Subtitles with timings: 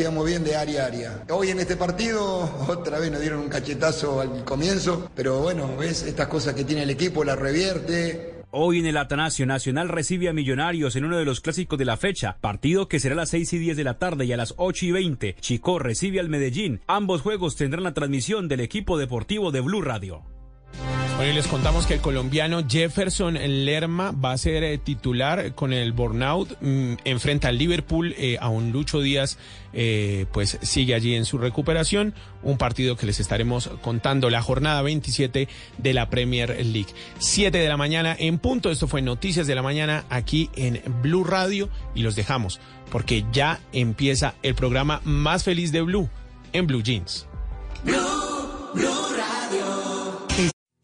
[0.00, 1.24] Quedamos bien de área a área.
[1.28, 6.04] Hoy en este partido, otra vez nos dieron un cachetazo al comienzo, pero bueno, ves
[6.04, 8.40] estas cosas que tiene el equipo, la revierte.
[8.50, 11.98] Hoy en el Atanasio Nacional recibe a Millonarios en uno de los clásicos de la
[11.98, 14.54] fecha, partido que será a las 6 y 10 de la tarde y a las
[14.56, 15.36] 8 y 20.
[15.38, 16.80] Chico recibe al Medellín.
[16.86, 20.22] Ambos juegos tendrán la transmisión del equipo deportivo de Blue Radio.
[21.20, 25.92] Hoy les contamos que el colombiano Jefferson Lerma va a ser eh, titular con el
[25.92, 26.56] burnout.
[26.62, 28.14] Mm, enfrenta al Liverpool.
[28.16, 29.36] Eh, a un Lucho Díaz,
[29.74, 32.14] eh, pues sigue allí en su recuperación.
[32.42, 35.46] Un partido que les estaremos contando la jornada 27
[35.76, 36.94] de la Premier League.
[37.18, 38.70] 7 de la mañana en punto.
[38.70, 41.68] Esto fue Noticias de la Mañana aquí en Blue Radio.
[41.94, 42.60] Y los dejamos
[42.90, 46.08] porque ya empieza el programa más feliz de Blue
[46.54, 47.26] en Blue Jeans.
[47.84, 49.39] Blue, Blue Radio.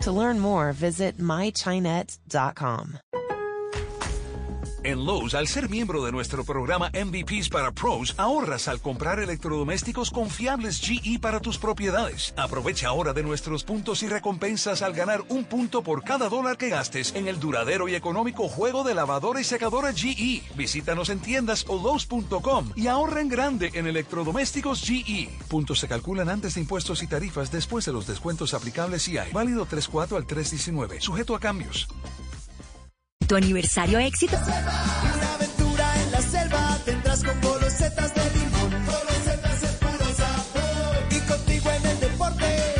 [0.00, 2.98] To learn more, visit mychinet.com.
[4.86, 10.12] En Lowe's, al ser miembro de nuestro programa MVPs para Pros, ahorras al comprar electrodomésticos
[10.12, 12.32] confiables GE para tus propiedades.
[12.36, 16.68] Aprovecha ahora de nuestros puntos y recompensas al ganar un punto por cada dólar que
[16.68, 20.44] gastes en el duradero y económico juego de lavadora y secadora GE.
[20.54, 25.28] Visítanos en tiendas o Lowe's.com y ahorra en grande en electrodomésticos GE.
[25.48, 29.32] Puntos se calculan antes de impuestos y tarifas después de los descuentos aplicables y hay.
[29.32, 31.00] Válido 3.4 al 3.19.
[31.00, 31.88] Sujeto a cambios.
[33.24, 34.36] ¿Tu aniversario éxito?
[34.36, 38.86] Una aventura en la selva tendrás con golosetas de limón.
[38.86, 40.96] Golosetas es puro sabor.
[41.10, 42.74] Y contigo en el deporte,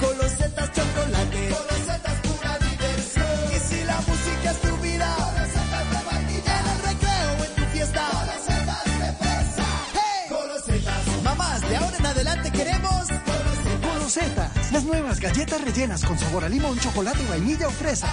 [0.00, 1.48] golosetas chocolate.
[1.50, 3.26] Golosetas pura diversión.
[3.50, 6.60] Y si la música es tu vida, golosetas de vainilla.
[6.60, 9.66] En el recreo en tu fiesta, golosetas de fresa.
[9.94, 10.30] ¡Hey!
[10.30, 11.22] Golosetas.
[11.24, 13.94] Mamás, de ahora en adelante queremos golosetas.
[13.94, 18.06] Golosetas, las nuevas galletas rellenas con sabor a limón, chocolate, vainilla o fresa.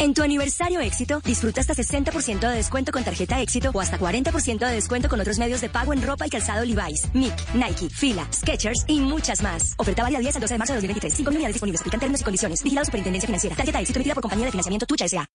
[0.00, 4.64] En tu aniversario éxito, disfruta hasta 60% de descuento con tarjeta éxito o hasta 40%
[4.64, 8.28] de descuento con otros medios de pago en ropa y calzado Levi's, Mick, Nike, Fila,
[8.32, 9.74] Skechers y muchas más.
[9.76, 11.14] Oferta válida 10 al 12 de marzo de 2023.
[11.14, 11.80] 5 unidades disponibles.
[11.80, 12.62] Aplican términos y condiciones.
[12.62, 13.56] Vigilado Superintendencia Financiera.
[13.56, 15.26] Tarjeta éxito emitida por compañía de financiamiento Tucha S.A.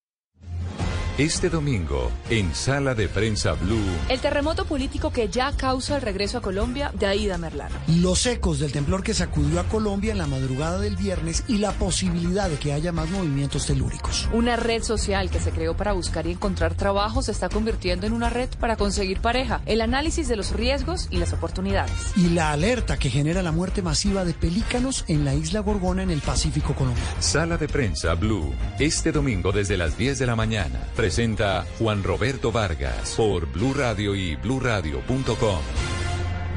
[1.20, 3.78] Este domingo, en Sala de Prensa Blue.
[4.10, 7.76] El terremoto político que ya causa el regreso a Colombia de Aida Merlano.
[7.88, 11.72] Los ecos del temblor que sacudió a Colombia en la madrugada del viernes y la
[11.74, 14.28] posibilidad de que haya más movimientos telúricos.
[14.34, 18.14] Una red social que se creó para buscar y encontrar trabajo se está convirtiendo en
[18.14, 19.62] una red para conseguir pareja.
[19.68, 21.94] El análisis de los riesgos y las oportunidades.
[22.16, 26.10] Y la alerta que genera la muerte masiva de pelícanos en la isla Gorgona en
[26.10, 27.12] el Pacífico colombiano.
[27.20, 28.52] Sala de Prensa Blue.
[28.80, 34.16] Este domingo desde las 10 de la mañana presenta Juan Roberto Vargas por Blue Radio
[34.16, 35.60] y bluradio.com.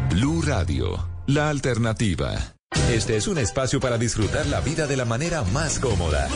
[0.09, 2.55] Blue Radio, la alternativa.
[2.89, 6.29] Este es un espacio para disfrutar la vida de la manera más cómoda.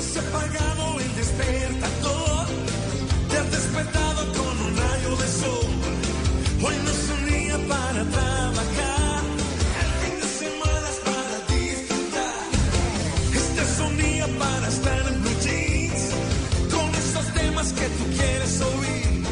[17.81, 19.25] Que tú quieres oír.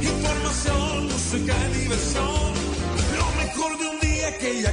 [0.00, 2.52] Información, música diversión,
[3.20, 4.72] lo mejor de un día que ya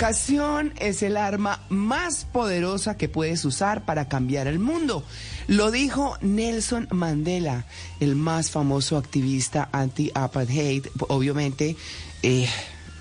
[0.00, 5.04] educación es el arma más poderosa que puedes usar para cambiar el mundo.
[5.46, 7.66] Lo dijo Nelson Mandela,
[8.00, 11.76] el más famoso activista anti-apartheid, obviamente
[12.22, 12.48] eh,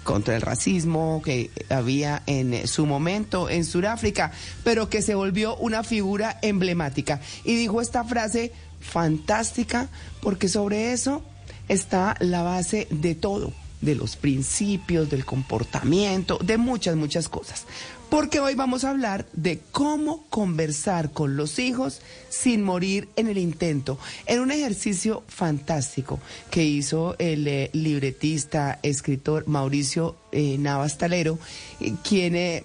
[0.03, 4.33] contra el racismo que había en su momento en Sudáfrica,
[4.65, 7.21] pero que se volvió una figura emblemática.
[7.45, 9.87] Y dijo esta frase fantástica
[10.21, 11.23] porque sobre eso
[11.69, 17.65] está la base de todo de los principios, del comportamiento, de muchas, muchas cosas.
[18.09, 23.37] Porque hoy vamos a hablar de cómo conversar con los hijos sin morir en el
[23.37, 31.37] intento, en un ejercicio fantástico que hizo el eh, libretista, escritor Mauricio eh, Navas Talero,
[31.79, 32.63] eh, quien eh,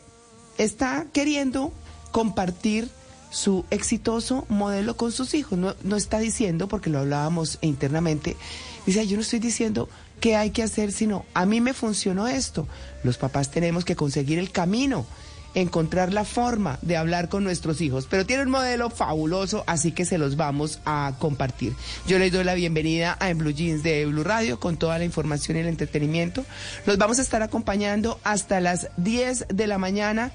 [0.57, 1.73] está queriendo
[2.11, 2.89] compartir
[3.31, 5.59] su exitoso modelo con sus hijos.
[5.59, 8.37] No, no está diciendo, porque lo hablábamos internamente,
[8.87, 9.89] dice, yo no estoy diciendo
[10.25, 12.67] qué hay que hacer, sino a mí me funcionó esto.
[13.03, 15.05] Los papás tenemos que conseguir el camino,
[15.55, 18.07] encontrar la forma de hablar con nuestros hijos.
[18.09, 21.75] Pero tiene un modelo fabuloso, así que se los vamos a compartir.
[22.07, 25.05] Yo les doy la bienvenida a En Blue Jeans de Blue Radio con toda la
[25.05, 26.43] información y el entretenimiento.
[26.87, 30.33] Los vamos a estar acompañando hasta las 10 de la mañana,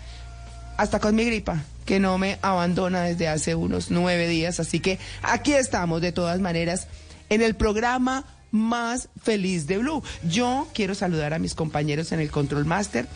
[0.77, 4.59] hasta con mi gripa que no me abandona desde hace unos nueve días.
[4.59, 6.85] Así que aquí estamos de todas maneras
[7.29, 10.03] en el programa más feliz de Blue.
[10.29, 13.07] Yo quiero saludar a mis compañeros en el Control Master,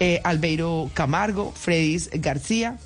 [0.00, 2.78] eh, Albeiro Camargo, Fredis García,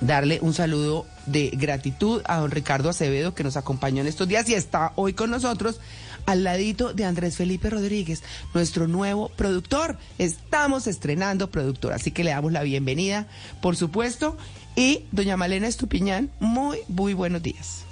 [0.00, 4.48] darle un saludo de gratitud a don Ricardo Acevedo que nos acompañó en estos días
[4.48, 5.80] y está hoy con nosotros
[6.26, 9.96] al ladito de Andrés Felipe Rodríguez, nuestro nuevo productor.
[10.18, 13.26] Estamos estrenando productor, así que le damos la bienvenida,
[13.62, 14.36] por supuesto.
[14.76, 17.87] Y doña Malena Estupiñán, muy, muy buenos días.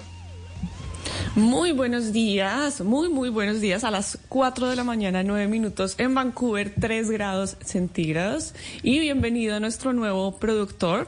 [1.35, 3.83] Muy buenos días, muy, muy buenos días.
[3.83, 8.53] A las 4 de la mañana, 9 minutos en Vancouver, 3 grados centígrados.
[8.83, 11.07] Y bienvenido a nuestro nuevo productor.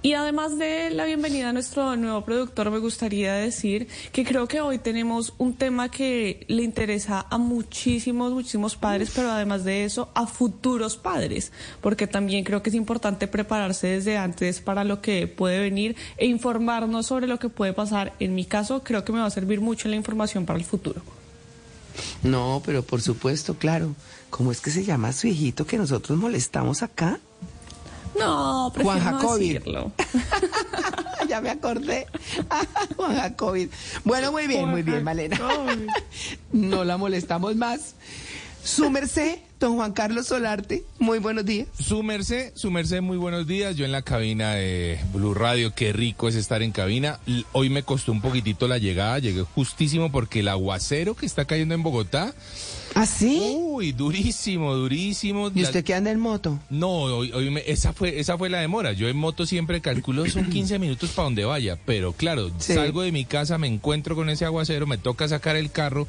[0.00, 4.60] Y además de la bienvenida a nuestro nuevo productor, me gustaría decir que creo que
[4.60, 10.08] hoy tenemos un tema que le interesa a muchísimos, muchísimos padres, pero además de eso,
[10.14, 11.50] a futuros padres,
[11.80, 16.26] porque también creo que es importante prepararse desde antes para lo que puede venir e
[16.26, 18.14] informarnos sobre lo que puede pasar.
[18.20, 21.02] En mi caso, creo que me va a servir mucho la información para el futuro.
[22.22, 23.96] No, pero por supuesto, claro.
[24.30, 27.18] ¿Cómo es que se llama su hijito que nosotros molestamos acá?
[28.18, 29.52] No, Juan no Jacobi.
[29.54, 29.92] decirlo.
[31.28, 32.06] ya me acordé.
[32.96, 33.70] Juan Jacobi.
[34.04, 35.38] Bueno, muy bien, muy bien, Malena.
[36.52, 37.94] No la molestamos más.
[38.64, 41.68] Su merced, don Juan Carlos Solarte, muy buenos días.
[41.80, 43.76] Su merced, su merced, muy buenos días.
[43.76, 47.18] Yo en la cabina de Blue Radio, qué rico es estar en cabina.
[47.52, 51.74] Hoy me costó un poquitito la llegada, llegué justísimo porque el aguacero que está cayendo
[51.74, 52.34] en Bogotá.
[53.00, 53.54] ¿Ah, sí?
[53.56, 55.52] Uy, durísimo, durísimo.
[55.54, 56.58] ¿Y usted qué anda en moto?
[56.68, 58.92] No, hoy, hoy me- esa, fue, esa fue la demora.
[58.92, 62.74] Yo en moto siempre calculo son 15 minutos para donde vaya, pero claro, Sí.
[62.74, 66.08] salgo de mi casa, me encuentro con ese aguacero, me toca sacar el carro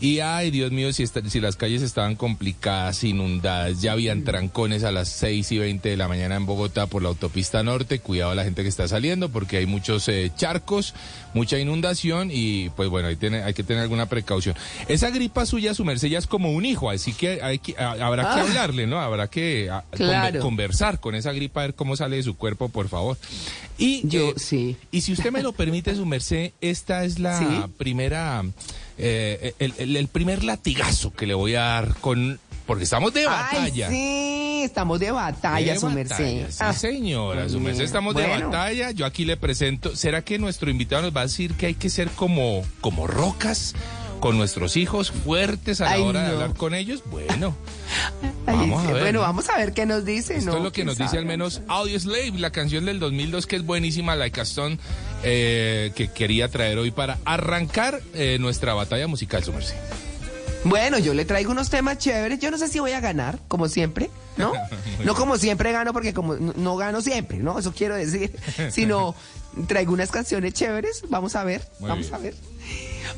[0.00, 4.84] y ay, Dios mío, si, esta- si las calles estaban complicadas, inundadas, ya habían trancones
[4.84, 8.30] a las 6 y 20 de la mañana en Bogotá por la autopista norte, cuidado
[8.30, 10.94] a la gente que está saliendo porque hay muchos eh, charcos,
[11.34, 14.54] mucha inundación y pues bueno, hay, tiene- hay que tener alguna precaución.
[14.88, 17.92] Esa gripa suya, su merced, ya es como un hijo, así que, hay que- a-
[18.06, 18.42] habrá que Ah.
[18.42, 19.00] hablarle, ¿no?
[19.00, 20.38] Habrá que a- Claro.
[20.38, 23.16] conver- conversar con esa gripa, a ver cómo sale de su cuerpo, por favor.
[23.78, 24.76] Y, Yo, eh, sí.
[24.90, 27.44] y si usted me lo permite, su merced, esta es la Sí.
[27.76, 28.44] primera,
[28.98, 33.24] eh, el, el- el primer latigazo que le voy a dar con, porque estamos de
[33.26, 33.86] batalla.
[33.88, 36.46] Ay, sí, estamos de batalla, De su batalla, merced.
[36.50, 38.90] Sí, Ah, señora, su merced, estamos de batalla.
[38.90, 39.94] Yo aquí le presento.
[39.96, 43.74] ¿Será que nuestro invitado nos va a decir que hay que ser como, como rocas
[44.20, 47.02] con nuestros hijos, fuertes a la Ay, hora de hablar con ellos?
[47.06, 47.54] Bueno,
[48.46, 49.02] vamos a ver.
[49.02, 50.56] Bueno, vamos a ver qué nos dice, esto ¿no?
[50.58, 53.56] es lo que ¿Quién nos dice al menos Audio Slave, la canción del 2002 que
[53.56, 54.78] es buenísima, Like a Stone,
[55.22, 59.76] eh, que quería traer hoy para arrancar eh, nuestra batalla musical, su merced.
[60.64, 62.40] Bueno, yo le traigo unos temas chéveres.
[62.40, 64.52] Yo no sé si voy a ganar, como siempre, ¿no?
[65.04, 67.58] No como siempre gano, porque como no, no gano siempre, ¿no?
[67.58, 68.36] Eso quiero decir.
[68.70, 69.14] Sino
[69.68, 71.04] traigo unas canciones chéveres.
[71.08, 72.14] Vamos a ver, Muy vamos bien.
[72.14, 72.34] a ver.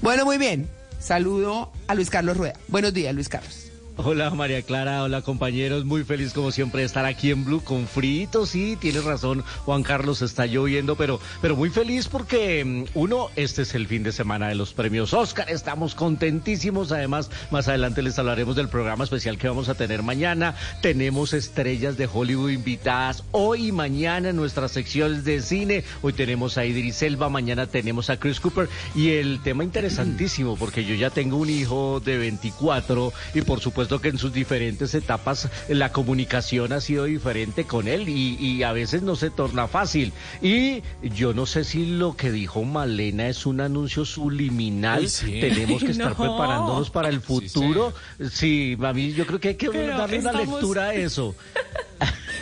[0.02, 0.68] Bueno, muy bien.
[1.00, 2.54] Saludo a Luis Carlos Rueda.
[2.68, 3.69] Buenos días, Luis Carlos.
[4.02, 7.86] Hola María Clara, hola compañeros, muy feliz como siempre de estar aquí en Blue con
[7.86, 13.28] frito, sí, tienes razón, Juan Carlos está lloviendo, pero, pero muy feliz porque mm, uno,
[13.36, 18.00] este es el fin de semana de los premios Oscar, estamos contentísimos, además más adelante
[18.00, 23.22] les hablaremos del programa especial que vamos a tener mañana, tenemos estrellas de Hollywood invitadas
[23.32, 28.08] hoy y mañana en nuestras secciones de cine, hoy tenemos a Idris Elba, mañana tenemos
[28.08, 28.68] a Chris Cooper.
[28.94, 33.89] Y el tema interesantísimo porque yo ya tengo un hijo de 24 y por supuesto
[33.90, 38.62] cierto que en sus diferentes etapas la comunicación ha sido diferente con él y, y
[38.62, 40.12] a veces no se torna fácil.
[40.40, 45.08] Y yo no sé si lo que dijo Malena es un anuncio subliminal.
[45.08, 45.40] Sí.
[45.40, 46.16] Tenemos que estar No.
[46.16, 47.92] preparándonos para el futuro.
[48.30, 51.34] Sí, mami, yo creo que hay que Pero darle una estamos- lectura a eso.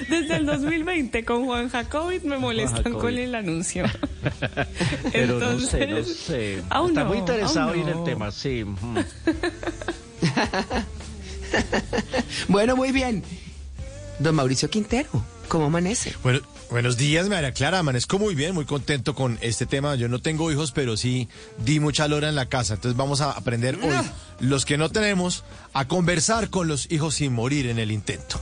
[0.09, 2.99] Desde el 2020 con Juan Jacobit me molestan Jacobit.
[3.01, 3.85] con el anuncio.
[5.13, 6.55] Pero no sé, no Entonces, sé.
[6.59, 8.65] Está no, muy interesado en el tema, sí.
[12.49, 13.23] Bueno, muy bien.
[14.19, 15.09] Don Mauricio Quintero,
[15.49, 16.15] ¿cómo amanece?
[16.23, 16.41] Bueno,
[16.71, 17.79] buenos días, María Clara.
[17.79, 19.95] Amanezco muy bien, muy contento con este tema.
[19.95, 21.29] Yo no tengo hijos, pero sí
[21.65, 22.75] di mucha lora en la casa.
[22.75, 23.95] Entonces vamos a aprender hoy,
[24.41, 28.41] los que no tenemos, a conversar con los hijos sin morir en el intento.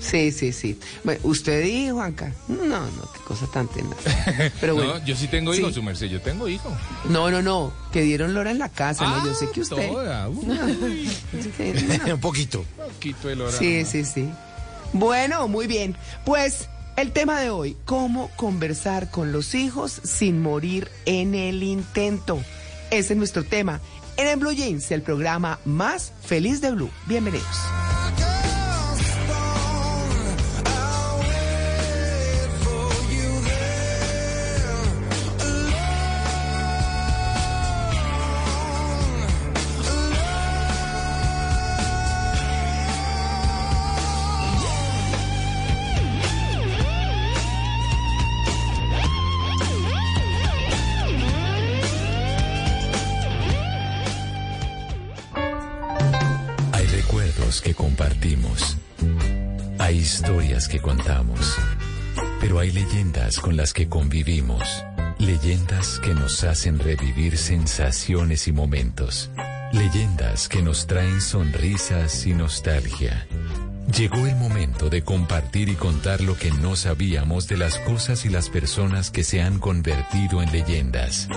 [0.00, 0.78] Sí, sí, sí.
[1.04, 2.32] Bueno, ¿Usted y Juanca?
[2.48, 3.96] No, no, qué cosa tan tenaz.
[4.60, 4.94] Pero bueno.
[4.98, 5.60] No, yo sí tengo Sí.
[5.60, 6.72] hijos, su merced, yo tengo hijos.
[7.08, 9.24] No, no, no, que dieron lora en la casa, ¿no?
[9.26, 9.88] Yo sé que usted...
[9.88, 12.14] Toda, Sí, no.
[12.14, 12.64] Un poquito.
[12.76, 13.52] poquito de lora.
[13.56, 14.28] Sí, sí, sí.
[14.92, 15.96] Bueno, muy bien.
[16.24, 22.40] Pues el tema de hoy, cómo conversar con los hijos sin morir en el intento.
[22.90, 23.80] Ese es nuestro tema
[24.16, 26.90] en el Blue Jeans, el programa más feliz de Blue.
[27.06, 27.46] Bienvenidos.
[60.80, 61.56] Contamos.
[62.40, 64.84] Pero hay leyendas con las que convivimos.
[65.18, 69.30] Leyendas que nos hacen revivir sensaciones y momentos.
[69.72, 73.26] Leyendas que nos traen sonrisas y nostalgia.
[73.94, 78.28] Llegó el momento de compartir y contar lo que no sabíamos de las cosas y
[78.28, 81.28] las personas que se han convertido en leyendas.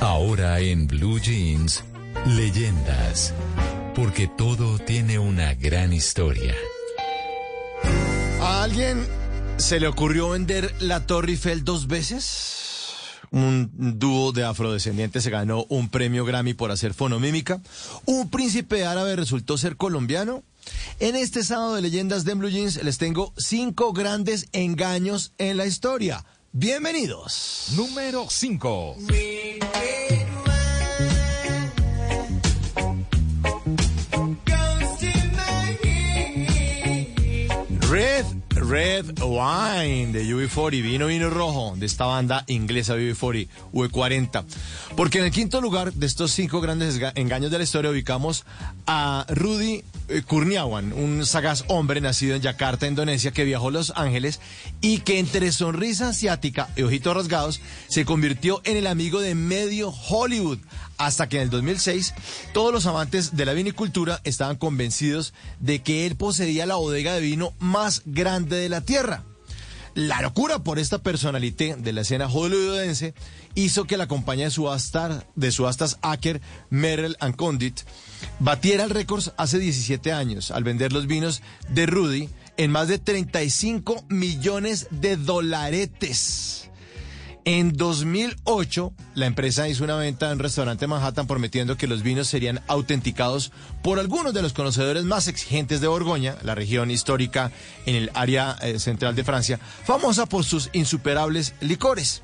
[0.00, 1.84] Ahora en Blue Jeans,
[2.26, 3.34] leyendas.
[3.94, 6.54] Porque todo tiene una gran historia.
[8.72, 9.06] ¿A alguien
[9.58, 12.94] se le ocurrió vender la Torre Eiffel dos veces?
[13.30, 17.60] Un dúo de afrodescendientes se ganó un premio Grammy por hacer fonomímica.
[18.06, 20.42] Un príncipe árabe resultó ser colombiano.
[21.00, 25.66] En este sábado de leyendas de Blue Jeans les tengo cinco grandes engaños en la
[25.66, 26.24] historia.
[26.52, 27.74] Bienvenidos.
[27.76, 28.96] Número 5.
[37.90, 38.24] Red,
[38.68, 44.44] Red Wine de UB40, vino, vino rojo de esta banda inglesa UB40, V40.
[44.96, 48.44] Porque en el quinto lugar de estos cinco grandes engaños de la historia ubicamos
[48.86, 53.92] a Rudy eh, Kurniawan, un sagaz hombre nacido en Yakarta, Indonesia, que viajó a Los
[53.96, 54.40] Ángeles
[54.80, 59.90] y que entre sonrisa asiática y ojitos rasgados se convirtió en el amigo de medio
[59.90, 60.58] Hollywood.
[60.98, 62.14] Hasta que en el 2006
[62.52, 67.20] todos los amantes de la vinicultura estaban convencidos de que él poseía la bodega de
[67.20, 69.24] vino más grande de la tierra.
[69.94, 73.14] La locura por esta personalité de la escena hollywoodense
[73.54, 77.80] hizo que la compañía de, subastar, de subastas Acker, Merrill and Condit
[78.38, 82.98] batiera el récord hace 17 años al vender los vinos de Rudy en más de
[82.98, 86.70] 35 millones de dolaretes.
[87.44, 92.04] En 2008, la empresa hizo una venta en un restaurante en Manhattan prometiendo que los
[92.04, 93.50] vinos serían autenticados
[93.82, 97.50] por algunos de los conocedores más exigentes de Borgoña, la región histórica
[97.84, 102.22] en el área eh, central de Francia, famosa por sus insuperables licores.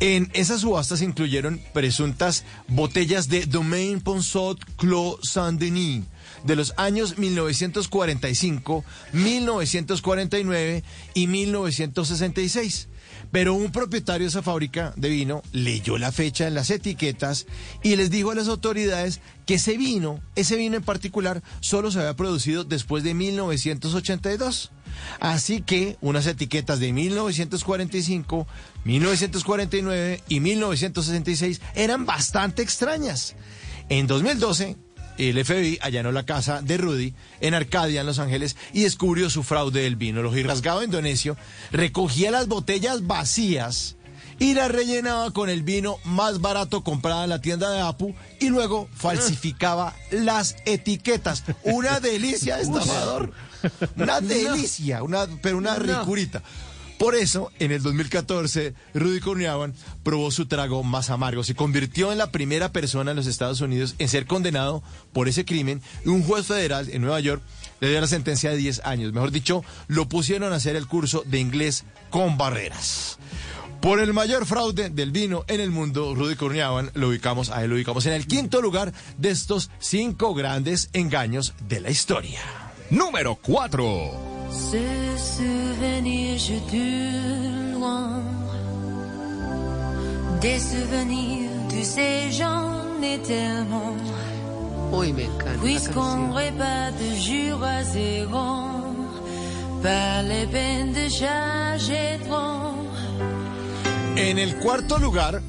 [0.00, 6.02] En esas subastas incluyeron presuntas botellas de Domaine Ponsot Clos Saint-Denis
[6.44, 12.88] de los años 1945, 1949 y 1966.
[13.32, 17.46] Pero un propietario de esa fábrica de vino leyó la fecha en las etiquetas
[17.82, 21.98] y les dijo a las autoridades que ese vino, ese vino en particular, solo se
[22.00, 24.72] había producido después de 1982.
[25.20, 28.46] Así que unas etiquetas de 1945,
[28.84, 33.36] 1949 y 1966 eran bastante extrañas.
[33.88, 34.76] En 2012,
[35.18, 39.42] el FBI allanó la casa de Rudy en Arcadia, en Los Ángeles, y descubrió su
[39.42, 40.20] fraude del vino.
[40.20, 41.36] El ojirrasgado indonesio
[41.72, 43.96] recogía las botellas vacías
[44.38, 48.48] y las rellenaba con el vino más barato comprado en la tienda de Apu y
[48.48, 51.44] luego falsificaba las etiquetas.
[51.62, 53.32] Una delicia de estafador.
[53.96, 56.42] Una delicia, una, pero una ricurita.
[56.98, 61.44] Por eso, en el 2014, Rudy Kurniawan probó su trago más amargo.
[61.44, 64.82] Se convirtió en la primera persona en los Estados Unidos en ser condenado
[65.12, 67.42] por ese crimen y un juez federal en Nueva York
[67.80, 69.12] le dio la sentencia de 10 años.
[69.12, 73.18] Mejor dicho, lo pusieron a hacer el curso de inglés con barreras.
[73.82, 77.70] Por el mayor fraude del vino en el mundo, Rudy Kurniawan lo ubicamos, a él
[77.70, 82.40] lo ubicamos en el quinto lugar de estos cinco grandes engaños de la historia.
[82.90, 84.35] Número 4.
[84.50, 84.78] Ce
[85.16, 88.22] souvenir, je dure loin.
[90.40, 93.96] Des souvenirs, tu sais, j'en ai tellement.
[94.92, 95.52] Uy, me encanta.
[95.52, 96.32] esa Puisqu'on canción.
[96.32, 98.46] répète de jour à zéro,
[99.82, 102.74] par les peines de charger trop.
[104.18, 105.42] En el cuarto lugar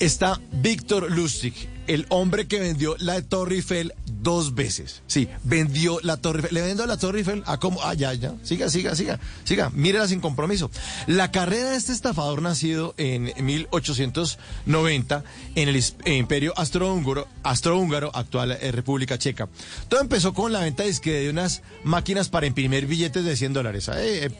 [0.00, 5.02] está Víctor Lustig, el hombre que vendió la Torre Eiffel dos veces.
[5.06, 6.54] Sí, vendió la Torre Eiffel.
[6.54, 7.82] Le vendió la Torre Eiffel a como.
[7.82, 8.34] Ah, ya, ya.
[8.42, 9.20] Siga, siga, siga.
[9.44, 9.70] Siga.
[9.70, 10.70] Mírela sin compromiso.
[11.06, 18.72] La carrera de este estafador nacido en 1890 en el imperio astrohúngaro, astrohúngaro actual eh,
[18.72, 19.48] República Checa.
[19.88, 23.90] Todo empezó con la venta de unas máquinas para imprimir billetes de 100 dólares.
[23.94, 24.30] Eh,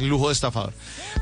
[0.00, 0.72] lujo de estafador.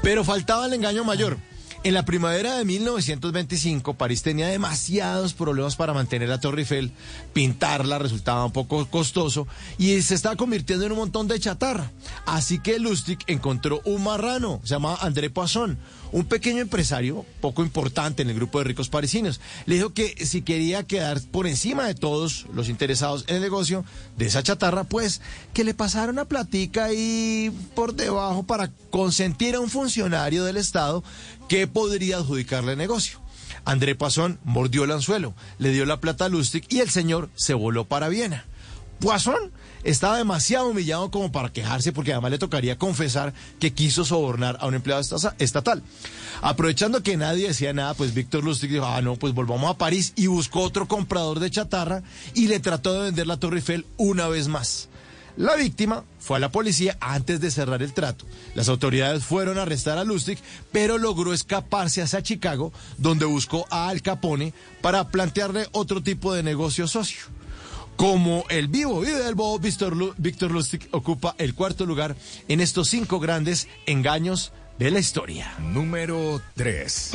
[0.02, 1.38] Pero faltaba el engaño mayor.
[1.82, 6.92] En la primavera de 1925, París tenía demasiados problemas para mantener la Torre Eiffel.
[7.32, 11.90] Pintarla resultaba un poco costoso y se estaba convirtiendo en un montón de chatarra.
[12.26, 15.78] Así que Lustig encontró un marrano, se llamaba André Poisson,
[16.12, 19.40] un pequeño empresario poco importante en el grupo de ricos parisinos.
[19.64, 23.86] Le dijo que si quería quedar por encima de todos los interesados en el negocio
[24.18, 25.22] de esa chatarra, pues
[25.54, 31.02] que le pasara una platica ahí por debajo para consentir a un funcionario del Estado
[31.50, 33.20] que podría adjudicarle negocio.
[33.64, 37.54] André Poisson mordió el anzuelo, le dio la plata a Lustig y el señor se
[37.54, 38.44] voló para Viena.
[39.00, 39.50] Poisson
[39.82, 44.66] estaba demasiado humillado como para quejarse porque además le tocaría confesar que quiso sobornar a
[44.68, 45.82] un empleado esta- estatal.
[46.40, 50.12] Aprovechando que nadie decía nada, pues Víctor Lustig dijo, ah, no, pues volvamos a París
[50.14, 54.28] y buscó otro comprador de chatarra y le trató de vender la Torre Eiffel una
[54.28, 54.88] vez más.
[55.40, 58.26] La víctima fue a la policía antes de cerrar el trato.
[58.54, 60.38] Las autoridades fueron a arrestar a Lustig,
[60.70, 66.42] pero logró escaparse hacia Chicago, donde buscó a Al Capone para plantearle otro tipo de
[66.42, 67.22] negocio socio.
[67.96, 72.16] Como el vivo vive del bobo, Víctor, Lu- Víctor Lustig ocupa el cuarto lugar
[72.48, 75.54] en estos cinco grandes engaños de la historia.
[75.58, 77.12] Número 3.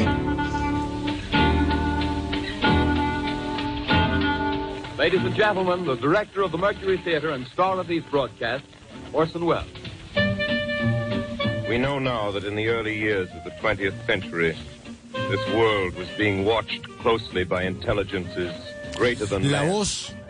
[5.06, 8.66] Ladies and gentlemen, the director of the Mercury Theater and star of these broadcasts,
[9.14, 9.68] Orson Welles.
[11.70, 14.58] We know now that in the early years of the 20th century,
[15.14, 18.52] this world was being watched closely by intelligences
[18.96, 20.25] greater than La man, voz yet as mortal.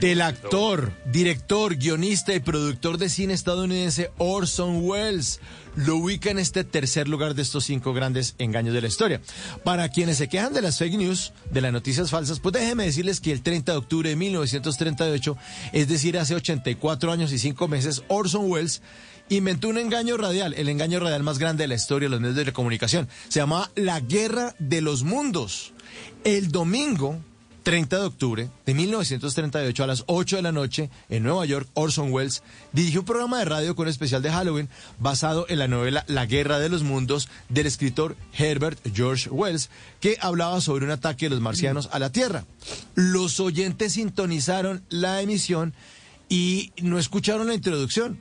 [0.00, 5.40] Del actor, director, guionista y productor de cine estadounidense Orson Welles.
[5.76, 9.20] Lo ubica en este tercer lugar de estos cinco grandes engaños de la historia.
[9.64, 13.20] Para quienes se quejan de las fake news, de las noticias falsas, pues déjenme decirles
[13.20, 15.36] que el 30 de octubre de 1938,
[15.72, 18.82] es decir, hace 84 años y 5 meses, Orson Welles
[19.28, 22.36] inventó un engaño radial, el engaño radial más grande de la historia de los medios
[22.36, 23.08] de comunicación.
[23.28, 25.72] Se llamaba La Guerra de los Mundos.
[26.24, 27.18] El domingo
[27.64, 32.12] 30 de octubre de 1938 a las 8 de la noche en Nueva York, Orson
[32.12, 36.04] Welles dirigió un programa de radio con un especial de Halloween basado en la novela
[36.06, 41.26] La Guerra de los Mundos del escritor Herbert George Wells, que hablaba sobre un ataque
[41.26, 42.44] de los marcianos a la Tierra.
[42.94, 45.72] Los oyentes sintonizaron la emisión
[46.28, 48.20] y no escucharon la introducción.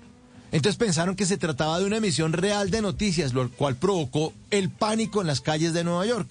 [0.54, 4.70] Entonces pensaron que se trataba de una emisión real de noticias, lo cual provocó el
[4.70, 6.30] pánico en las calles de Nueva York.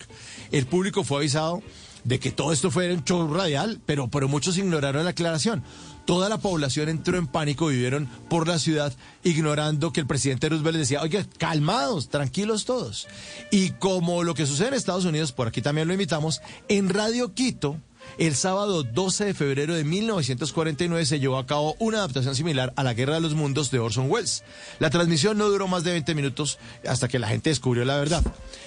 [0.50, 1.62] El público fue avisado
[2.04, 5.62] de que todo esto fue un show radial, pero, pero muchos ignoraron la aclaración.
[6.04, 10.78] Toda la población entró en pánico, vivieron por la ciudad, ignorando que el presidente Roosevelt
[10.78, 13.06] decía, oye, calmados, tranquilos todos.
[13.52, 17.34] Y como lo que sucede en Estados Unidos, por aquí también lo invitamos, en Radio
[17.34, 17.76] Quito,
[18.18, 22.82] el sábado 12 de febrero de 1949 se llevó a cabo una adaptación similar a
[22.82, 24.44] La Guerra de los Mundos de Orson Welles.
[24.78, 28.22] La transmisión no duró más de 20 minutos hasta que la gente descubrió la verdad.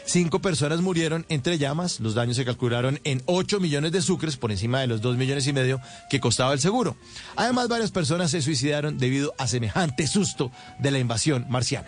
[0.05, 4.51] Cinco personas murieron entre llamas, los daños se calcularon en 8 millones de sucres por
[4.51, 6.95] encima de los 2 millones y medio que costaba el seguro.
[7.35, 11.87] Además, varias personas se suicidaron debido a semejante susto de la invasión marciana.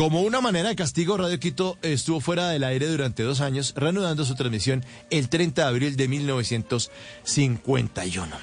[0.00, 4.24] Como una manera de castigo, Radio Quito estuvo fuera del aire durante dos años, reanudando
[4.24, 8.34] su transmisión el 30 de abril de 1951.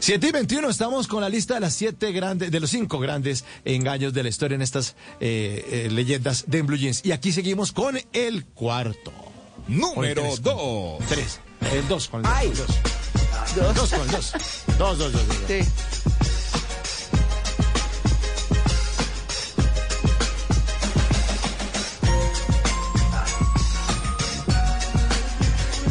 [0.00, 3.46] 7 y 21, estamos con la lista de las siete grandes, de los cinco grandes
[3.64, 7.00] engaños de la historia en estas eh, eh, leyendas de Blue Jeans.
[7.06, 9.14] Y aquí seguimos con el cuarto.
[9.68, 10.98] Número 2.
[11.08, 11.40] 3.
[11.72, 12.58] El 2 con el 2.
[12.58, 12.68] Dos.
[13.56, 13.74] Dos.
[13.74, 13.90] dos.
[13.92, 14.32] con el 2.
[14.76, 15.22] 2, 2, 2.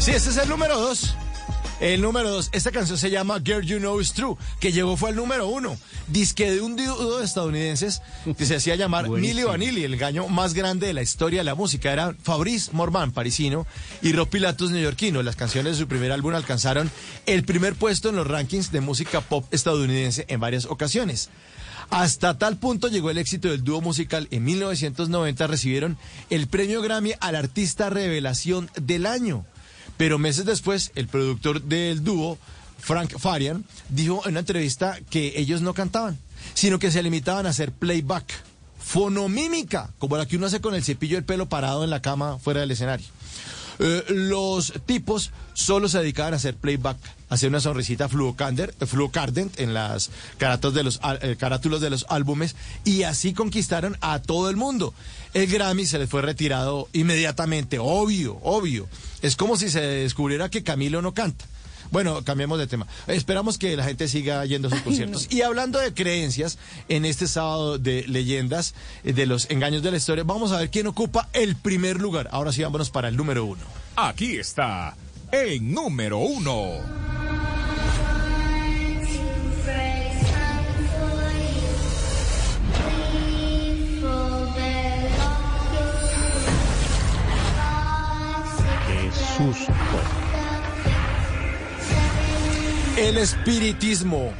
[0.05, 0.11] Sí.
[0.11, 1.15] Este es el número dos.
[1.79, 5.09] El número dos, esta canción se llama Girl You Know It's True, que llegó fue
[5.09, 5.79] al número uno.
[6.07, 8.03] Disque de un dúo de estadounidenses
[8.37, 11.55] que se hacía llamar Milli Vanilli, el gaño más grande de la historia de la
[11.55, 11.91] música.
[11.91, 13.65] Era Fabrice Morvan, parisino,
[14.03, 15.23] y Rob Pilatus, neoyorquino.
[15.23, 16.91] Las canciones de su primer álbum alcanzaron
[17.25, 21.31] el primer puesto en los rankings de música pop estadounidense en varias ocasiones.
[21.89, 24.27] Hasta tal punto llegó el éxito del dúo musical.
[24.29, 25.97] En 1990 recibieron
[26.29, 29.47] el premio Grammy al artista revelación del año.
[29.97, 32.38] Pero meses después, el productor del dúo,
[32.79, 36.17] Frank Farian, dijo en una entrevista que ellos no cantaban,
[36.53, 38.25] sino que se limitaban a hacer playback,
[38.79, 42.38] fonomímica, como la que uno hace con el cepillo del pelo parado en la cama
[42.38, 43.08] fuera del escenario.
[43.79, 46.97] Eh, los tipos solo se dedicaban a hacer playback,
[47.29, 52.55] hacer una sonrisita fluocardent, fluocardent en las carátulas de los, eh, carátulas de los álbumes
[52.83, 54.93] y así conquistaron a todo el mundo.
[55.33, 58.88] El Grammy se les fue retirado inmediatamente, obvio, obvio.
[59.21, 61.45] Es como si se descubriera que Camilo no canta.
[61.91, 62.88] Bueno, cambiemos de tema.
[63.07, 65.27] Esperamos que la gente siga yendo a sus conciertos.
[65.31, 66.57] Y hablando de creencias,
[66.89, 70.69] en este sábado de leyendas, eh, de los engaños de la historia, vamos a ver
[70.69, 72.27] quién ocupa el primer lugar.
[72.31, 73.61] Ahora sí, vámonos para el número uno.
[73.95, 74.95] Aquí está,
[75.31, 76.95] en número uno.
[89.38, 89.73] Susto.
[92.97, 94.31] El espiritismo.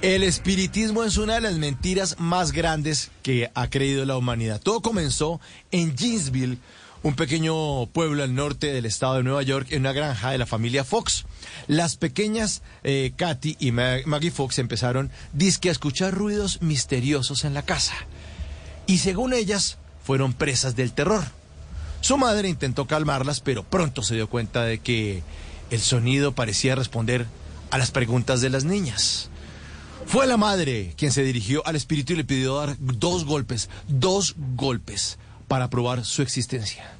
[0.00, 4.60] El espiritismo es una de las mentiras más grandes que ha creído la humanidad.
[4.60, 5.38] Todo comenzó
[5.70, 6.58] en Jeansville,
[7.02, 10.46] un pequeño pueblo al norte del estado de Nueva York, en una granja de la
[10.46, 11.24] familia Fox.
[11.66, 17.54] Las pequeñas eh, Katy y Ma- Maggie Fox empezaron disque a escuchar ruidos misteriosos en
[17.54, 17.94] la casa.
[18.86, 21.24] Y según ellas, fueron presas del terror.
[22.00, 25.22] Su madre intentó calmarlas, pero pronto se dio cuenta de que
[25.70, 27.26] el sonido parecía responder
[27.70, 29.28] a las preguntas de las niñas.
[30.06, 34.34] Fue la madre quien se dirigió al espíritu y le pidió dar dos golpes, dos
[34.56, 36.90] golpes, para probar su existencia.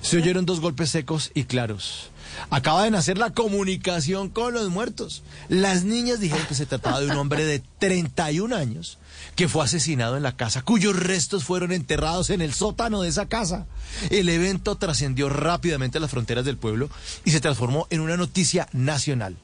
[0.00, 2.10] Se oyeron dos golpes secos y claros.
[2.50, 5.22] Acaba de nacer la comunicación con los muertos.
[5.48, 8.98] Las niñas dijeron que se trataba de un hombre de 31 años
[9.34, 13.26] que fue asesinado en la casa, cuyos restos fueron enterrados en el sótano de esa
[13.26, 13.66] casa.
[14.10, 16.88] El evento trascendió rápidamente las fronteras del pueblo
[17.24, 19.36] y se transformó en una noticia nacional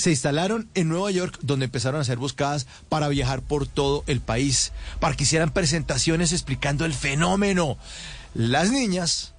[0.00, 4.20] se instalaron en Nueva York, donde empezaron a ser buscadas para viajar por todo el
[4.20, 7.76] país, para que hicieran presentaciones explicando el fenómeno.
[8.34, 9.34] Las niñas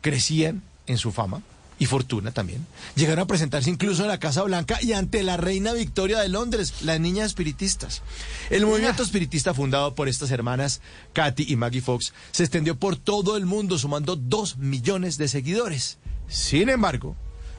[0.00, 1.42] crecían en su fama
[1.78, 2.66] y fortuna también.
[2.94, 6.82] Llegaron a presentarse incluso en la Casa Blanca y ante la reina Victoria de Londres,
[6.82, 8.00] las niñas espiritistas.
[8.48, 10.80] El movimiento espiritista fundado por estas hermanas,
[11.12, 15.98] Katy y Maggie Fox, se extendió por todo el mundo, sumando dos millones de seguidores.
[16.28, 17.16] Sin embargo,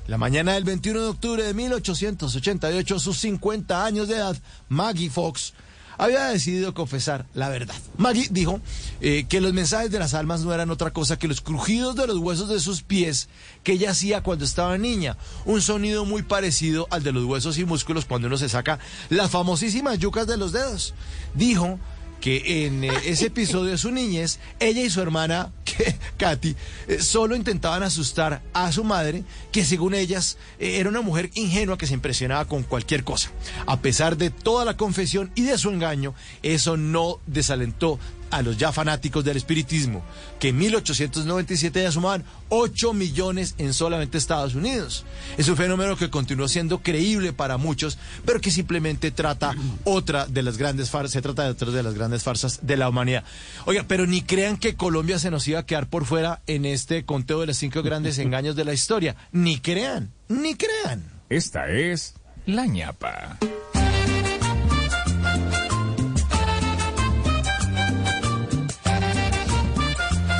[0.08, 4.38] la mañana del 21 de octubre de 1888, a sus 50 años de edad,
[4.70, 5.54] Maggie Fox
[5.98, 7.76] había decidido confesar la verdad.
[7.98, 8.62] Maggie dijo
[9.02, 12.08] eh, que los mensajes de las almas no eran otra cosa que los crujidos de
[12.08, 13.28] los huesos de sus pies
[13.64, 15.18] que ella hacía cuando estaba niña.
[15.46, 19.32] Un sonido muy parecido al de los huesos y músculos cuando uno se saca las
[19.32, 20.94] famosísimas yucas de los dedos.
[21.34, 21.80] Dijo
[22.22, 26.56] que en eh, ese episodio de su niñez, ella y su hermana, que, Katy,
[26.88, 31.78] eh, solo intentaban asustar a su madre, que según ellas eh, era una mujer ingenua
[31.78, 33.32] que se impresionaba con cualquier cosa.
[33.66, 38.00] A pesar de toda la confesión y de su engaño, eso no desalentó
[38.32, 40.04] a los ya fanáticos del espiritismo,
[40.40, 45.06] que en 1897 ya sumaban 8 millones en solamente Estados Unidos.
[45.38, 50.44] Es un fenómeno que continuó siendo creíble para muchos, pero que simplemente trata otra de
[50.44, 53.24] las grandes farsas, se trata de otra de las grandes farsas de la humanidad.
[53.66, 57.06] Oiga, pero ni crean que Colombia se nos iba a quedar por fuera en este
[57.06, 59.16] conteo de los cinco grandes engaños de la historia.
[59.32, 61.04] Ni crean, ni crean.
[61.30, 63.38] Esta es La ñapa.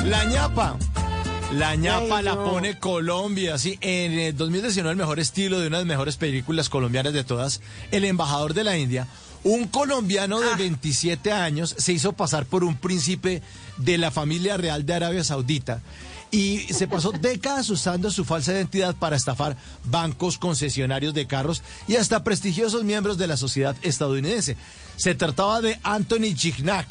[0.08, 0.78] La ñapa.
[1.52, 2.44] La ñapa Ay, la no.
[2.44, 3.78] pone Colombia, sí.
[3.82, 7.60] En el 2019 el mejor estilo de una de las mejores películas colombianas de todas,
[7.90, 9.06] El embajador de la India.
[9.44, 13.42] Un colombiano de 27 años se hizo pasar por un príncipe
[13.76, 15.80] de la familia real de Arabia Saudita
[16.30, 21.96] y se pasó décadas usando su falsa identidad para estafar bancos, concesionarios de carros y
[21.96, 24.56] hasta prestigiosos miembros de la sociedad estadounidense.
[24.96, 26.88] Se trataba de Anthony Gignac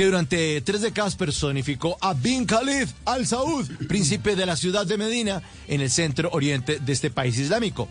[0.00, 4.96] que durante tres décadas personificó a Bin Khalid al Saud, príncipe de la ciudad de
[4.96, 7.86] Medina, en el centro oriente de este país islámico.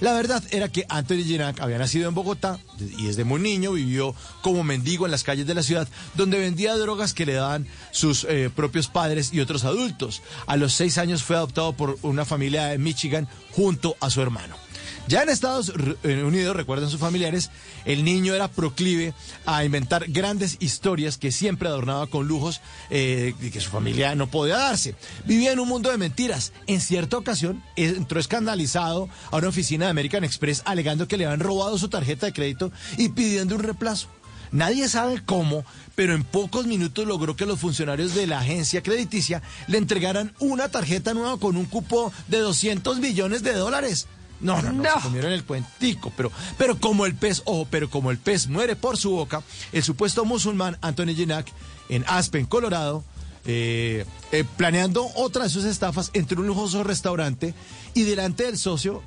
[0.00, 2.58] La verdad era que Anthony Ginac había nacido en Bogotá
[2.98, 6.76] y desde muy niño vivió como mendigo en las calles de la ciudad, donde vendía
[6.76, 10.20] drogas que le daban sus eh, propios padres y otros adultos.
[10.46, 14.63] A los seis años fue adoptado por una familia de Michigan junto a su hermano.
[15.06, 15.70] Ya en Estados
[16.02, 17.50] Unidos, recuerdan sus familiares,
[17.84, 19.12] el niño era proclive
[19.44, 24.56] a inventar grandes historias que siempre adornaba con lujos eh, que su familia no podía
[24.56, 24.94] darse.
[25.26, 26.52] Vivía en un mundo de mentiras.
[26.66, 31.40] En cierta ocasión entró escandalizado a una oficina de American Express alegando que le habían
[31.40, 34.08] robado su tarjeta de crédito y pidiendo un reemplazo.
[34.52, 39.42] Nadie sabe cómo, pero en pocos minutos logró que los funcionarios de la agencia crediticia
[39.66, 44.06] le entregaran una tarjeta nueva con un cupo de 200 millones de dólares.
[44.44, 48.10] No, no, no, se comieron el cuentico, pero, pero como el pez, ojo, pero como
[48.10, 51.50] el pez muere por su boca, el supuesto musulmán Anthony Ginac
[51.88, 53.02] en Aspen, Colorado,
[53.46, 57.54] eh, eh, planeando otra de sus estafas, entre un lujoso restaurante
[57.94, 59.02] y delante del socio,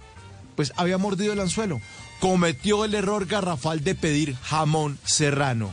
[0.55, 1.79] pues había mordido el anzuelo.
[2.19, 5.69] Cometió el error garrafal de pedir jamón serrano.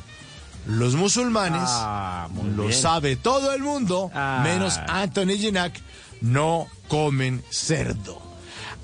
[0.66, 2.72] Los musulmanes, Ah, lo bien.
[2.80, 4.40] sabe todo el mundo, Ah.
[4.44, 5.74] menos Anthony Ginac,
[6.22, 8.22] no comen cerdo.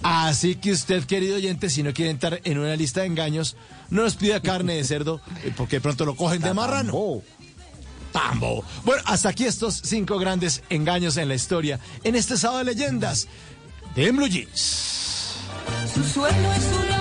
[0.02, 3.56] Así que usted, querido oyente, si no quiere entrar en una lista de engaños,
[3.90, 7.22] no nos pida carne de cerdo, eh, porque de pronto lo cogen de marrano.
[8.12, 8.64] Tambo.
[8.84, 13.28] Bueno, hasta aquí estos cinco grandes engaños en la historia, en este sábado de leyendas
[13.94, 15.36] de Blue Jeans.
[15.94, 16.99] Su sueño es una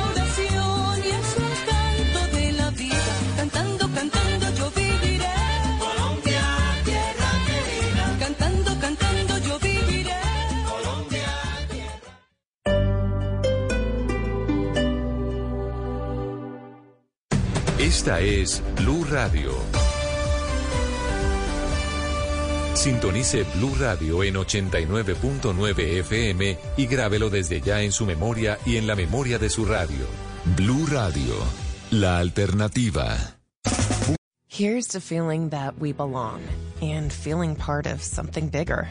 [17.89, 19.51] Esta es Blue Radio.
[22.75, 28.85] Sintonice Blue Radio en 89.9 FM y grábelo desde ya en su memoria y en
[28.85, 30.05] la memoria de su radio.
[30.55, 31.33] Blue Radio,
[31.89, 33.17] la alternativa.
[34.47, 36.41] Here's to feeling that we belong
[36.83, 38.87] and feeling part of something bigger.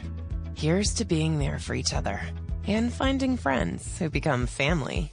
[0.56, 2.20] Here's to being there for each other
[2.66, 5.12] and finding friends who become family.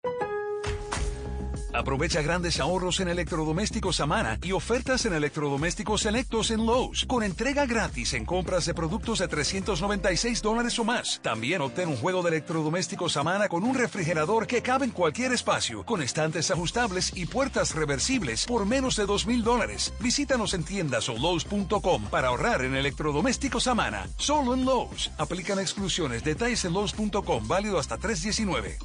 [1.81, 7.65] Aprovecha grandes ahorros en electrodomésticos Samana y ofertas en electrodomésticos selectos en Lowe's con entrega
[7.65, 11.19] gratis en compras de productos de 396 dólares o más.
[11.23, 15.83] También obtén un juego de electrodomésticos Samana con un refrigerador que cabe en cualquier espacio,
[15.83, 19.91] con estantes ajustables y puertas reversibles por menos de 2 mil dólares.
[19.99, 24.07] Visítanos en tiendas o Lowe's.com para ahorrar en electrodomésticos Samana.
[24.17, 25.09] Solo en Lowe's.
[25.17, 26.23] Aplican exclusiones.
[26.23, 27.47] Detalles en Lowe's.com.
[27.47, 28.77] Válido hasta 319.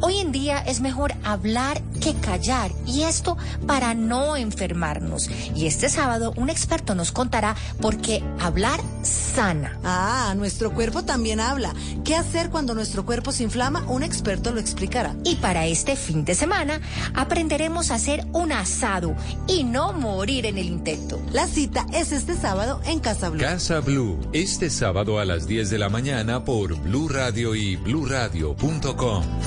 [0.00, 3.36] Hoy en día es mejor hablar que callar y esto
[3.66, 5.28] para no enfermarnos.
[5.54, 9.78] Y este sábado un experto nos contará por qué hablar sana.
[9.84, 11.74] Ah, nuestro cuerpo también habla.
[12.04, 13.84] ¿Qué hacer cuando nuestro cuerpo se inflama?
[13.88, 15.14] Un experto lo explicará.
[15.24, 16.80] Y para este fin de semana
[17.14, 19.14] aprenderemos a hacer un asado
[19.46, 21.20] y no morir en el intento.
[21.32, 23.42] La cita es este sábado en Casa Blue.
[23.42, 29.39] Casa Blue, este sábado a las 10 de la mañana por Blue Radio y bluradio.com.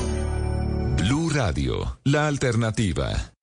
[0.98, 3.34] Blue Radio, la alternativa.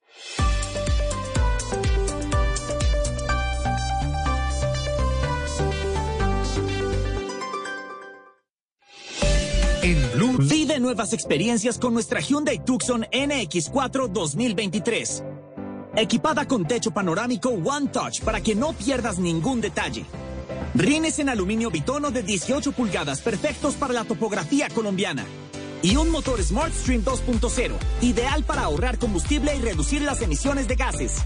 [9.83, 10.37] En Blue.
[10.39, 15.25] Vive nuevas experiencias con nuestra Hyundai Tucson NX4 2023.
[15.97, 20.05] Equipada con techo panorámico One Touch para que no pierdas ningún detalle.
[20.75, 25.27] Rines en aluminio bitono de 18 pulgadas perfectos para la topografía colombiana.
[25.83, 31.25] Y un motor SmartStream 2.0, ideal para ahorrar combustible y reducir las emisiones de gases.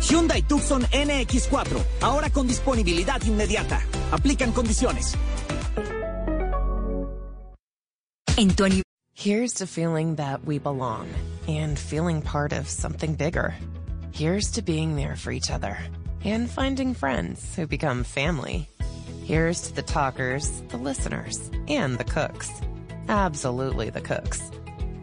[0.00, 3.80] Hyundai Tucson NX4, ahora con disponibilidad inmediata.
[4.10, 5.16] Aplican condiciones.
[8.38, 8.54] In
[9.14, 11.08] Here's to feeling that we belong
[11.46, 13.54] and feeling part of something bigger.
[14.12, 15.78] Here's to being there for each other
[16.24, 18.68] and finding friends who become family.
[19.24, 22.50] Here's to the talkers, the listeners, and the cooks.
[23.12, 24.50] Absolutely the cooks.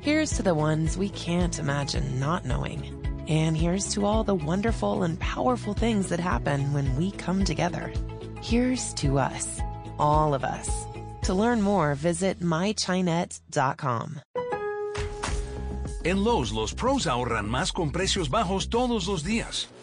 [0.01, 2.81] Here's to the ones we can't imagine not knowing.
[3.27, 7.93] And here's to all the wonderful and powerful things that happen when we come together.
[8.41, 9.61] Here's to us,
[9.99, 10.87] all of us.
[11.25, 14.21] To learn more, visit mychinet.com.
[16.03, 19.67] En Lowe's, los pros ahorran más con precios bajos todos los días.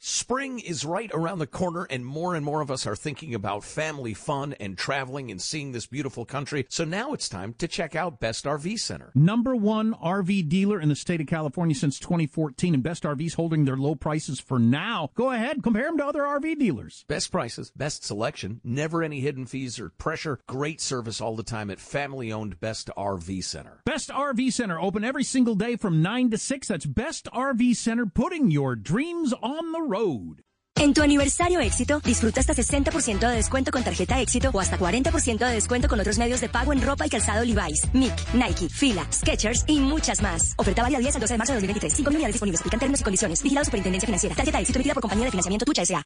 [0.00, 3.64] Spring is right around the corner, and more and more of us are thinking about
[3.64, 6.64] family fun and traveling and seeing this beautiful country.
[6.68, 9.10] So now it's time to check out Best RV Center.
[9.16, 13.64] Number one RV dealer in the state of California since 2014, and Best RV's holding
[13.64, 15.10] their low prices for now.
[15.16, 17.04] Go ahead, compare them to other RV dealers.
[17.08, 21.70] Best prices, best selection, never any hidden fees or pressure, great service all the time
[21.70, 23.80] at family owned Best RV Center.
[23.84, 26.68] Best RV Center open every single day from 9 to 6.
[26.68, 30.42] That's Best RV Center, putting your dreams on the road.
[30.80, 35.38] En tu aniversario éxito, disfruta hasta 60% de descuento con tarjeta éxito o hasta 40%
[35.38, 39.04] de descuento con otros medios de pago en ropa y calzado Levi's, Mick, Nike, Fila,
[39.12, 40.54] Skechers y muchas más.
[40.56, 41.94] Oferta válida 10 al 12 de marzo de 2023.
[41.94, 42.60] 5 unidades disponibles.
[42.60, 43.42] Aplican términos y condiciones.
[43.42, 44.36] Vigilado Superintendencia Financiera.
[44.36, 46.02] Tarjeta éxito emitida por compañía de financiamiento Tucha S.A.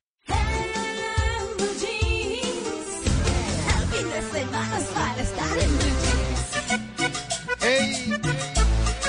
[7.63, 8.13] ¡Ey!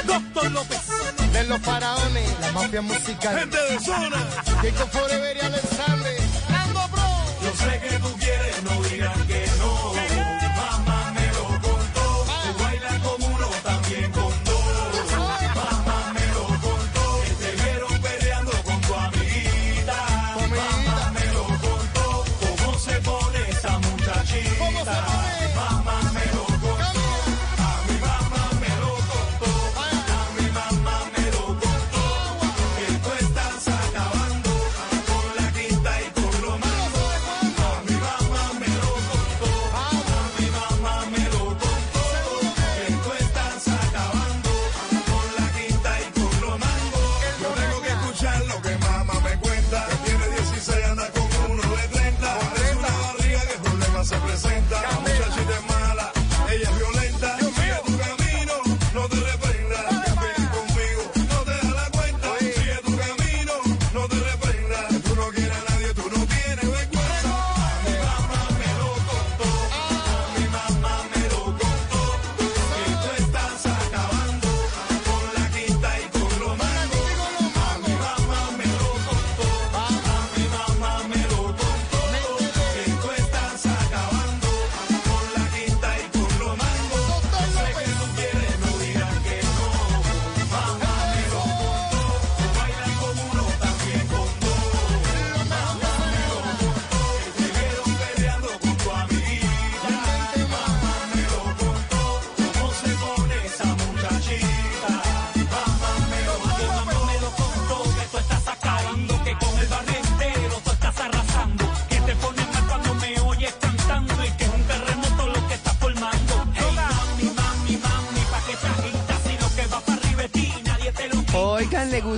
[0.06, 0.80] Doctor López.
[1.32, 2.03] De los faraones,
[2.54, 3.40] mafia musical.
[3.40, 4.18] Gente de zona.
[4.62, 6.03] Kiko Forever y Alexander.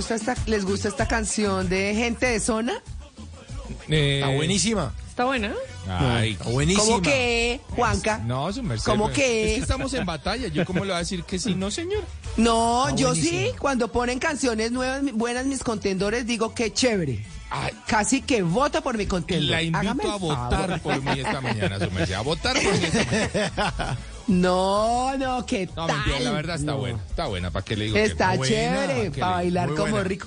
[0.06, 2.80] Gusta esta, ¿les gusta esta canción de Gente de Zona?
[3.88, 4.94] Está buenísima.
[5.08, 5.52] ¿Está buena?
[5.88, 6.84] Ay, Está buenísima.
[6.84, 8.18] ¿Cómo que, Juanca?
[8.18, 8.84] No, su merced.
[8.84, 9.48] ¿Cómo pues, que?
[9.48, 10.46] Es que estamos en batalla.
[10.46, 11.56] ¿Yo cómo le voy a decir que sí?
[11.56, 12.04] No, señor.
[12.36, 13.40] No, Está yo buenísimo.
[13.40, 17.24] sí, cuando ponen canciones nuevas, buenas, mis contendores, digo que chévere.
[17.88, 19.50] Casi que vota por mi contendor.
[19.50, 20.80] La invito Hágame a votar favor.
[20.80, 22.14] por mí esta mañana, su merced.
[22.14, 23.98] A votar por mí esta mañana.
[24.28, 25.96] No, no, ¿qué No, tal?
[25.96, 26.78] mentira, la verdad está No.
[26.78, 26.98] buena.
[27.08, 28.44] Está buena, ¿para qué le digo que Está no?
[28.44, 30.08] chévere, Buena, ¿pa' para bailar muy como buena.
[30.08, 30.26] rico.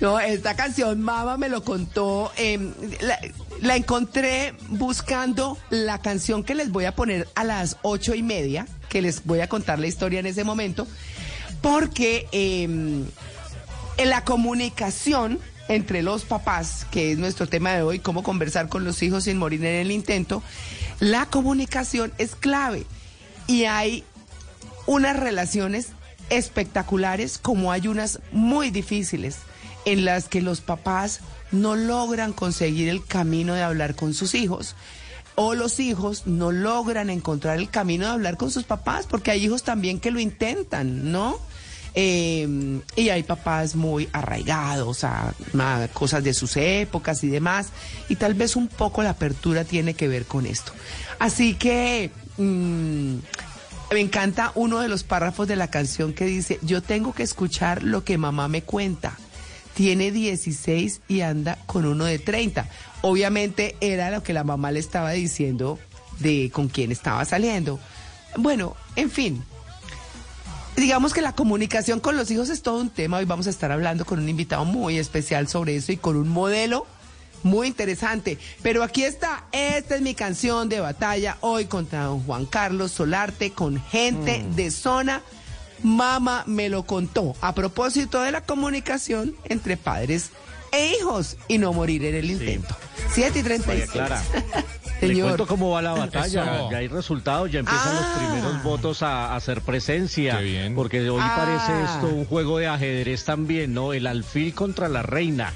[0.00, 2.30] No, esta canción, Mama me lo contó.
[2.36, 2.58] eh,
[3.00, 3.18] la,
[3.62, 8.66] la encontré buscando la canción que les voy a poner a las ocho y media,
[8.90, 10.86] que les voy a contar la historia en ese momento,
[11.62, 15.38] porque eh, en la comunicación
[15.68, 19.38] entre los papás, que es nuestro tema de hoy, cómo conversar con los hijos sin
[19.38, 20.42] morir en el intento,
[21.00, 22.84] la comunicación es clave
[23.46, 24.04] y hay
[24.86, 25.88] unas relaciones
[26.30, 29.38] espectaculares como hay unas muy difíciles
[29.84, 31.20] en las que los papás
[31.52, 34.74] no logran conseguir el camino de hablar con sus hijos
[35.36, 39.44] o los hijos no logran encontrar el camino de hablar con sus papás porque hay
[39.44, 41.38] hijos también que lo intentan, ¿no?
[41.98, 45.32] Eh, y hay papás muy arraigados a
[45.94, 47.68] cosas de sus épocas y demás.
[48.10, 50.72] Y tal vez un poco la apertura tiene que ver con esto.
[51.18, 53.16] Así que mm,
[53.92, 57.82] me encanta uno de los párrafos de la canción que dice, yo tengo que escuchar
[57.82, 59.16] lo que mamá me cuenta.
[59.74, 62.66] tiene 16 y anda con uno de 30.
[63.02, 65.78] Obviamente era lo que la mamá le estaba diciendo
[66.18, 67.78] de con quién estaba saliendo.
[68.36, 69.44] Bueno, en fin.
[70.76, 73.18] Digamos que la comunicación con los hijos es todo un tema.
[73.18, 76.28] Hoy vamos a estar hablando con un invitado muy especial sobre eso y con un
[76.28, 76.86] modelo
[77.42, 78.38] muy interesante.
[78.62, 83.52] Pero aquí está, esta es mi canción de batalla hoy contra don Juan Carlos Solarte
[83.52, 85.22] con gente de zona.
[85.82, 90.30] Mama me lo contó a propósito de la comunicación entre padres
[90.72, 92.74] e hijos y no morir en el intento.
[93.12, 93.66] 7 y 36.
[93.66, 94.22] María Clara.
[95.02, 95.26] Le Señor.
[95.26, 96.54] cuento cómo va la batalla.
[96.56, 96.70] Eso.
[96.70, 98.00] Ya hay resultados, ya empiezan Ah.
[98.00, 100.40] los primeros votos a, a hacer presencia.
[100.74, 101.34] Porque hoy Ah.
[101.36, 103.92] parece esto un juego de ajedrez también, ¿no?
[103.92, 105.52] El alfil contra la reina.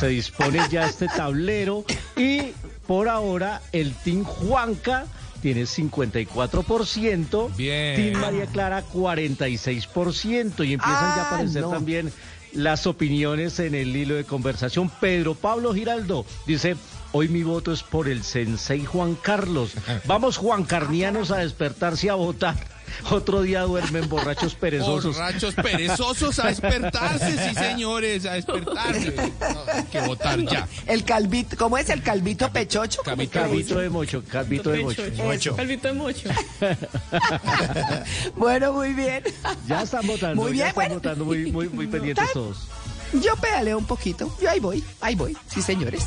[0.00, 1.84] Se dispone ya este tablero
[2.16, 2.52] y
[2.88, 5.06] por ahora el Team Juanca
[5.40, 7.48] tiene 54%.
[7.56, 7.96] Bien.
[7.96, 10.64] Team María Clara 46%.
[10.64, 11.70] Y empiezan ya a Ah, aparecer no.
[11.70, 12.12] también
[12.52, 14.90] las opiniones en el hilo de conversación.
[15.00, 16.76] Pedro Pablo Giraldo dice,
[17.12, 19.72] hoy mi voto es por el sensei Juan Carlos.
[20.06, 22.56] Vamos Juan Carnianos a despertarse y a votar.
[23.10, 25.16] Otro día duermen borrachos perezosos.
[25.16, 29.14] Borrachos perezosos a despertarse, sí señores, a despertarse.
[29.40, 30.68] No, hay que votar ya.
[30.86, 33.02] El calvito, ¿cómo es el calvito pechocho?
[33.04, 33.80] ¿Cómo es que Calvito dice?
[33.82, 35.56] de mocho, calvito de mocho.
[35.56, 36.28] Calvito de mocho.
[38.36, 39.22] Bueno, muy bien.
[39.66, 40.94] Ya están votando, Muy ya bien, están bueno.
[40.94, 42.66] votando muy, muy, muy pendientes todos.
[43.12, 44.34] Yo pedaleo un poquito.
[44.40, 45.36] Yo ahí voy, ahí voy.
[45.52, 46.06] Sí, señores.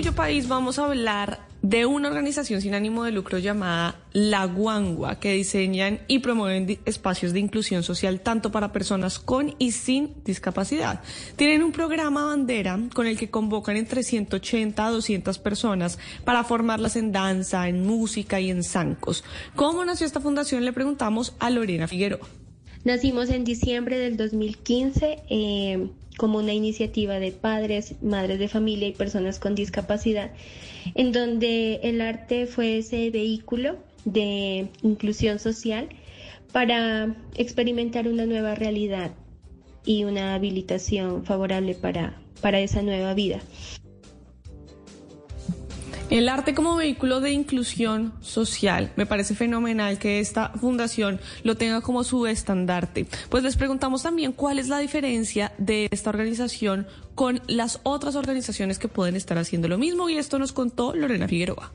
[0.00, 5.20] Orgullo País vamos a hablar de una organización sin ánimo de lucro llamada La Guangua,
[5.20, 11.02] que diseñan y promueven espacios de inclusión social tanto para personas con y sin discapacidad.
[11.36, 16.96] Tienen un programa bandera con el que convocan entre 180 a 200 personas para formarlas
[16.96, 19.22] en danza, en música y en zancos.
[19.54, 20.64] ¿Cómo nació esta fundación?
[20.64, 22.26] Le preguntamos a Lorena Figueroa.
[22.84, 25.90] Nacimos en diciembre del 2015 eh,
[26.20, 30.32] como una iniciativa de padres, madres de familia y personas con discapacidad,
[30.94, 35.88] en donde el arte fue ese vehículo de inclusión social
[36.52, 39.12] para experimentar una nueva realidad
[39.86, 43.40] y una habilitación favorable para, para esa nueva vida.
[46.10, 48.90] El arte como vehículo de inclusión social.
[48.96, 53.06] Me parece fenomenal que esta fundación lo tenga como su estandarte.
[53.28, 58.80] Pues les preguntamos también cuál es la diferencia de esta organización con las otras organizaciones
[58.80, 61.72] que pueden estar haciendo lo mismo y esto nos contó Lorena Figueroa.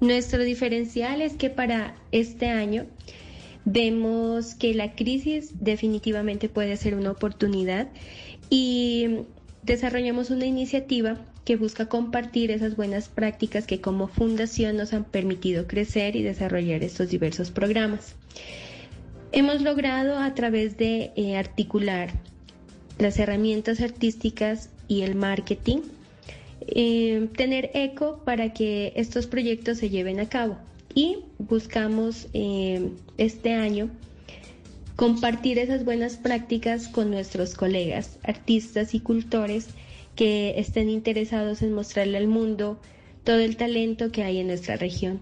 [0.00, 2.86] Nuestro diferencial es que para este año
[3.66, 7.88] vemos que la crisis definitivamente puede ser una oportunidad
[8.48, 9.26] y
[9.68, 15.66] desarrollamos una iniciativa que busca compartir esas buenas prácticas que como fundación nos han permitido
[15.66, 18.14] crecer y desarrollar estos diversos programas.
[19.30, 22.10] Hemos logrado a través de eh, articular
[22.98, 25.80] las herramientas artísticas y el marketing
[26.66, 30.56] eh, tener eco para que estos proyectos se lleven a cabo.
[30.94, 33.90] Y buscamos eh, este año
[34.98, 39.68] compartir esas buenas prácticas con nuestros colegas, artistas y cultores
[40.16, 42.80] que estén interesados en mostrarle al mundo
[43.22, 45.20] todo el talento que hay en nuestra región.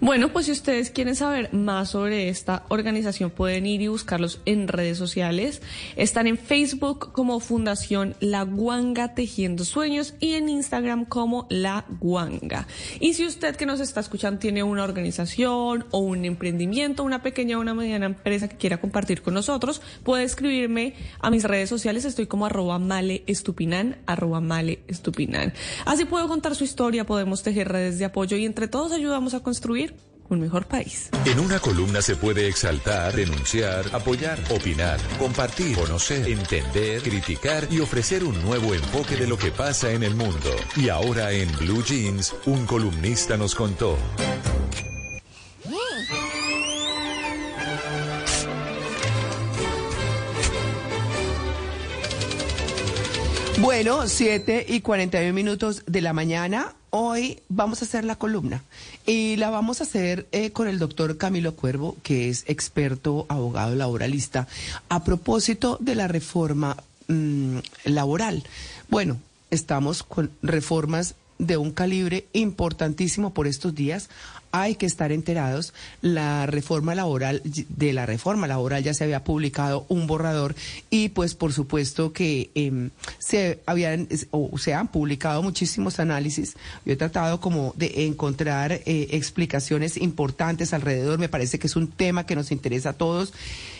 [0.00, 4.68] Bueno, pues si ustedes quieren saber más sobre esta organización pueden ir y buscarlos en
[4.68, 5.60] redes sociales.
[5.96, 12.68] Están en Facebook como Fundación La Guanga Tejiendo Sueños y en Instagram como La Guanga.
[13.00, 17.58] Y si usted que nos está escuchando tiene una organización o un emprendimiento, una pequeña
[17.58, 22.04] o una mediana empresa que quiera compartir con nosotros, puede escribirme a mis redes sociales.
[22.04, 25.52] Estoy como arroba male estupinan, arroba male estupinan.
[25.86, 29.40] Así puedo contar su historia, podemos tejer redes de apoyo y entre todos ayudamos a
[29.40, 29.87] construir
[30.28, 31.10] un mejor país.
[31.24, 38.24] En una columna se puede exaltar, denunciar, apoyar, opinar, compartir, conocer, entender, criticar y ofrecer
[38.24, 40.50] un nuevo enfoque de lo que pasa en el mundo.
[40.76, 43.98] Y ahora en Blue Jeans, un columnista nos contó.
[53.60, 56.77] Bueno, 7 y 41 minutos de la mañana.
[56.90, 58.62] Hoy vamos a hacer la columna
[59.04, 63.74] y la vamos a hacer eh, con el doctor Camilo Cuervo, que es experto abogado
[63.74, 64.48] laboralista,
[64.88, 66.76] a propósito de la reforma
[67.08, 68.42] mm, laboral.
[68.88, 69.18] Bueno,
[69.50, 74.08] estamos con reformas de un calibre importantísimo por estos días.
[74.52, 75.74] Hay que estar enterados.
[76.00, 80.54] La reforma laboral, de la reforma laboral ya se había publicado un borrador
[80.90, 86.56] y pues por supuesto que em, se habían o se han publicado muchísimos análisis.
[86.84, 91.18] Yo he tratado como de encontrar eh, explicaciones importantes alrededor.
[91.18, 93.32] Me parece que es un tema que nos interesa a todos.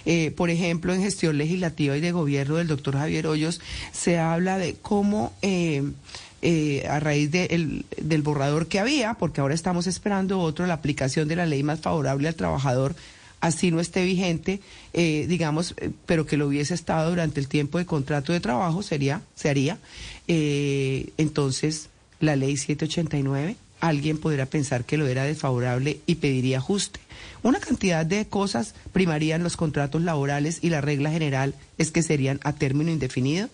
[0.04, 3.60] Eh, por ejemplo, en gestión legislativa y de gobierno del doctor Javier Hoyos
[3.92, 5.94] se habla de cómo em,
[6.42, 10.74] eh, a raíz de el- del borrador que había, porque ahora estamos esperando otro, la
[10.74, 12.94] aplicación de la ley más favorable al trabajador,
[13.40, 14.60] así no esté vigente,
[14.92, 18.82] eh, digamos, eh, pero que lo hubiese estado durante el tiempo de contrato de trabajo,
[18.82, 19.78] sería, se haría.
[20.26, 21.88] Eh, entonces,
[22.20, 27.00] la ley 789, alguien podrá pensar que lo era desfavorable y pediría ajuste.
[27.42, 32.40] Una cantidad de cosas primarían los contratos laborales y la regla general es que serían
[32.42, 33.48] a término indefinido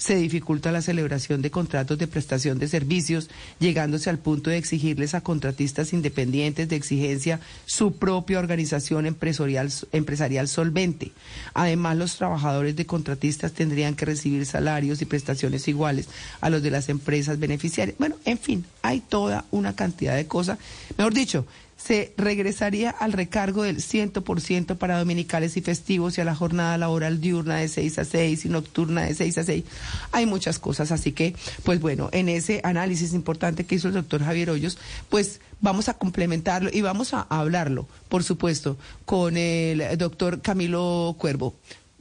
[0.00, 3.28] se dificulta la celebración de contratos de prestación de servicios,
[3.58, 10.48] llegándose al punto de exigirles a contratistas independientes de exigencia su propia organización empresarial, empresarial
[10.48, 11.12] solvente.
[11.52, 16.08] Además, los trabajadores de contratistas tendrían que recibir salarios y prestaciones iguales
[16.40, 17.98] a los de las empresas beneficiarias.
[17.98, 20.58] Bueno, en fin, hay toda una cantidad de cosas.
[20.96, 21.46] Mejor dicho,
[21.82, 27.20] se regresaría al recargo del 100% para dominicales y festivos y a la jornada laboral
[27.20, 29.64] diurna de 6 a 6 y nocturna de 6 a 6.
[30.12, 34.22] Hay muchas cosas, así que, pues bueno, en ese análisis importante que hizo el doctor
[34.22, 34.78] Javier Hoyos,
[35.08, 38.76] pues vamos a complementarlo y vamos a hablarlo, por supuesto,
[39.06, 41.54] con el doctor Camilo Cuervo.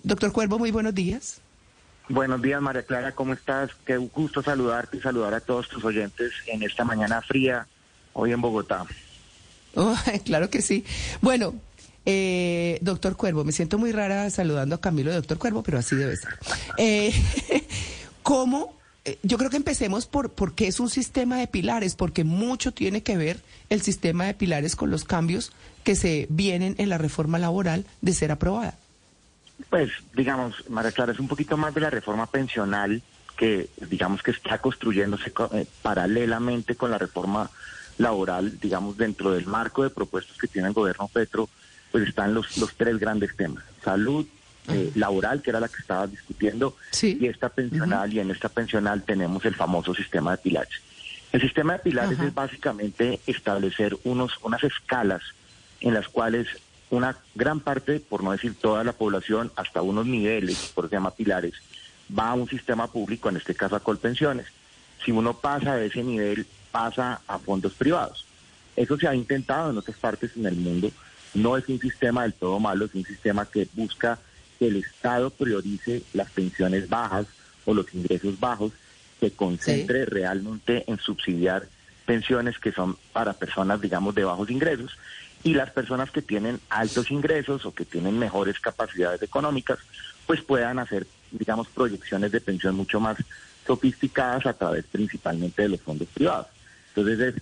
[0.04, 1.40] Doctor Cuervo, muy buenos días.
[2.10, 3.72] Buenos días, María Clara, ¿cómo estás?
[3.86, 7.68] Qué gusto saludarte y saludar a todos tus oyentes en esta mañana fría,
[8.14, 8.86] hoy en Bogotá.
[9.76, 9.96] Oh,
[10.26, 10.84] claro que sí.
[11.22, 11.54] Bueno,
[12.06, 16.16] eh, doctor Cuervo, me siento muy rara saludando a Camilo doctor Cuervo, pero así debe
[16.16, 16.38] ser.
[16.78, 17.14] Eh,
[18.24, 18.76] ¿Cómo?
[19.06, 22.72] eh, Yo creo que empecemos por, por qué es un sistema de pilares, porque mucho
[22.74, 23.40] tiene que ver
[23.70, 25.52] el sistema de pilares con los cambios
[25.84, 28.78] que se vienen en la reforma laboral de ser aprobada.
[29.70, 33.02] Pues, digamos, María Clara, es un poquito más de la reforma pensional
[33.38, 37.50] que, digamos, que está construyéndose co- eh, paralelamente con la reforma
[38.00, 41.48] laboral, digamos, dentro del marco de propuestas que tiene el gobierno Petro,
[41.92, 43.64] pues están los, los tres grandes temas.
[43.84, 44.26] Salud,
[44.70, 49.04] eh, laboral, que era la que estaba discutiendo, y esta pensional, y en esta pensional
[49.04, 50.82] tenemos el famoso sistema de pilares.
[51.32, 55.22] El sistema de pilares es básicamente establecer unos, unas escalas
[55.82, 56.48] en las cuales
[56.90, 60.96] una gran parte, por no decir toda la población, hasta unos niveles, por eso se
[60.96, 61.54] llama pilares,
[62.18, 64.48] va a un sistema público, en este caso a Colpensiones.
[65.04, 68.26] Si uno pasa de ese nivel, pasa a fondos privados.
[68.76, 70.92] Eso se ha intentado en otras partes en el mundo.
[71.34, 74.20] No es un sistema del todo malo, es un sistema que busca
[74.58, 77.28] que el Estado priorice las pensiones bajas
[77.66, 78.72] o los ingresos bajos,
[79.20, 81.68] que concentre realmente en subsidiar
[82.06, 84.98] pensiones que son para personas, digamos, de bajos ingresos
[85.44, 89.80] y las personas que tienen altos ingresos o que tienen mejores capacidades económicas,
[90.26, 93.18] pues puedan hacer, digamos, proyecciones de pensión mucho más
[93.66, 96.48] sofisticadas a través principalmente de los fondos privados.
[96.96, 97.42] Entonces es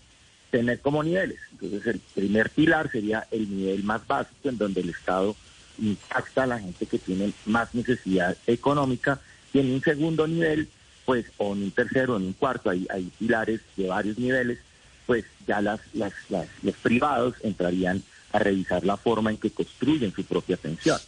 [0.52, 1.40] tener como niveles.
[1.54, 5.36] Entonces el primer pilar sería el nivel más básico en donde el Estado
[5.80, 9.20] impacta a la gente que tiene más necesidad económica
[9.54, 10.70] y en un segundo nivel,
[11.06, 14.60] pues, o en un tercero, o en un cuarto, hay, hay pilares de varios niveles,
[15.06, 18.02] pues ya las, las, las- los privados entrarían
[18.34, 21.00] a revisar la forma en que construyen su propia pensión.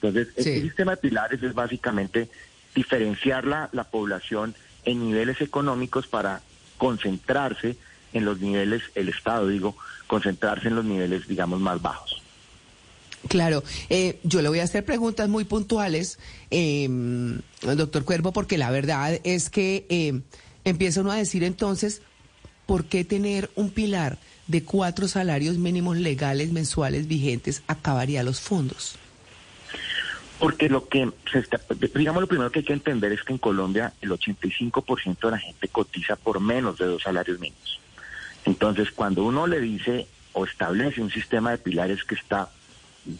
[0.00, 2.28] Entonces, este sistema de pilares es básicamente
[2.74, 4.54] diferenciar la, la población
[4.84, 6.40] en niveles económicos para
[6.78, 7.76] concentrarse
[8.12, 12.20] en los niveles, el Estado digo, concentrarse en los niveles, digamos, más bajos.
[13.28, 16.18] Claro, eh, yo le voy a hacer preguntas muy puntuales,
[16.50, 16.88] eh,
[17.62, 20.20] doctor Cuervo, porque la verdad es que eh,
[20.64, 22.02] empieza uno a decir entonces,
[22.66, 28.98] ¿por qué tener un pilar de cuatro salarios mínimos legales mensuales vigentes acabaría los fondos?
[30.38, 31.60] Porque lo que se está,
[31.94, 35.38] digamos, lo primero que hay que entender es que en Colombia el 85% de la
[35.38, 37.80] gente cotiza por menos de dos salarios mínimos.
[38.44, 42.50] Entonces, cuando uno le dice o establece un sistema de pilares que está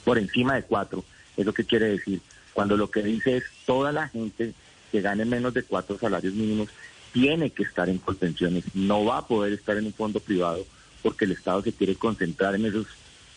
[0.05, 1.05] por encima de cuatro,
[1.37, 2.21] es lo que quiere decir.
[2.53, 4.53] Cuando lo que dice es toda la gente
[4.91, 6.69] que gane menos de cuatro salarios mínimos
[7.13, 10.67] tiene que estar en colpensiones, no va a poder estar en un fondo privado
[11.03, 12.87] porque el Estado se quiere concentrar en esos,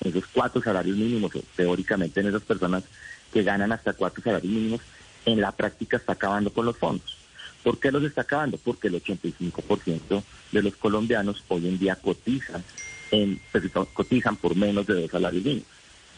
[0.01, 2.83] en esos cuatro salarios mínimos, teóricamente en esas personas
[3.37, 4.81] que ganan hasta cuatro salarios mínimos,
[5.23, 7.17] en la práctica está acabando con los fondos.
[7.63, 8.57] ¿Por qué los está acabando?
[8.57, 10.23] Porque el 85%
[10.53, 12.63] de los colombianos hoy en día cotizan,
[13.11, 15.67] en, pues, cotizan por menos de dos salarios mínimos.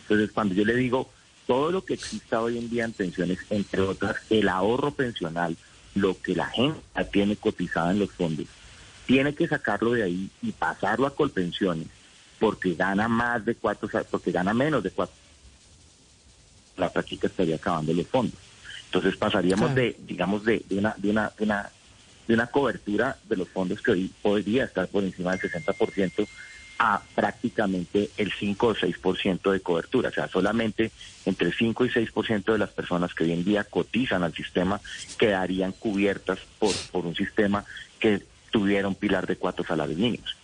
[0.03, 1.09] Entonces, cuando yo le digo
[1.45, 5.57] todo lo que exista hoy en día en pensiones, entre otras, el ahorro pensional
[5.95, 6.79] lo que la gente
[7.11, 8.45] tiene cotizada en los fondos,
[9.05, 11.87] tiene que sacarlo de ahí y pasarlo a Colpensiones
[12.39, 15.18] porque gana más de cuatro, porque gana menos de cuatro.
[16.79, 18.39] La práctica estaría acabando los fondos.
[18.85, 19.81] Entonces pasaríamos Claro.
[19.81, 21.69] de, digamos, de, de una, de una, de una,
[22.27, 26.27] de una cobertura de los fondos que hoy podría estar por encima del 60%
[26.81, 30.09] a prácticamente el 5 o 6% de cobertura.
[30.09, 30.91] O sea, solamente
[31.25, 34.79] entre 5 y 6% de las personas que hoy en día cotizan al sistema
[35.17, 37.65] quedarían cubiertas por, por un sistema
[37.99, 40.35] que tuviera un pilar de cuatro salarios mínimos.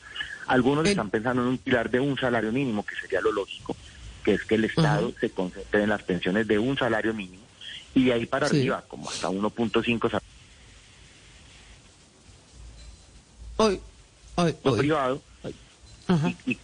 [0.47, 3.75] Algunos están pensando en un pilar de un salario mínimo, que sería lo lógico,
[4.26, 7.45] que es que el Estado se concentre en las pensiones de un salario mínimo
[7.93, 8.57] y de ahí para Sí.
[8.57, 10.21] arriba, como hasta 1.5 salarios
[13.57, 13.80] Hoy,
[14.36, 14.80] hoy, hoy.
[14.80, 15.21] privado
[16.45, 16.59] y, y-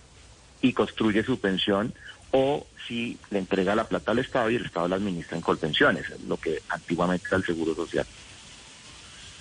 [0.64, 1.94] y construye su pensión
[2.32, 6.06] o si le entrega la plata al Estado y el Estado la administra en colpensiones,
[6.28, 8.06] lo que antiguamente era el Seguro Social.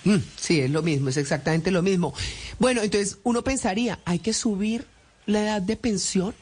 [0.03, 2.13] Mm, sí, es lo mismo, es exactamente lo mismo.
[2.59, 4.85] Bueno, entonces uno pensaría, ¿hay que subir
[5.27, 6.33] la edad de pensión?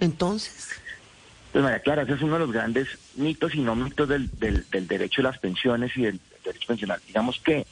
[0.00, 0.68] Entonces,
[1.54, 4.66] Pues María Clara, ese es uno de los grandes mitos y no mitos del, del,
[4.72, 7.00] del derecho a las pensiones y del, derecho pensional.
[7.06, 7.64] Digamos que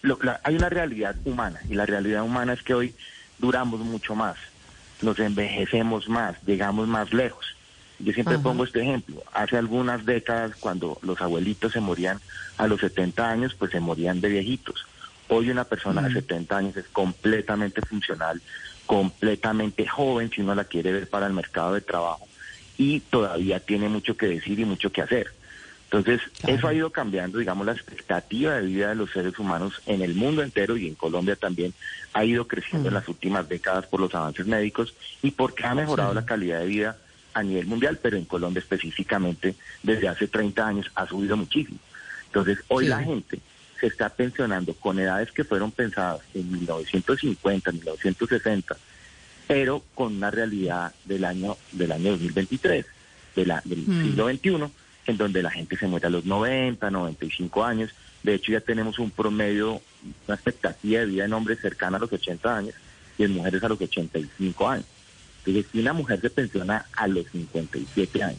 [0.00, 2.94] lo- la- hay una realidad humana y la realidad humana es que hoy
[3.36, 4.38] duramos mucho más,
[5.02, 7.44] nos envejecemos más, llegamos más lejos.
[7.98, 8.42] Yo siempre Ajá.
[8.42, 9.22] pongo este ejemplo.
[9.34, 12.22] Hace algunas décadas, cuando los abuelitos se morían
[12.56, 14.86] a los 70 años, pues se morían de viejitos.
[15.28, 18.40] Hoy una persona de 70 años es completamente funcional,
[18.86, 22.26] completamente joven, si uno la quiere ver para el mercado de trabajo,
[22.80, 25.26] y todavía tiene mucho que decir y mucho que hacer.
[25.84, 30.00] Entonces, eso ha ido cambiando, digamos, la expectativa de vida de los seres humanos en
[30.00, 31.74] el mundo entero y en Colombia también
[32.14, 36.14] ha ido creciendo en las últimas décadas por los avances médicos y porque ha mejorado
[36.14, 36.96] la calidad de vida
[37.34, 41.78] a nivel mundial, pero en Colombia específicamente desde hace 30 años ha subido muchísimo.
[42.28, 42.90] Entonces, hoy Sí.
[42.90, 43.40] la gente
[43.78, 48.74] se está pensionando con edades que fueron pensadas en 1950, 1960,
[49.50, 52.86] pero con una realidad del año del año 2023,
[53.34, 54.02] de la, del Mm.
[54.04, 54.72] siglo XXI,
[55.08, 57.90] en donde la gente se muere a los 90, 95 años.
[58.22, 59.82] De hecho, ya tenemos un promedio,
[60.28, 62.74] una expectativa de vida en hombres cercana a los 80 años
[63.18, 64.86] y en mujeres a los 85 años.
[65.44, 68.38] Entonces, si una mujer se pensiona a los 57 años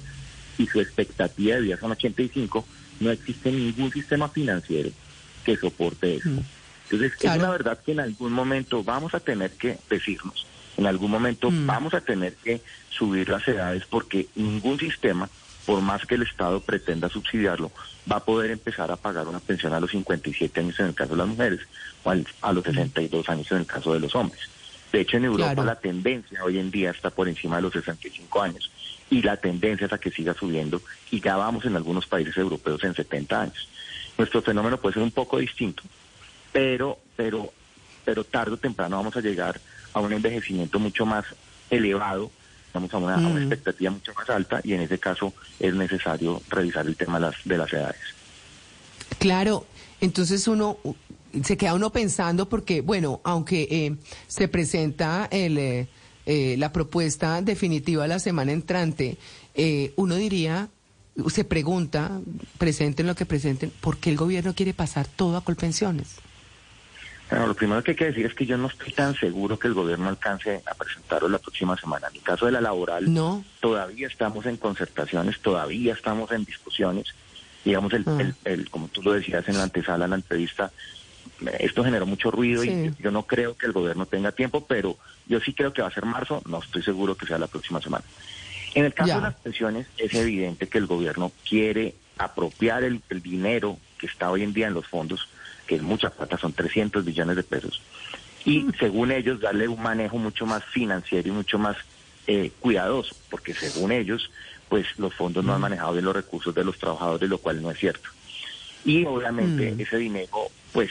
[0.58, 2.66] y su expectativa de vida son 85,
[3.02, 4.92] no existe ningún sistema financiero
[5.44, 6.30] que soporte eso.
[6.90, 10.46] Entonces, es una verdad que en algún momento vamos a tener que decirnos,
[10.78, 15.30] en algún momento vamos a tener que subir las edades porque ningún sistema,
[15.66, 17.72] por más que el Estado pretenda subsidiarlo,
[18.12, 21.12] va a poder empezar a pagar una pensión a los 57 años en el caso
[21.12, 21.60] de las mujeres
[22.04, 22.12] o
[22.42, 24.42] a los 62 años en el caso de los hombres.
[24.92, 25.64] De hecho, en Europa Claro.
[25.66, 28.72] la tendencia hoy en día está por encima de los 65 años
[29.10, 32.84] y la tendencia es a que siga subiendo y ya vamos en algunos países europeos
[32.84, 33.68] en 70 años.
[34.18, 35.84] Nuestro fenómeno puede ser un poco distinto,
[36.52, 37.54] pero, pero,
[38.04, 39.60] pero tarde o temprano vamos a llegar
[39.94, 41.26] a un envejecimiento mucho más
[41.70, 42.32] elevado,
[42.74, 46.42] vamos a una, a una expectativa mucho más alta y en ese caso es necesario
[46.50, 48.02] revisar el tema de las, de las edades.
[49.20, 49.66] claro,
[50.00, 50.78] entonces uno
[51.44, 53.96] se queda uno pensando porque, bueno, aunque eh,
[54.28, 55.88] se presenta el, eh,
[56.26, 59.18] eh, la propuesta definitiva la semana entrante,
[59.56, 60.70] eh, uno diría,
[61.30, 62.22] se pregunta,
[62.58, 66.18] presenten lo que presenten, ¿por qué el gobierno quiere pasar todo a Colpensiones?
[67.32, 69.70] Bueno, lo primero que hay que decir es que yo no estoy tan seguro que
[69.70, 72.08] el gobierno alcance a presentarlo la próxima semana.
[72.10, 73.46] En el caso de la laboral, No.
[73.62, 77.08] todavía estamos en concertaciones, todavía estamos en discusiones.
[77.64, 78.18] Digamos, el, Ah.
[78.20, 80.72] el- el- como tú lo decías en la antesala, en la entrevista,
[81.60, 82.84] esto generó mucho ruido y Sí.
[82.98, 85.88] yo, yo no creo que el gobierno tenga tiempo, pero yo sí creo que va
[85.88, 88.04] a ser marzo, no estoy seguro que sea la próxima semana.
[88.76, 89.16] En el caso Ya.
[89.16, 94.30] de las pensiones, es evidente que el gobierno quiere apropiar el, el dinero que está
[94.30, 95.30] hoy en día en los fondos,
[95.72, 97.82] que es mucha plata, son 300 billones de pesos,
[98.44, 101.78] y según ellos darle un manejo mucho más financiero y mucho más
[102.28, 104.30] eh, cuidadoso, porque según ellos,
[104.68, 107.72] pues los fondos no han manejado bien los recursos de los trabajadores, lo cual no
[107.72, 108.10] es cierto.
[108.84, 109.80] Y obviamente Mm.
[109.80, 110.90] ese dinero pues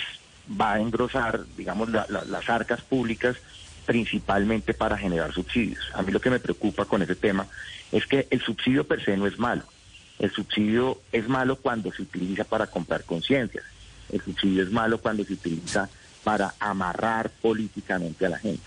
[0.60, 3.36] va a engrosar, digamos, la- la- las arcas públicas
[3.84, 5.84] principalmente para generar subsidios.
[5.92, 7.46] A mí lo que me preocupa con ese tema
[7.92, 9.64] es que el subsidio per se no es malo.
[10.18, 13.64] El subsidio es malo cuando se utiliza para comprar conciencias.
[14.12, 15.88] El subsidio es malo cuando se utiliza
[16.24, 18.62] para amarrar políticamente a la gente.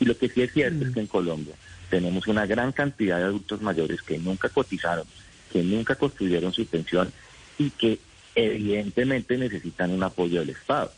[0.00, 1.54] Y lo que sí es cierto es que en Colombia
[1.90, 5.06] tenemos una gran cantidad de adultos mayores que nunca cotizaron,
[5.52, 7.12] que nunca construyeron su pensión
[7.58, 7.98] y que
[8.34, 10.92] evidentemente necesitan un apoyo del Estado.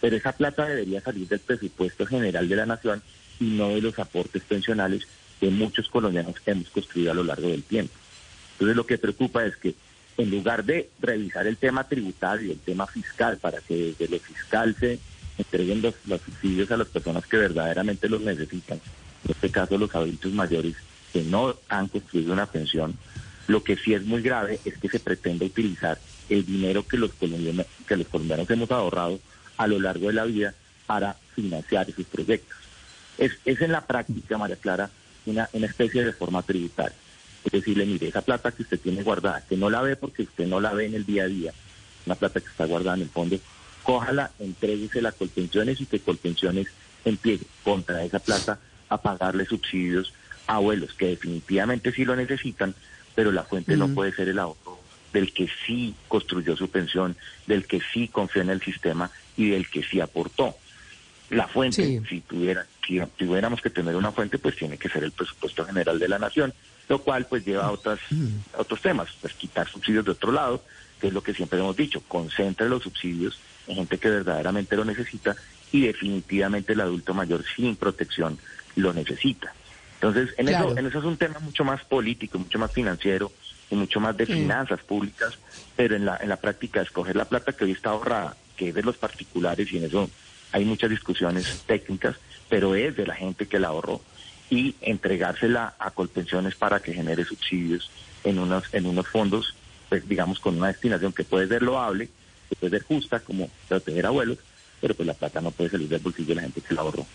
[0.00, 3.02] Pero esa plata debería salir del presupuesto general de la nación
[3.38, 5.06] y no de los aportes pensionales
[5.38, 7.94] que muchos colombianos hemos construido a lo largo del tiempo.
[8.52, 9.74] Entonces lo que preocupa es que
[10.20, 14.76] en lugar de revisar el tema tributario el tema fiscal para que desde lo fiscal
[14.78, 14.98] se
[15.38, 18.78] entreguen los, subsidios a las personas que verdaderamente los necesitan,
[19.24, 20.76] en este caso los adultos mayores
[21.12, 22.96] que no han construido una pensión,
[23.48, 25.98] lo que sí es muy grave es que se pretende utilizar
[26.28, 29.18] el dinero que los colombianos, que los colombianos hemos ahorrado
[29.56, 30.54] a lo largo de la vida
[30.86, 32.56] para financiar esos proyectos.
[33.18, 34.90] Es, es en la práctica, María Clara,
[35.26, 36.96] una, una especie de reforma tributaria.
[37.44, 40.46] Es decirle, mire, esa plata que usted tiene guardada, que no la ve porque usted
[40.46, 41.52] no la ve en el día a día,
[42.06, 43.38] una plata que está guardada en el fondo,
[43.82, 46.68] cójala, entréguesela a Colpensiones y que Colpensiones
[47.04, 50.12] empiece contra esa plata a pagarle subsidios
[50.46, 52.74] a abuelos que definitivamente sí lo necesitan,
[53.14, 54.80] pero la fuente no puede ser el ahorro
[55.12, 57.16] del que sí construyó su pensión,
[57.46, 60.54] del que sí confió en el sistema y del que sí aportó.
[61.30, 65.12] La fuente, si tuviera, si tuviéramos que tener una fuente, pues tiene que ser el
[65.12, 66.52] presupuesto general de la nación,
[66.90, 68.00] lo cual pues lleva a otras,
[68.52, 70.64] a otros temas, pues quitar subsidios de otro lado,
[71.00, 74.84] que es lo que siempre hemos dicho, concentre los subsidios en gente que verdaderamente lo
[74.84, 75.36] necesita
[75.70, 78.38] y definitivamente el adulto mayor sin protección
[78.74, 79.54] lo necesita.
[79.94, 80.70] Entonces, en, Claro.
[80.70, 83.32] eso, en eso es un tema mucho más político, mucho más financiero
[83.70, 84.32] y mucho más de Sí.
[84.32, 85.38] finanzas públicas,
[85.76, 88.74] pero en la, en la práctica escoger la plata que hoy está ahorrada, que es
[88.74, 90.10] de los particulares y en eso
[90.50, 92.16] hay muchas discusiones técnicas,
[92.48, 94.02] pero es de la gente que la ahorró
[94.50, 97.90] y entregársela a Colpensiones para que genere subsidios
[98.24, 99.54] en unos, en unos fondos,
[99.88, 102.08] pues digamos con una destinación que puede ser loable,
[102.48, 104.38] que puede ser justa, como proteger abuelos,
[104.80, 107.06] pero pues la plata no puede salir del bolsillo de la gente que la ahorró.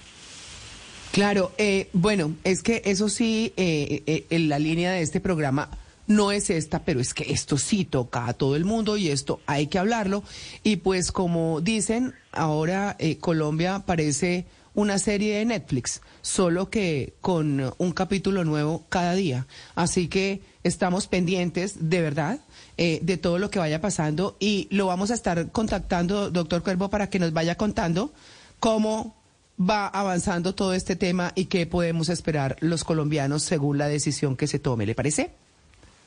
[1.11, 5.69] Claro, eh, bueno, es que eso sí, eh, eh, en la línea de este programa
[6.07, 9.39] no es esta, pero es que esto sí toca a todo el mundo y esto
[9.45, 10.23] hay que hablarlo.
[10.63, 14.45] Y pues como dicen, ahora eh, Colombia parece
[14.75, 19.47] una serie de Netflix, solo que con un capítulo nuevo cada día.
[19.73, 22.39] Así que estamos pendientes, de verdad,
[22.77, 26.89] eh, de todo lo que vaya pasando y lo vamos a estar contactando, doctor Cuervo,
[26.89, 28.13] para que nos vaya contando
[28.59, 29.15] cómo
[29.59, 34.47] va avanzando todo este tema y qué podemos esperar los colombianos según la decisión que
[34.47, 34.85] se tome.
[34.85, 35.31] ¿Le parece?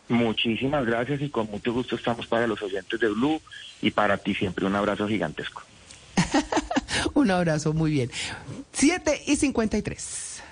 [0.09, 3.41] Muchísimas gracias y con mucho gusto estamos para los oyentes de Blue
[3.83, 5.62] y para ti siempre un abrazo gigantesco.
[7.14, 8.11] Un abrazo, muy bien.
[8.73, 10.43] 7 y 53.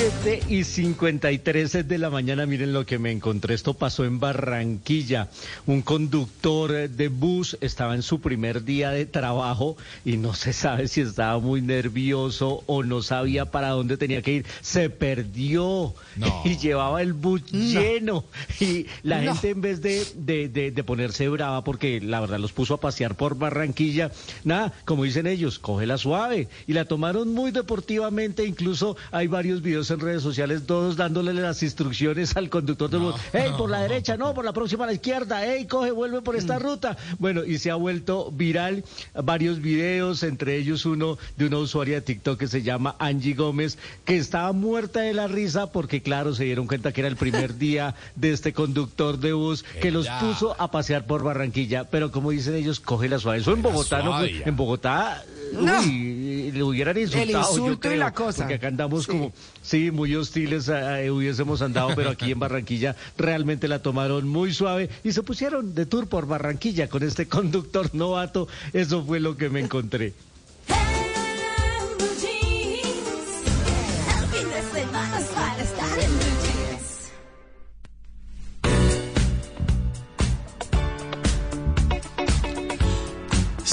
[0.00, 3.52] Siete y 53 de la mañana, miren lo que me encontré.
[3.54, 5.28] Esto pasó en Barranquilla.
[5.66, 9.76] Un conductor de bus estaba en su primer día de trabajo
[10.06, 14.32] y no se sabe si estaba muy nervioso o no sabía para dónde tenía que
[14.36, 14.46] ir.
[14.62, 16.42] Se perdió No.
[16.46, 18.24] y llevaba el bus lleno.
[18.58, 19.34] Y la No.
[19.34, 22.80] gente en vez de, de, de- de ponerse brava, porque la verdad los puso a
[22.80, 24.10] pasear por Barranquilla,
[24.44, 26.48] nada, como dicen ellos, cógela suave.
[26.66, 31.62] Y la tomaron muy deportivamente, incluso hay varios videos en redes sociales, todos dándole las
[31.62, 33.14] instrucciones al conductor del bus.
[33.32, 35.44] ¡Ey, por la derecha, no, por la próxima a la izquierda!
[35.46, 36.96] ¡Ey, coge, vuelve por esta ruta!
[37.18, 38.84] Bueno, y se ha vuelto viral
[39.14, 43.78] varios videos, entre ellos uno de una usuaria de TikTok que se llama Angie Gómez,
[44.04, 47.56] que estaba muerta de la risa porque, claro, se dieron cuenta que era el primer
[47.58, 51.84] día de este conductor de bus que los puso a pasear por Barranquilla.
[51.84, 53.38] Pero como dicen ellos, coge la suave.
[53.38, 55.80] Eso en Bogotá, no en Bogotá, No.
[55.80, 57.26] uy, le hubieran insultado.
[57.30, 58.38] yo insulto y creo, la cosa.
[58.42, 59.10] Porque acá andamos Sí.
[59.10, 59.32] como,
[59.62, 65.12] sí, muy hostiles, hubiésemos andado, pero aquí en Barranquilla realmente la tomaron muy suave y
[65.12, 68.48] se pusieron de tour por Barranquilla con este conductor novato.
[68.74, 70.12] Eso fue lo que me encontré.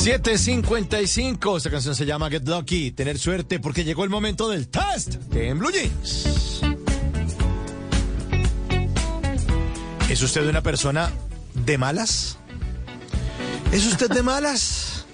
[0.08, 1.58] Siete cincuenta y cinco.
[1.58, 5.50] Esta canción se llama Get Lucky, tener suerte, porque llegó el momento del test de
[5.50, 6.62] en Blue Jeans.
[10.10, 11.12] ¿Es usted una persona
[11.54, 12.38] de malas?
[13.74, 15.06] ¿Es usted de malas?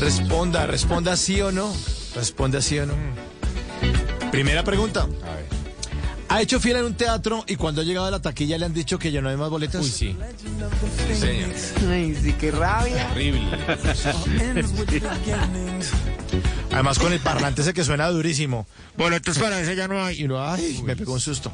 [0.00, 1.74] Responda, responda sí o no.
[2.14, 2.92] Responda sí o no.
[4.30, 5.04] Primera pregunta.
[5.04, 5.57] A ver.
[6.30, 8.74] ¿Ha hecho fila en un teatro y cuando ha llegado a la taquilla le han
[8.74, 9.82] dicho que ya no hay más boletas?
[9.82, 10.16] Uy, sí.
[11.08, 11.50] Sí, señor.
[11.90, 13.08] Ay, sí, qué rabia.
[13.12, 13.48] Horrible.
[16.70, 18.66] Además con el parlante ese que suena durísimo.
[18.96, 20.20] Boletos para ese ya no hay.
[20.20, 21.50] Y uno, ay, me pegó un susto.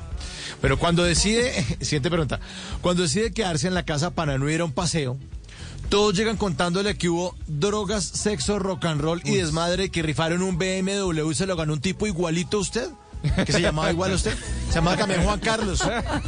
[0.61, 2.41] Pero cuando decide, siguiente pregunta,
[2.81, 5.17] cuando decide quedarse en la casa para no ir a un paseo,
[5.89, 10.59] todos llegan contándole que hubo drogas, sexo, rock and roll y desmadre que rifaron un
[10.59, 12.89] BMW y se lo ganó un tipo igualito a usted.
[13.45, 14.37] Que se llamaba igual a usted.
[14.69, 15.81] Se llamaba también Juan Carlos.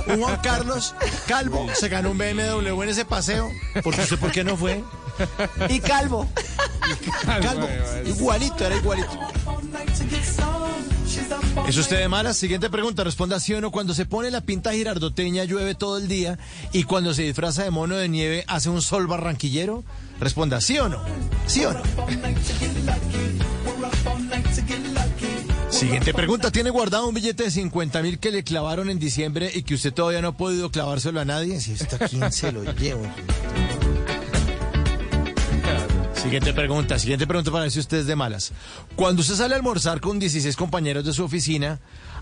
[0.06, 0.94] Un Juan Carlos
[1.26, 3.50] calvo se ganó un BMW en ese paseo.
[3.82, 4.82] Porque usted, ¿por qué no fue?
[5.68, 6.28] Y calvo.
[7.24, 7.68] Calvo.
[8.06, 9.18] Igualito, era igualito.
[11.66, 12.36] ¿Es usted de malas?
[12.36, 13.04] Siguiente pregunta.
[13.04, 13.70] Responda sí o no.
[13.70, 16.38] Cuando se pone la pinta girardoteña llueve todo el día
[16.72, 19.84] y cuando se disfraza de mono de nieve hace un sol barranquillero.
[20.20, 21.02] Responda sí o no.
[21.46, 21.82] Sí o no.
[25.76, 26.50] Siguiente pregunta.
[26.50, 29.92] ¿Tiene guardado un billete de 50 mil que le clavaron en diciembre y que usted
[29.92, 31.60] todavía no ha podido clavárselo a nadie?
[31.60, 33.02] Si esto a quién se lo llevo.
[36.14, 38.52] Siguiente pregunta, siguiente pregunta para ver si usted es de malas.
[38.96, 41.78] Cuando usted sale a almorzar con 16 compañeros de su oficina,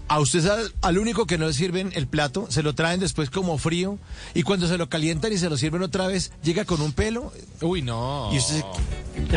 [0.09, 3.31] a usted al, al único que no le sirven el plato, se lo traen después
[3.31, 4.01] como frío,
[4.35, 7.33] y cuando se lo calientan y se lo sirven otra vez, llega con un pelo.
[7.63, 8.31] Uy, no.
[8.33, 8.65] Y, usted,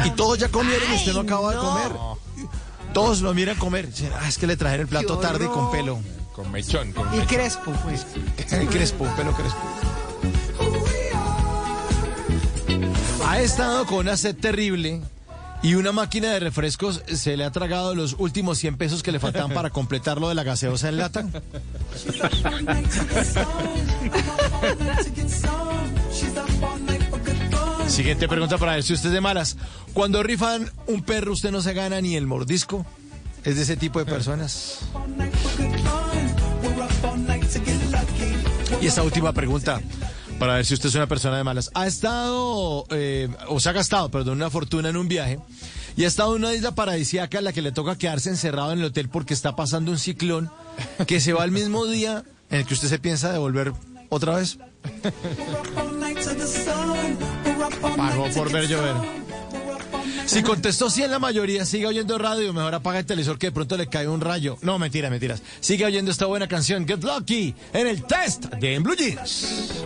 [0.03, 1.91] y todos ya comieron y usted no acaba de comer.
[2.93, 3.87] Todos lo miran comer.
[3.87, 5.99] Dicen, Ah, es que le trajeron el plato tarde y con pelo.
[6.33, 6.91] Con mechón.
[6.93, 7.27] Con Y mechón.
[7.27, 8.05] crespo, pues.
[8.51, 9.59] El crespo, un pelo crespo.
[13.25, 15.01] Ha estado con una sed terrible
[15.61, 19.19] y una máquina de refrescos se le ha tragado los últimos 100 pesos que le
[19.19, 21.25] faltaban para completar lo de la gaseosa en lata.
[27.87, 29.57] Siguiente pregunta para ver si usted es de malas.
[29.97, 32.85] Cuando rifan un perro, usted no se gana ni el mordisco.
[33.43, 34.81] ¿Es de ese tipo de personas?
[38.79, 39.81] Y esta última pregunta,
[40.37, 41.71] para ver si usted es una persona de malas.
[41.73, 45.39] ¿Ha estado, eh, o se ha gastado, perdón, una fortuna en un viaje?
[45.95, 48.77] Y ha estado en una isla paradisíaca en la que le toca quedarse encerrado en
[48.77, 50.51] el hotel porque está pasando un ciclón
[51.07, 53.73] que se va al mismo día en el que usted se piensa devolver
[54.09, 54.59] otra vez.
[57.97, 59.26] Pagó por ver llover.
[60.27, 63.51] Si contestó sí en la mayoría, sigue oyendo radio, mejor apaga el televisor que de
[63.53, 64.57] pronto le cae un rayo.
[64.61, 65.41] No, mentira, mentiras.
[65.61, 69.85] Sigue oyendo esta buena canción, Get Lucky, en el test de En Blue Jeans.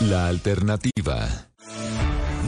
[0.00, 1.28] La alternativa.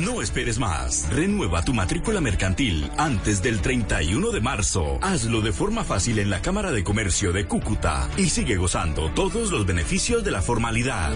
[0.00, 1.08] No esperes más.
[1.10, 4.98] Renueva tu matrícula mercantil antes del 31 de marzo.
[5.02, 9.52] Hazlo de forma fácil en la Cámara de Comercio de Cúcuta y sigue gozando todos
[9.52, 11.12] los beneficios de la formalidad.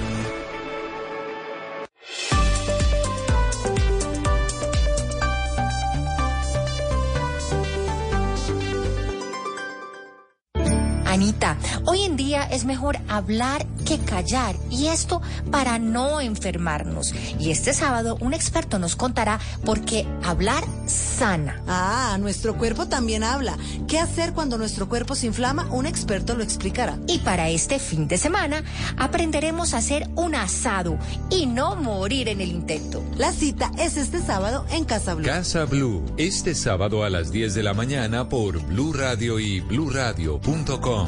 [11.18, 17.12] Anita, hoy en día es mejor hablar que callar y esto para no enfermarnos.
[17.40, 21.60] Y este sábado un experto nos contará por qué hablar sana.
[21.66, 23.58] Ah, nuestro cuerpo también habla.
[23.88, 25.66] ¿Qué hacer cuando nuestro cuerpo se inflama?
[25.72, 27.00] Un experto lo explicará.
[27.08, 28.62] Y para este fin de semana
[28.96, 30.98] aprenderemos a hacer un asado
[31.30, 33.02] y no morir en el intento.
[33.16, 35.26] La cita es este sábado en Casa Blue.
[35.26, 41.07] Casa Blue, este sábado a las 10 de la mañana por Blue Radio y bluradio.com.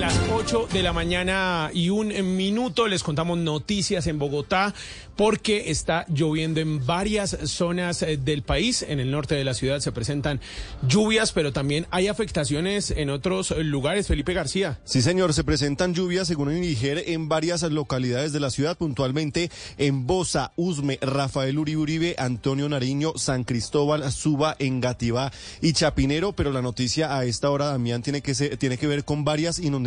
[0.00, 4.74] Las 8 de la mañana y un minuto les contamos noticias en Bogotá
[5.16, 8.84] porque está lloviendo en varias zonas eh, del país.
[8.86, 10.40] En el norte de la ciudad se presentan
[10.86, 14.06] lluvias, pero también hay afectaciones en otros lugares.
[14.08, 14.78] Felipe García.
[14.84, 20.06] Sí, señor, se presentan lluvias, según Iniger, en varias localidades de la ciudad, puntualmente en
[20.06, 25.32] Bosa, Usme, Rafael Uribe Uribe, Antonio Nariño, San Cristóbal, Suba, Engativá
[25.62, 26.32] y Chapinero.
[26.34, 29.58] Pero la noticia a esta hora, Damián, tiene que, se- tiene que ver con varias
[29.58, 29.85] inundaciones,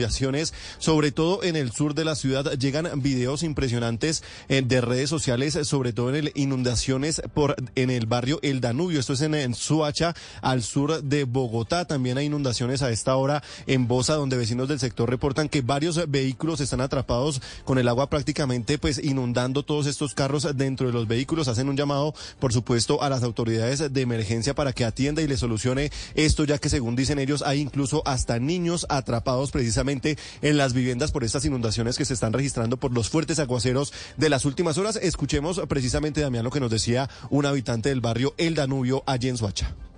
[0.78, 2.54] sobre todo en el sur de la ciudad.
[2.58, 8.40] Llegan videos impresionantes eh, de redes sociales, sobre todo en inundaciones por en el barrio
[8.42, 9.00] El Danubio.
[9.00, 11.86] Esto es en, en Suacha, al sur de Bogotá.
[11.86, 15.98] También hay inundaciones a esta hora en Bosa, donde vecinos del sector reportan que varios
[15.98, 20.94] eh, vehículos están atrapados con el agua prácticamente pues inundando todos estos carros dentro de
[20.94, 21.48] los vehículos.
[21.48, 25.38] Hacen un llamado, por supuesto, a las autoridades de emergencia para que atienda y le
[25.38, 30.74] solucione esto, ya que según dicen ellos, hay incluso hasta niños atrapados precisamente en las
[30.74, 34.78] viviendas por estas inundaciones que se están registrando por los fuertes aguaceros de las últimas
[34.78, 34.98] horas.
[35.02, 39.40] Escuchemos precisamente, Damián, lo que nos decía un habitante del barrio El Danubio, allí en.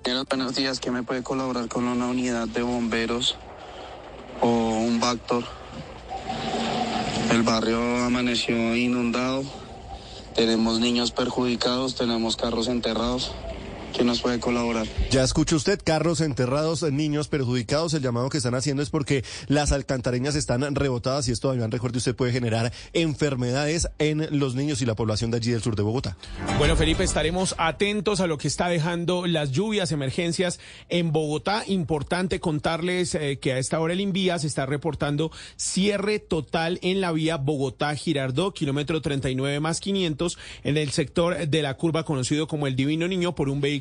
[0.04, 3.38] Buenos, buenos días, ¿qué me puede colaborar con una unidad de bomberos
[4.40, 5.44] o un Bactor?
[7.32, 9.44] El barrio amaneció inundado,
[10.36, 13.32] tenemos niños perjudicados, tenemos carros enterrados.
[13.94, 14.88] ¿Quién nos puede colaborar?
[15.10, 17.94] Ya escucha usted, carros enterrados, niños perjudicados.
[17.94, 21.98] El llamado que están haciendo es porque las alcantareñas están rebotadas y esto, Damián, recuerde
[21.98, 25.84] usted, puede generar enfermedades en los niños y la población de allí del sur de
[25.84, 26.18] Bogotá.
[26.58, 31.64] Bueno, Felipe, estaremos atentos a lo que está dejando las lluvias, emergencias en Bogotá.
[31.68, 37.02] Importante contarles eh, que a esta hora el Invía se está reportando cierre total en
[37.02, 42.68] la vía Bogotá-Girardó, kilómetro 39 más 500, en el sector de la curva conocido como
[42.68, 43.81] el Divino Niño por un vehículo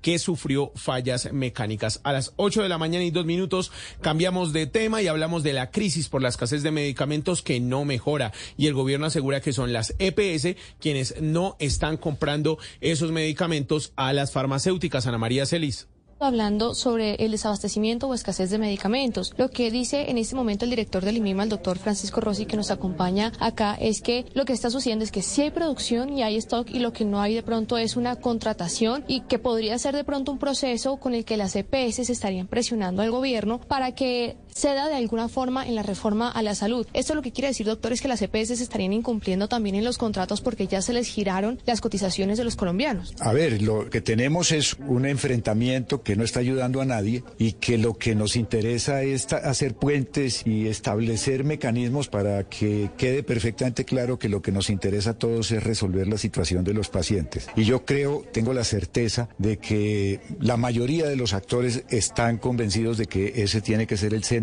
[0.00, 2.00] que sufrió fallas mecánicas.
[2.04, 5.52] A las 8 de la mañana y dos minutos cambiamos de tema y hablamos de
[5.52, 8.32] la crisis por la escasez de medicamentos que no mejora.
[8.56, 14.12] Y el gobierno asegura que son las EPS quienes no están comprando esos medicamentos a
[14.12, 15.06] las farmacéuticas.
[15.06, 15.88] Ana María Celis.
[16.24, 19.32] Hablando sobre el desabastecimiento o escasez de medicamentos.
[19.36, 22.56] Lo que dice en este momento el director del IMIMA, el doctor Francisco Rossi, que
[22.56, 26.22] nos acompaña acá, es que lo que está sucediendo es que sí hay producción y
[26.22, 29.78] hay stock y lo que no hay de pronto es una contratación y que podría
[29.78, 33.92] ser de pronto un proceso con el que las EPS estarían presionando al gobierno para
[33.92, 36.86] que ceda de alguna forma en la reforma a la salud.
[36.92, 39.84] Esto lo que quiere decir, doctor, es que las EPS se estarían incumpliendo también en
[39.84, 43.14] los contratos porque ya se les giraron las cotizaciones de los colombianos.
[43.20, 47.52] A ver, lo que tenemos es un enfrentamiento que no está ayudando a nadie y
[47.52, 53.84] que lo que nos interesa es hacer puentes y establecer mecanismos para que quede perfectamente
[53.84, 57.48] claro que lo que nos interesa a todos es resolver la situación de los pacientes.
[57.56, 62.98] Y yo creo, tengo la certeza de que la mayoría de los actores están convencidos
[62.98, 64.41] de que ese tiene que ser el centro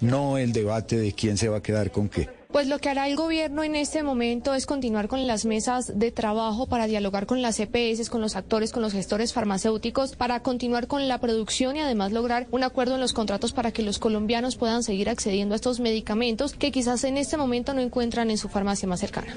[0.00, 2.28] no el debate de quién se va a quedar con qué.
[2.52, 6.10] Pues lo que hará el gobierno en este momento es continuar con las mesas de
[6.10, 10.88] trabajo para dialogar con las EPS, con los actores, con los gestores farmacéuticos, para continuar
[10.88, 14.56] con la producción y además lograr un acuerdo en los contratos para que los colombianos
[14.56, 18.48] puedan seguir accediendo a estos medicamentos que quizás en este momento no encuentran en su
[18.48, 19.32] farmacia más cercana.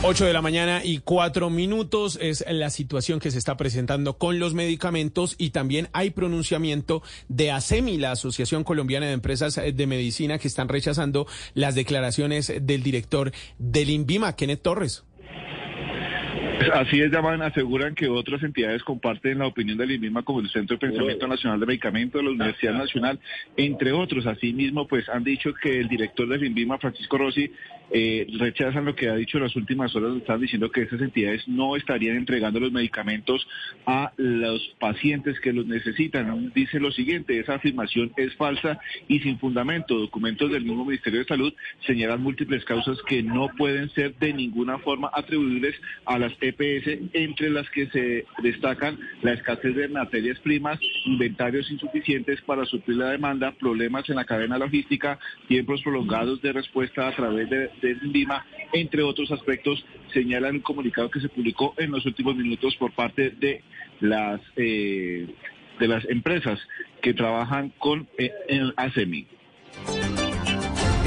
[0.00, 4.38] 8 de la mañana y cuatro minutos es la situación que se está presentando con
[4.38, 10.38] los medicamentos y también hay pronunciamiento de ASEMI, la Asociación Colombiana de Empresas de Medicina,
[10.38, 15.04] que están rechazando las declaraciones del director del INVIMA, Kenneth Torres.
[16.74, 20.76] Así es, llaman, aseguran que otras entidades comparten la opinión del INVIMA como el Centro
[20.76, 23.18] de Pensamiento Nacional de Medicamentos, la Universidad Nacional,
[23.56, 24.26] entre otros.
[24.26, 27.52] Asimismo, pues han dicho que el director del INVIMA, Francisco Rossi,
[27.90, 31.46] eh, rechazan lo que ha dicho en las últimas horas, están diciendo que esas entidades
[31.48, 33.46] no estarían entregando los medicamentos
[33.86, 36.52] a los pacientes que los necesitan.
[36.54, 38.78] Dice lo siguiente, esa afirmación es falsa
[39.08, 39.98] y sin fundamento.
[39.98, 41.54] Documentos del mismo Ministerio de Salud
[41.86, 45.74] señalan múltiples causas que no pueden ser de ninguna forma atribuibles
[46.04, 52.40] a las EPS, entre las que se destacan la escasez de materias primas, inventarios insuficientes
[52.42, 57.48] para suplir la demanda, problemas en la cadena logística, tiempos prolongados de respuesta a través
[57.50, 62.36] de, del INVIMA, entre otros aspectos, señalan un comunicado que se publicó en los últimos
[62.36, 63.62] minutos por parte de
[64.00, 65.26] las eh,
[65.78, 66.58] de las empresas
[67.00, 69.26] que trabajan con eh, el ASEMI.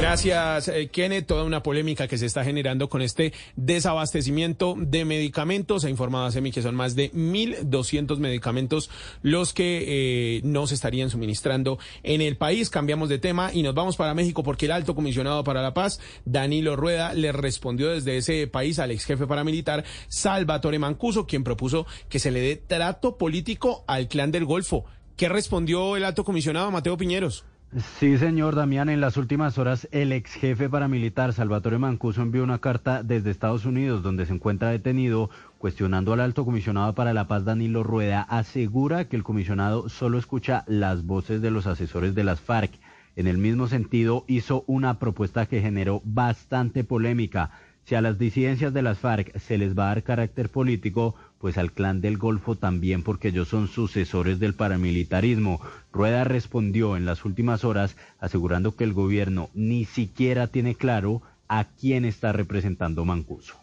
[0.01, 1.27] Gracias, eh, Kenneth.
[1.27, 5.85] Toda una polémica que se está generando con este desabastecimiento de medicamentos.
[5.85, 8.89] Ha informado a SEMI que son más de 1.200 medicamentos
[9.21, 12.71] los que eh, no se estarían suministrando en el país.
[12.71, 15.99] Cambiamos de tema y nos vamos para México porque el alto comisionado para la paz,
[16.25, 21.85] Danilo Rueda, le respondió desde ese país al ex jefe paramilitar Salvatore Mancuso, quien propuso
[22.09, 24.83] que se le dé trato político al clan del Golfo.
[25.15, 27.45] ¿Qué respondió el alto comisionado Mateo Piñeros?
[27.77, 32.59] Sí, señor Damián, en las últimas horas el ex jefe paramilitar Salvatore Mancuso envió una
[32.59, 37.45] carta desde Estados Unidos donde se encuentra detenido cuestionando al alto comisionado para la paz
[37.45, 38.23] Danilo Rueda.
[38.23, 42.73] Asegura que el comisionado solo escucha las voces de los asesores de las FARC.
[43.15, 47.51] En el mismo sentido, hizo una propuesta que generó bastante polémica.
[47.85, 51.57] Si a las disidencias de las FARC se les va a dar carácter político, pues
[51.57, 55.59] al clan del Golfo también porque ellos son sucesores del paramilitarismo.
[55.91, 61.65] Rueda respondió en las últimas horas asegurando que el gobierno ni siquiera tiene claro a
[61.65, 63.60] quién está representando Mancuso.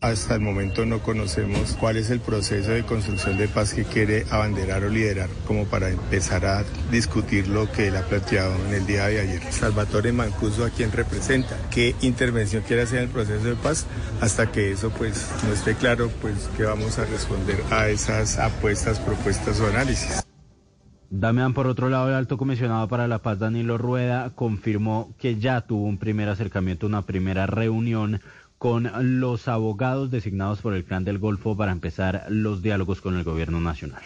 [0.00, 4.26] Hasta el momento no conocemos cuál es el proceso de construcción de paz que quiere
[4.30, 8.86] abanderar o liderar como para empezar a discutir lo que él ha planteado en el
[8.86, 9.42] día de ayer.
[9.50, 13.86] Salvatore Mancuso a quien representa, qué intervención quiere hacer en el proceso de paz,
[14.20, 19.00] hasta que eso pues no esté claro, pues que vamos a responder a esas apuestas,
[19.00, 20.22] propuestas o análisis.
[21.10, 25.62] Damián, por otro lado, el alto comisionado para la paz, Danilo Rueda, confirmó que ya
[25.62, 28.20] tuvo un primer acercamiento, una primera reunión
[28.58, 28.90] con
[29.20, 33.60] los abogados designados por el Clan del Golfo para empezar los diálogos con el gobierno
[33.60, 34.02] nacional.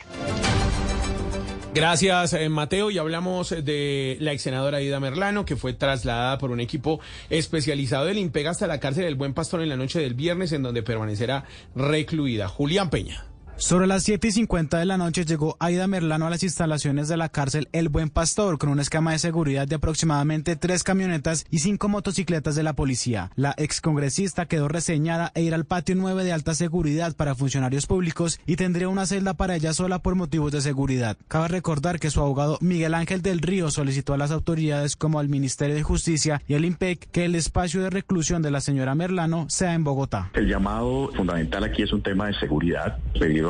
[1.75, 2.91] Gracias, eh, Mateo.
[2.91, 7.01] Y hablamos de la ex senadora Ida Merlano, que fue trasladada por un equipo
[7.31, 10.63] especializado del IMPEG hasta la cárcel del Buen Pastor en la noche del viernes, en
[10.63, 11.45] donde permanecerá
[11.75, 12.47] recluida.
[12.47, 13.25] Julián Peña.
[13.63, 17.17] Sobre las 7 y 50 de la noche llegó Aida Merlano a las instalaciones de
[17.17, 21.61] la cárcel El Buen Pastor con un esquema de seguridad de aproximadamente tres camionetas y
[21.61, 23.31] cinco motocicletas de la policía.
[23.37, 28.41] La excongresista quedó reseñada e ir al patio 9 de alta seguridad para funcionarios públicos
[28.47, 31.17] y tendría una celda para ella sola por motivos de seguridad.
[31.29, 35.29] Cabe recordar que su abogado Miguel Ángel del Río solicitó a las autoridades como al
[35.29, 39.47] Ministerio de Justicia y al IMPEC que el espacio de reclusión de la señora Merlano
[39.49, 40.33] sea en Bogotá.
[40.35, 42.99] El llamado fundamental aquí es un tema de seguridad,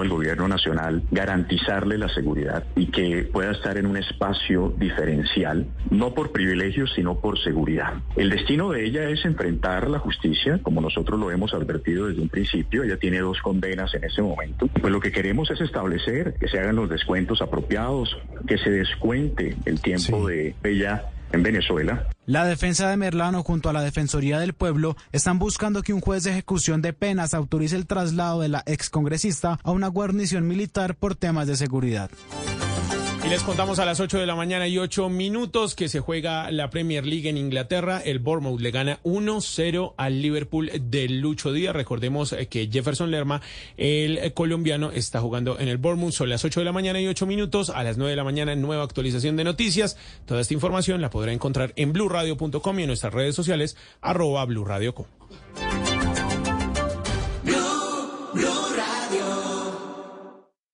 [0.03, 6.14] al gobierno nacional garantizarle la seguridad y que pueda estar en un espacio diferencial, no
[6.14, 7.95] por privilegios, sino por seguridad.
[8.16, 12.29] El destino de ella es enfrentar la justicia, como nosotros lo hemos advertido desde un
[12.29, 12.83] principio.
[12.83, 14.66] Ella tiene dos condenas en ese momento.
[14.66, 18.16] Pues lo que queremos es establecer que se hagan los descuentos apropiados,
[18.46, 22.09] que se descuente el tiempo de ella en Venezuela.
[22.26, 26.25] La defensa de Merlano junto a la Defensoría del Pueblo están buscando que un juez
[26.25, 31.14] de ejecución de penas autorice el traslado de la excongresista a una guarnición militar por
[31.14, 32.11] temas de seguridad.
[33.33, 36.68] Les contamos a las 8 de la mañana y 8 minutos que se juega la
[36.68, 38.03] Premier League en Inglaterra.
[38.04, 41.75] El Bournemouth le gana 1-0 al Liverpool de Lucho Díaz.
[41.75, 43.41] Recordemos eh, que Jefferson Lerma,
[43.79, 46.13] el eh, colombiano, está jugando en el Bournemouth.
[46.13, 47.71] Son las 8 de la mañana y 8 minutos.
[47.71, 49.96] A las 9 de la mañana, nueva actualización de noticias.
[50.26, 55.91] Toda esta información la podrá encontrar en blurradio.com y en nuestras redes sociales, arroba blurradio.com.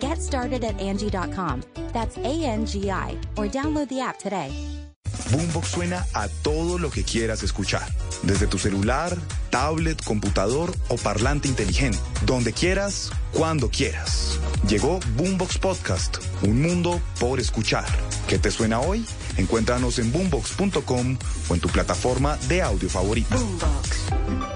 [0.00, 1.62] Get started at Angie.com.
[1.92, 4.50] That's A N G I, or download the app today.
[5.32, 7.86] Boombox suena a todo lo que quieras escuchar.
[8.22, 9.16] Desde tu celular,
[9.50, 11.98] tablet, computador o parlante inteligente.
[12.24, 14.38] Donde quieras, cuando quieras.
[14.68, 17.86] Llegó Boombox Podcast, un mundo por escuchar.
[18.28, 19.04] ¿Qué te suena hoy?
[19.36, 21.18] Encuéntranos en boombox.com
[21.48, 23.36] o en tu plataforma de audio favorita.
[23.36, 24.55] Una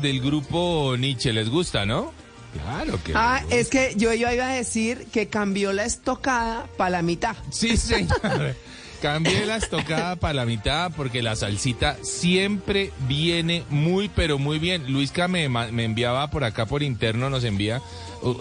[0.00, 1.32] Del grupo Nietzsche.
[1.32, 2.12] ¿Les gusta, no?
[2.62, 3.12] Claro que.
[3.14, 7.36] Ah, es que yo, yo iba a decir que cambió la estocada para la mitad.
[7.50, 8.16] Sí, señor.
[9.02, 14.90] Cambié la estocada para la mitad porque la salsita siempre viene muy, pero muy bien.
[14.90, 17.82] Luisca me, me enviaba por acá por interno, nos envía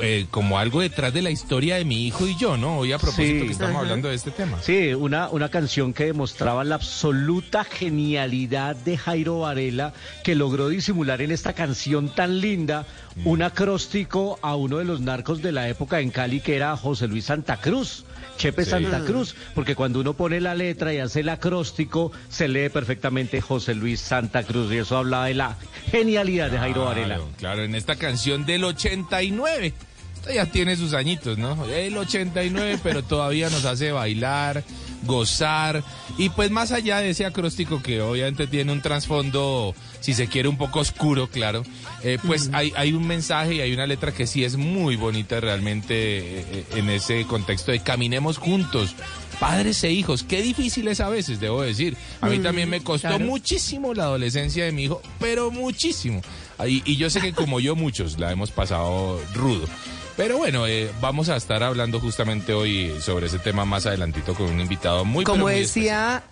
[0.02, 2.80] eh, como algo detrás de la historia de mi hijo y yo, ¿no?
[2.80, 3.45] Hoy a propósito Sí.
[3.48, 3.82] que estamos Ajá.
[3.84, 4.57] hablando de este tema.
[4.62, 9.94] Sí, una, una canción que demostraba la absoluta genialidad de Jairo Varela,
[10.24, 12.86] que logró disimular en esta canción tan linda
[13.24, 17.07] un acróstico a uno de los narcos de la época en Cali, que era José
[17.07, 18.03] Luis Santa Cruz.
[18.38, 18.72] Chepe Sí.
[18.72, 19.06] Santa Mm.
[19.06, 23.76] Cruz, porque cuando uno pone la letra y hace el acróstico, se lee perfectamente José
[23.76, 25.57] Luis Santa Cruz, y eso hablaba de la
[25.91, 27.15] genialidad de Jairo Varela.
[27.15, 29.73] Claro, claro, en esta canción del 89.
[30.15, 31.65] Esto ya tiene sus añitos, ¿no?
[31.65, 34.64] El 89, pero todavía nos hace bailar,
[35.03, 35.84] gozar.
[36.18, 40.48] Y pues más allá de ese acróstico que obviamente tiene un trasfondo, si se quiere,
[40.50, 41.64] un poco oscuro, claro,
[42.04, 45.40] eh, pues hay, hay un mensaje y hay una letra que sí es muy bonita
[45.40, 48.96] realmente eh, eh, en ese contexto de caminemos juntos.
[49.40, 51.98] Padres e hijos, qué difícil es a veces, debo decir.
[52.22, 53.26] A mí Mm, también me costó claro.
[53.26, 56.22] muchísimo la adolescencia de mi hijo, pero muchísimo.
[56.66, 59.66] Y, y yo sé que como yo muchos la hemos pasado rudo.
[60.16, 64.46] Pero bueno, eh, vamos a estar hablando justamente hoy sobre ese tema más adelantito con
[64.48, 66.24] un invitado muy pero Como muy decía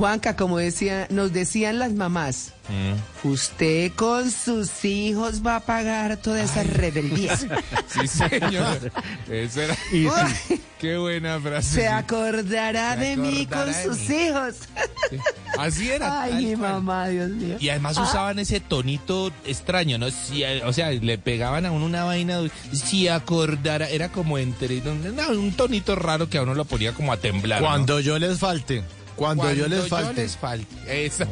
[0.00, 2.54] Juanca, como decía, nos decían las mamás.
[2.70, 3.26] Mm.
[3.28, 7.36] usted con sus hijos va a pagar toda esa rebeldía.
[7.88, 8.92] Sí, señor.
[9.28, 9.76] Esa era...
[9.92, 10.06] Y
[10.78, 11.68] Qué buena frase.
[11.74, 11.86] Se sí.
[11.86, 14.14] acordará Se de mí con de sus mí.
[14.14, 14.54] hijos.
[15.58, 16.22] Así era.
[16.22, 16.72] Ay, mi cual.
[16.74, 17.56] mamá, Dios mío.
[17.58, 18.02] Y además Ah.
[18.04, 20.08] usaban ese tonito extraño, ¿no?
[20.10, 22.38] Si, eh, o sea, le pegaban a uno una vaina,
[22.72, 27.12] si acordara, era como entre, no, un tonito raro que a uno lo ponía como
[27.12, 27.60] a temblar.
[27.60, 27.66] ¿no?
[27.66, 28.84] Cuando yo les falte.
[29.20, 30.22] Cuando, yo les falte.
[30.22, 31.04] les falte.
[31.04, 31.26] Esa-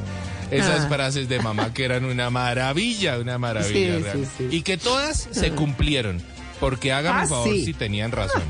[0.50, 0.88] esas Ah.
[0.88, 3.96] frases de mamá que eran una maravilla, una maravilla.
[3.98, 4.18] Sí, real.
[4.36, 4.56] sí, sí.
[4.56, 6.20] Y que todas se cumplieron,
[6.60, 7.64] porque hágame Ah, favor sí.
[7.64, 8.42] si tenían razón.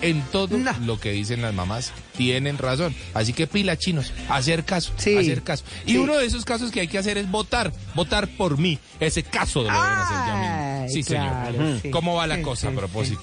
[0.00, 2.94] En todo lo que dicen las mamás tienen razón.
[3.14, 5.16] Así que pila chinos, hacer caso, Sí.
[5.16, 5.64] hacer caso.
[5.86, 5.96] Y Sí.
[5.98, 8.78] uno de esos casos que hay que hacer es votar, votar por mí.
[9.00, 10.88] Ese caso lo deben hacer ya mismo.
[10.94, 11.80] Sí, claro, señor.
[11.82, 11.90] sí.
[11.90, 13.22] ¿Cómo va la Sí, cosa a sí, propósito?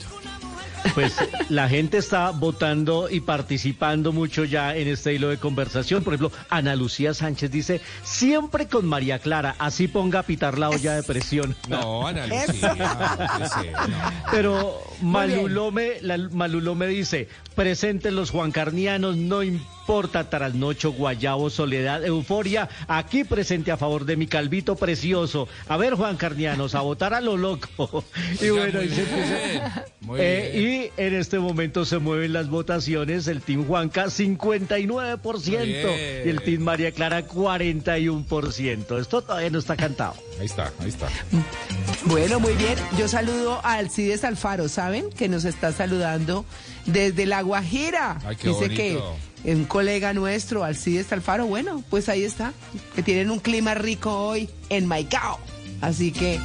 [0.94, 1.16] Pues
[1.50, 6.04] la gente está votando y participando mucho ya en este hilo de conversación.
[6.04, 10.70] Por ejemplo, Ana Lucía Sánchez dice, siempre con María Clara, así ponga a pitar la
[10.70, 11.56] olla de presión.
[11.68, 12.76] No, Ana Lucía.
[13.88, 14.32] no.
[14.32, 23.24] Pero Malulome, la, Malulome dice, presenten los juancarnianos, no importa Trasnocho, Guayabo, Soledad, Euforia, aquí
[23.24, 25.48] presente a favor de mi calvito precioso.
[25.68, 28.04] A ver, juancarnianos, a votar a lo loco.
[28.42, 29.62] Y bueno, muy y se empieza- bien,
[30.02, 30.92] muy Eh, bien.
[30.98, 36.24] y en este momento se mueven las votaciones, el Team Juanca 59% Bien.
[36.26, 38.98] y el Team María Clara 41%.
[39.00, 40.14] Esto todavía no está cantado.
[40.40, 41.08] Ahí está, ahí está.
[42.06, 42.76] Bueno, muy bien.
[42.98, 45.10] Yo saludo a Alcides Alfaro, ¿saben?
[45.12, 46.46] Que nos está saludando
[46.86, 48.20] desde La Guajira.
[48.26, 48.76] Ay, qué Dice bonito.
[48.76, 49.00] que
[49.44, 52.54] un colega nuestro, Alcides Alfaro, bueno, pues ahí está.
[52.96, 55.40] Que tienen un clima rico hoy en Maicao.
[55.82, 56.40] Así que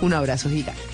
[0.00, 0.91] un abrazo gigante.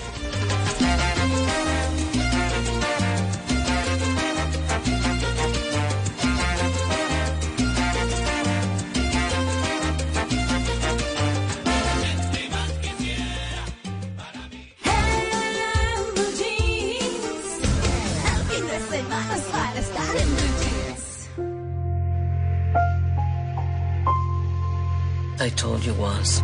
[25.58, 26.40] Told you once,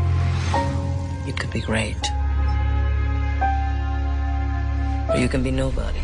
[1.25, 2.05] you could be great.
[5.09, 6.01] Or you can be nobody.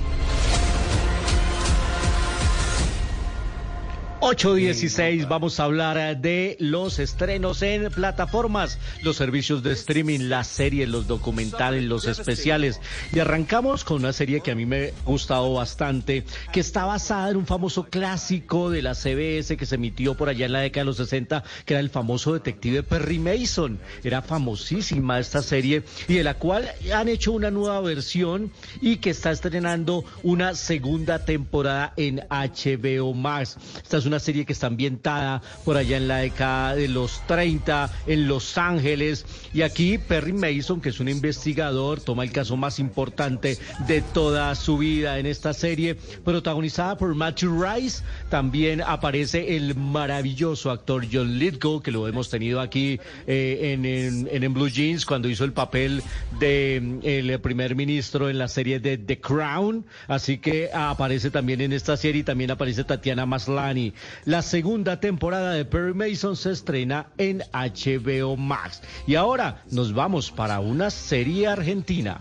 [4.20, 10.46] 8.16, vamos a hablar eh, de los estrenos en plataformas, los servicios de streaming, las
[10.46, 12.80] series, los documentales, los especiales.
[13.14, 17.30] Y arrancamos con una serie que a mí me ha gustado bastante, que está basada
[17.30, 20.82] en un famoso clásico de la CBS que se emitió por allá en la década
[20.82, 23.78] de los 60, que era el famoso detective Perry Mason.
[24.04, 28.52] Era famosísima esta serie y de la cual han hecho una nueva versión
[28.82, 33.56] y que está estrenando una segunda temporada en HBO Max.
[33.82, 37.90] Esta es una serie que está ambientada por allá en la década de los 30
[38.08, 39.24] en Los Ángeles.
[39.54, 43.56] Y aquí Perry Mason, que es un investigador, toma el caso más importante
[43.86, 48.02] de toda su vida en esta serie, protagonizada por Matthew Rice.
[48.28, 54.28] También aparece el maravilloso actor John Lithgow, que lo hemos tenido aquí eh, en, en,
[54.28, 56.02] en, Blue Jeans cuando hizo el papel
[56.40, 59.86] de el primer ministro en la serie de The Crown.
[60.08, 63.92] Así que aparece también en esta serie y también aparece Tatiana Maslani.
[64.24, 68.82] La segunda temporada de Perry Mason se estrena en HBO Max.
[69.06, 72.20] Y ahora nos vamos para una serie argentina.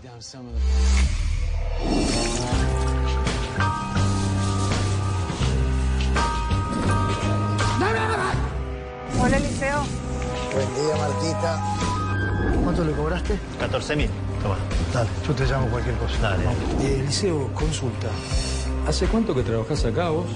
[9.22, 9.82] Hola, Eliseo.
[10.54, 12.60] Buen día, Martita.
[12.64, 13.38] ¿Cuánto le cobraste?
[13.58, 14.10] 14 mil.
[14.42, 14.56] Toma.
[14.94, 16.16] Dale, yo te llamo cualquier cosa.
[16.22, 16.44] Dale.
[16.80, 18.08] Eh, Eliseo, consulta.
[18.88, 20.26] ¿Hace cuánto que trabajás acá vos?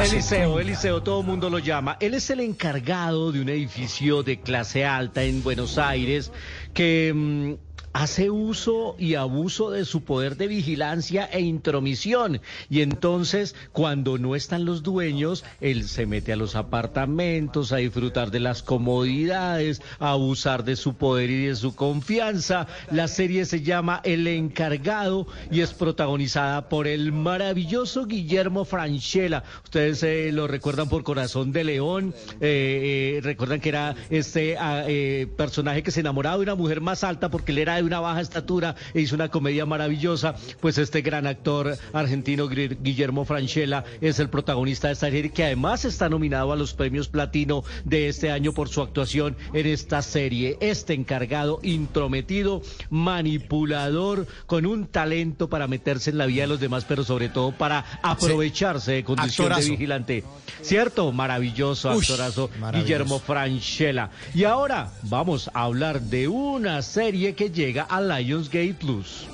[0.00, 1.96] Eliseo, Eliseo, todo el mundo lo llama.
[2.00, 6.32] Él es el encargado de un edificio de clase alta en Buenos Aires
[6.74, 7.52] que mm,
[7.92, 12.40] hace uso y abuso de su poder de vigilancia e intromisión.
[12.70, 18.30] Y entonces, cuando no están los dueños, él se mete a los apartamentos a disfrutar
[18.30, 22.66] de las comodidades, a abusar de su poder y de su confianza.
[22.90, 29.44] La serie se llama El encargado y es protagonizada por el maravilloso Guillermo Franchella.
[29.64, 34.84] Ustedes eh, lo recuerdan por Corazón de León, eh, eh, recuerdan que era este ah,
[34.86, 38.00] eh, personaje que se enamoraba de una mujer más alta porque él era de una
[38.00, 44.18] baja estatura e hizo una comedia maravillosa, pues este gran actor argentino Guillermo Franchella es
[44.18, 48.30] el protagonista de esta serie que además está nominado a los premios platino de este
[48.30, 50.56] año por su actuación en esta serie.
[50.60, 56.84] Este encargado intrometido, manipulador, con un talento para meterse en la vida de los demás,
[56.84, 59.64] pero sobre todo para aprovecharse de condición Actorazo.
[59.64, 60.24] de vigilante.
[60.60, 61.10] ¿Cierto?
[61.12, 62.84] Maravilloso Uy, actorazo maravilloso.
[62.84, 64.10] Guillermo Franchella.
[64.34, 69.26] Y ahora vamos a hablar de una serie que llega a Lionsgate Plus.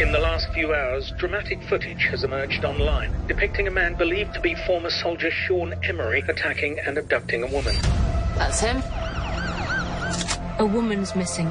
[0.00, 4.40] In the last few hours, dramatic footage has emerged online depicting a man believed to
[4.40, 7.76] be former soldier Sean Emery attacking and abducting a woman.
[8.36, 8.82] That's him.
[10.58, 11.50] A woman's missing.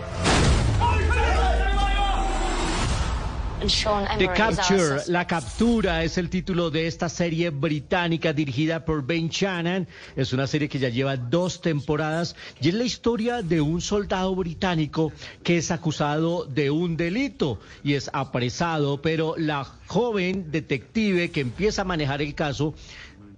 [3.63, 5.03] The Capture.
[5.07, 9.87] La Captura es el título de esta serie británica dirigida por Ben Shannon.
[10.17, 14.35] Es una serie que ya lleva dos temporadas y es la historia de un soldado
[14.35, 15.13] británico
[15.43, 21.83] que es acusado de un delito y es apresado, pero la joven detective que empieza
[21.83, 22.75] a manejar el caso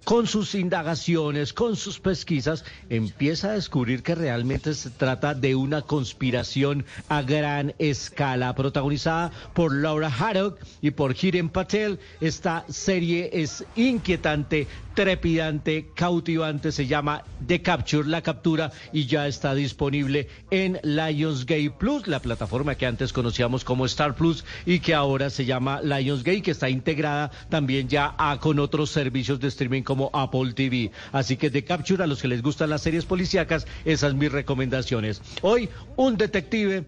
[0.05, 5.81] con sus indagaciones, con sus pesquisas, empieza a descubrir que realmente se trata de una
[5.81, 11.99] conspiración a gran escala, protagonizada por Laura Haddock y por Hiren Patel.
[12.21, 19.53] Esta serie es inquietante, trepidante, cautivante, se llama The Capture, la captura, y ya está
[19.55, 25.29] disponible en Lionsgate Plus, la plataforma que antes conocíamos como Star Plus y que ahora
[25.29, 29.81] se llama Lionsgate, que está integrada también ya a- con otros servicios de streaming
[30.13, 30.91] Apple TV.
[31.11, 35.21] Así que The Capture, a los que les gustan las series policíacas, esas mis recomendaciones.
[35.41, 36.85] Hoy, un detective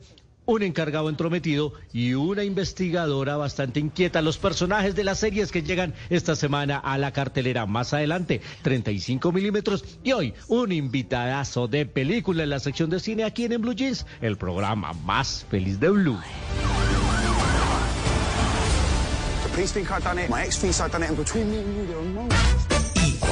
[0.47, 4.21] un encargado entrometido y una investigadora bastante inquieta.
[4.21, 7.65] Los personajes de las series que llegan esta semana a la cartelera.
[7.65, 9.83] Más adelante, 35 milímetros.
[10.03, 14.05] Y hoy, un invitadazo de película en la sección de cine aquí en Blue Jeans,
[14.21, 16.19] el programa más feliz de Blue.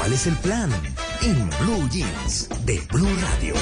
[0.06, 0.70] Cuál es el plan?
[1.24, 3.56] En Blue Jeans de Blue Radio.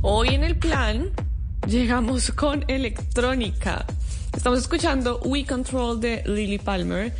[0.00, 1.10] Hoy en el plan
[1.66, 3.84] llegamos con electrónica.
[4.34, 7.12] Estamos escuchando We Control de Lily Palmer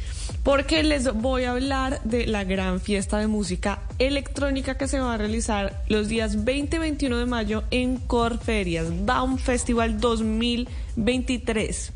[0.43, 5.15] porque les voy a hablar de la gran fiesta de música electrónica que se va
[5.15, 11.93] a realizar los días 20 y 21 de mayo en Corferias, Baum Festival 2023.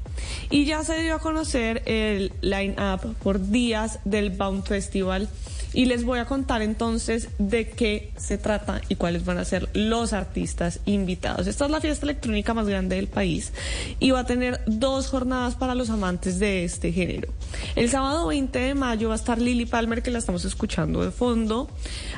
[0.51, 5.29] Y ya se dio a conocer el line-up por días del Baum Festival
[5.77, 9.69] Y les voy a contar entonces de qué se trata y cuáles van a ser
[9.75, 11.47] los artistas invitados.
[11.47, 13.53] Esta es la fiesta electrónica más grande del país
[14.01, 17.29] y va a tener dos jornadas para los amantes de este género.
[17.75, 21.11] El sábado 20 de mayo va a estar Lily Palmer, que la estamos escuchando de
[21.11, 21.69] fondo,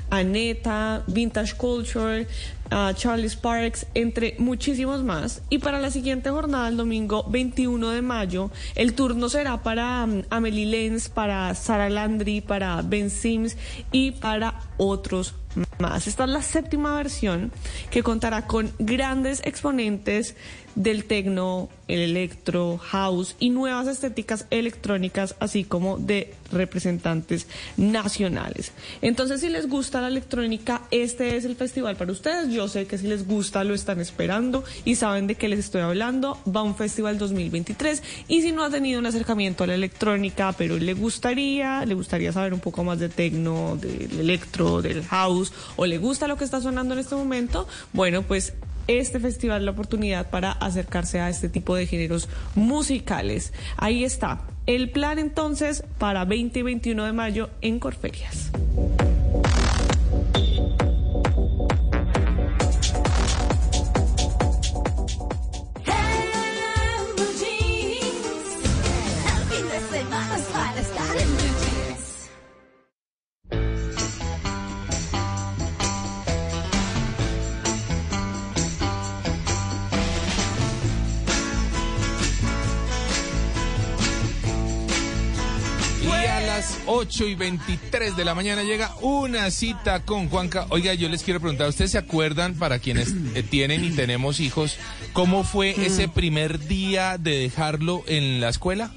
[0.08, 2.28] Aneta, Vintage Culture,
[2.70, 5.42] a Charlie Sparks, entre muchísimos más.
[5.50, 10.22] Y para la siguiente jornada, el domingo 21 de mayo, el turno será para um,
[10.30, 13.56] Amelie Lenz, para Sara Landry, para Ben Sims
[13.92, 15.34] y para otros
[15.78, 16.06] más.
[16.06, 17.52] Esta es la séptima versión
[17.90, 20.36] que contará con grandes exponentes
[20.78, 28.70] del tecno, el electro, house y nuevas estéticas electrónicas, así como de representantes nacionales.
[29.02, 32.52] Entonces, si les gusta la electrónica, este es el festival para ustedes.
[32.52, 35.80] Yo sé que si les gusta, lo están esperando y saben de qué les estoy
[35.80, 36.38] hablando.
[36.44, 40.78] Va un festival 2023 y si no ha tenido un acercamiento a la electrónica, pero
[40.78, 45.86] le gustaría, le gustaría saber un poco más de tecno, del electro, del house, o
[45.86, 48.52] le gusta lo que está sonando en este momento, bueno, pues
[48.88, 53.52] este festival la oportunidad para acercarse a este tipo de géneros musicales.
[53.76, 54.40] Ahí está.
[54.66, 58.50] El plan entonces para 20 y 21 de mayo en Corferias.
[86.98, 90.66] 8 y 23 de la mañana llega una cita con Juanca.
[90.70, 94.76] Oiga, yo les quiero preguntar, ¿ustedes se acuerdan, para quienes eh, tienen y tenemos hijos,
[95.12, 98.90] cómo fue ese primer día de dejarlo en la escuela?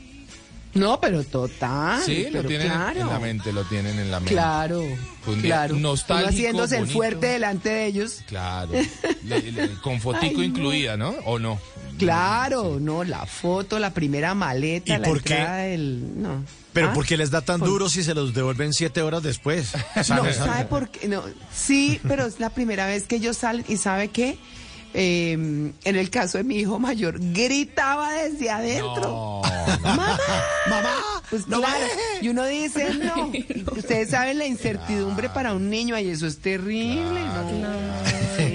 [0.74, 2.02] No, pero total.
[2.02, 3.02] Sí, lo tienen claro.
[3.02, 4.34] en la mente, lo tienen en la mente.
[4.34, 5.76] Claro, un día claro.
[5.76, 8.24] Uno nostálgico, haciéndose el fuerte delante de ellos.
[8.26, 8.72] Claro.
[9.26, 11.10] Le- le- con fotico Ay, incluida, ¿no?
[11.26, 11.60] ¿O no?
[12.00, 15.36] Claro, no, la foto, la primera maleta, ¿Y la por qué?
[15.36, 16.20] del...
[16.20, 16.44] No.
[16.74, 16.94] Pero ¿Ah?
[16.94, 19.74] ¿por qué les da tan duro si se los devuelven siete horas después?
[20.10, 20.32] No.
[20.34, 21.08] ¿sabe por qué?
[21.08, 21.24] No,
[21.54, 24.38] sí, pero es la primera vez que ellos salen y ¿sabe qué?
[24.94, 29.42] Eh, en el caso de mi hijo mayor, gritaba desde adentro.
[29.84, 30.18] ¡Mamá!
[30.70, 30.96] ¡Mamá!
[31.30, 31.86] Pues ¡No claro,
[32.22, 33.32] y uno dice, no,
[33.78, 38.02] ustedes saben la incertidumbre para un niño y eso es terrible, ¿no?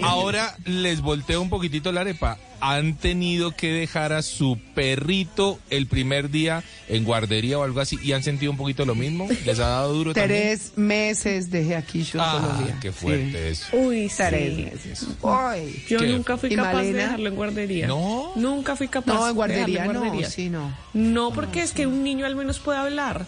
[0.06, 2.38] Ahora les volteo un poquitito la arepa.
[2.58, 7.98] ¿Han tenido que dejar a su perrito el primer día en guardería o algo así
[8.02, 9.28] y han sentido un poquito lo mismo?
[9.44, 10.40] ¿Les ha dado duro también?
[10.56, 12.78] Tres meses dejé aquí yo Ah, Colombia.
[12.80, 13.60] qué fuerte Sí.
[13.62, 13.76] eso.
[13.76, 14.62] Uy, Tres sí.
[14.62, 15.06] meses.
[15.22, 15.84] Ay.
[15.86, 16.06] Yo ¿Qué?
[16.26, 17.86] Nunca fui ¿Y capaz de dejarlo en guardería.
[17.86, 18.32] ¿No?
[18.34, 20.30] Nunca fui capaz No, en de guardería dejarlo en no, guardería.
[20.30, 20.74] sí, no.
[20.92, 23.26] No, porque es que un niño al menos puede hablar.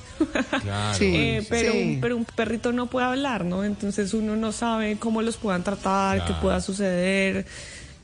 [0.63, 0.95] Claro.
[0.99, 1.13] Sí.
[1.15, 1.83] Eh, pero, Sí.
[1.95, 3.63] un, pero un perrito no puede hablar, ¿no?
[3.65, 7.47] Entonces uno no sabe cómo los puedan tratar, qué pueda suceder.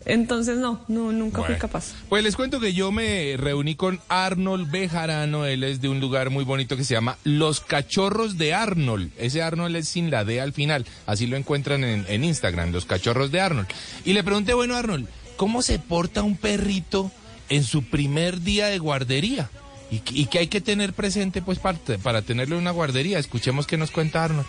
[0.07, 1.59] Entonces no, no nunca fui Bueno.
[1.61, 1.93] capaz.
[2.09, 6.31] Pues les cuento que yo me reuní con Arnold Bejarano, él es de un lugar
[6.31, 9.11] muy bonito que se llama Los Cachorros de Arnold.
[9.19, 12.85] Ese Arnold es sin la D al final, así lo encuentran en, en Instagram, Los
[12.85, 13.69] Cachorros de Arnold.
[14.05, 17.11] Y le pregunté, bueno Arnold, ¿cómo se porta un perrito
[17.49, 19.51] en su primer día de guardería?
[19.91, 23.19] ¿Y, y qué hay que tener presente pues para, para tenerlo en una guardería?
[23.19, 24.47] Escuchemos qué nos cuenta Arnold.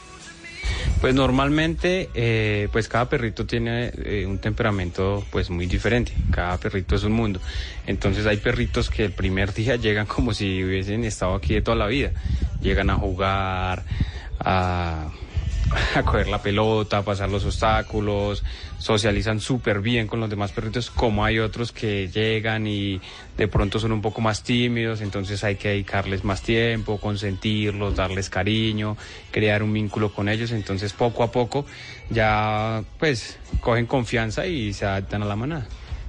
[1.01, 6.13] Pues normalmente, eh, pues cada perrito tiene eh, un temperamento pues muy diferente.
[6.31, 7.39] Cada perrito es un mundo.
[7.85, 11.77] Entonces hay perritos que el primer día llegan como si hubiesen estado aquí de toda
[11.77, 12.11] la vida.
[12.61, 13.83] Llegan a jugar,
[14.39, 15.11] a,
[15.95, 18.43] a coger la pelota, a pasar los obstáculos,
[18.77, 23.01] socializan súper bien con los demás perritos, como hay otros que llegan y
[23.37, 28.29] de pronto son un poco más tímidos, entonces hay que dedicarles más tiempo, consentirlos, darles
[28.29, 28.97] cariño,
[29.31, 31.65] crear un vínculo con ellos, entonces poco a poco
[32.09, 35.67] ya pues cogen confianza y se adaptan a la manada.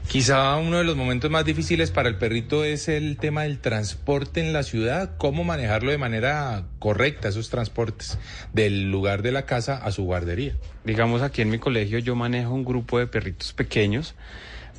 [0.08, 4.40] Quizá uno de los momentos más difíciles para el perrito es el tema del transporte
[4.40, 8.16] en la ciudad, cómo manejarlo de manera correcta, esos transportes,
[8.52, 10.56] del lugar de la casa a su guardería.
[10.84, 14.14] Digamos aquí en mi colegio yo manejo un grupo de perritos pequeños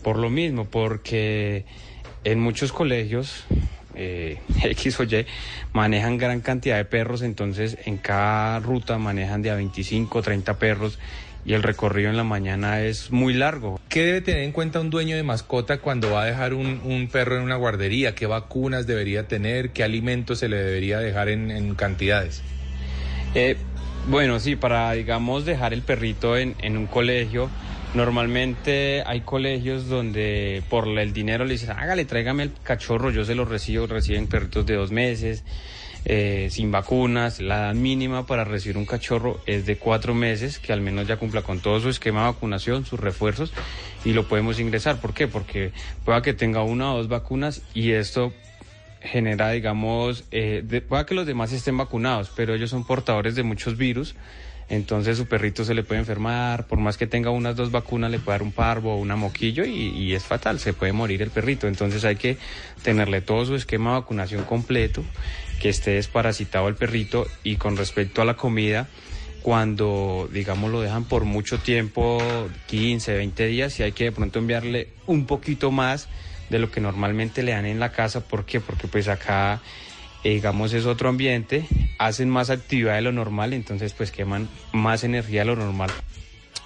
[0.02, 1.66] por lo mismo, porque
[2.24, 3.44] en muchos colegios
[3.96, 5.26] eh, X o Y
[5.74, 11.00] manejan gran cantidad de perros, entonces en cada ruta manejan de a 25, 30 perros
[11.48, 13.80] y el recorrido en la mañana es muy largo.
[13.88, 17.08] ¿Qué debe tener en cuenta un dueño de mascota cuando va a dejar un, un
[17.08, 18.14] perro en una guardería?
[18.16, 19.70] ¿Qué vacunas debería tener?
[19.70, 22.44] ¿Qué alimentos se le debería dejar en, en cantidades?
[23.34, 23.56] Eh,
[24.10, 27.50] bueno, sí, para, digamos, dejar el perrito en, en un colegio,
[27.94, 33.36] normalmente hay colegios donde por el dinero le dicen, hágale, tráigame el cachorro, yo se
[33.36, 35.46] lo recibo, reciben perritos de dos meses.
[36.10, 37.42] Eh, sin vacunas.
[37.42, 41.18] La edad mínima para recibir un cachorro es de cuatro meses, que al menos ya
[41.18, 43.52] cumpla con todo su esquema de vacunación, sus refuerzos,
[44.06, 45.02] y lo podemos ingresar.
[45.02, 45.28] ¿Por qué?
[45.28, 45.74] Porque
[46.06, 48.32] pueda que tenga una o dos vacunas y esto
[49.02, 53.76] genera, digamos, eh, pueda que los demás estén vacunados, pero ellos son portadores de muchos
[53.76, 54.16] virus.
[54.70, 58.20] Entonces su perrito se le puede enfermar, por más que tenga unas dos vacunas le
[58.20, 61.68] puede dar un parvo o una moquillo y, es fatal, se puede morir el perrito.
[61.68, 62.38] Entonces hay que
[62.84, 65.04] tenerle todo su esquema de vacunación completo,
[65.62, 68.90] que esté desparasitado el perrito y con respecto a la comida,
[69.42, 72.20] cuando digamos lo dejan por mucho tiempo,
[72.66, 76.10] 15, 20 días, y hay que de pronto enviarle un poquito más
[76.50, 78.28] de lo que normalmente le dan en la casa.
[78.28, 78.60] ¿Por qué?
[78.60, 79.62] Porque pues acá
[80.30, 81.66] digamos es otro ambiente,
[81.98, 85.90] hacen más actividad de lo normal, entonces pues queman más energía de lo normal.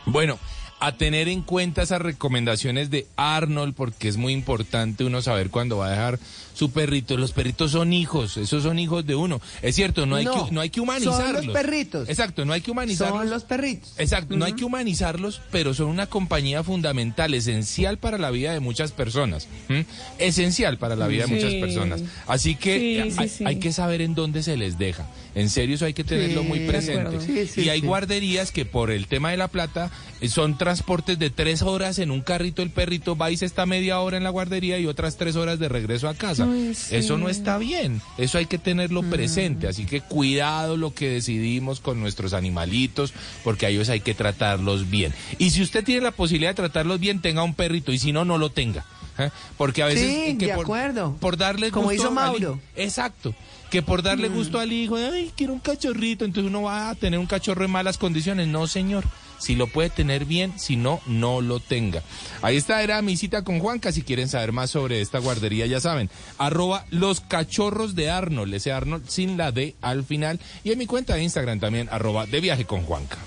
[0.06, 0.40] Bueno,
[0.82, 5.78] a tener en cuenta esas recomendaciones de Arnold, porque es muy importante uno saber cuándo
[5.78, 6.20] va a dejar
[6.56, 7.18] su perrito.
[7.18, 9.40] Los perritos son hijos, esos son hijos de uno.
[9.62, 11.46] Es cierto, no hay, No, que, no hay que son humanizarlos.
[11.46, 12.10] los perritos.
[12.10, 13.20] Exacto, no hay que humanizarlos.
[13.20, 13.94] Son los perritos.
[14.00, 18.60] Exacto, no hay que humanizarlos, pero son una compañía fundamental, esencial para la vida de
[18.60, 19.48] muchas personas.
[20.18, 22.02] Esencial para la vida de muchas personas.
[22.28, 23.44] Así que Sí, sí, hay, sí.
[23.46, 25.08] hay que saber en dónde se les deja.
[25.36, 27.02] En serio, eso hay que tenerlo Sí, muy presente.
[27.02, 27.22] acuerdo.
[27.26, 27.86] Sí, sí, y hay sí.
[27.88, 29.92] guarderías que por el tema de la plata
[30.30, 34.00] son transportes de tres horas en un carrito, el perrito va y se está media
[34.00, 36.48] hora en la guardería y otras tres horas de regreso a casa.
[36.76, 36.96] Sí.
[36.96, 41.80] Eso no está bien, eso hay que tenerlo presente, así que cuidado lo que decidimos
[41.80, 45.14] con nuestros animalitos, porque a ellos hay que tratarlos bien.
[45.40, 48.26] Y si usted tiene la posibilidad de tratarlos bien, tenga un perrito, y si no,
[48.26, 48.86] no lo tenga.
[49.18, 49.30] ¿eh?
[49.58, 51.16] Porque a veces Sí, que de por, acuerdo.
[51.20, 52.60] por darle Como gusto hizo Mauro.
[52.76, 53.34] exacto.
[53.70, 57.18] Que por darle gusto al hijo, ay, quiero un cachorrito, entonces uno va a tener
[57.18, 58.48] un cachorro en malas condiciones.
[58.50, 59.06] No, señor.
[59.42, 62.04] Si lo puede tener bien, si no, no lo tenga.
[62.42, 63.92] Ahí está, era mi cita con Juanca.
[63.92, 66.10] Si quieren saber más sobre esta guardería, ya saben.
[66.38, 70.40] Arroba los cachorros de Arnold, ese Arnold sin la D al final.
[70.64, 73.18] Y en mi cuenta de Instagram también, arroba de viaje con Juanca.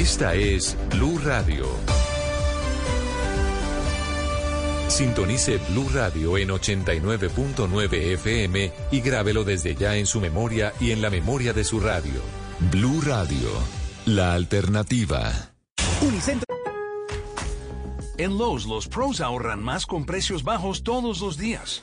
[0.00, 1.66] Esta es Blue Radio.
[4.88, 11.02] Sintonice Blue Radio en 89.9 FM y grábelo desde ya en su memoria y en
[11.02, 12.22] la memoria de su radio.
[12.72, 13.50] Blue Radio,
[14.06, 15.50] la alternativa.
[16.00, 16.46] Unicentro.
[18.16, 21.82] En Lowe's, los pros ahorran más con precios bajos todos los días.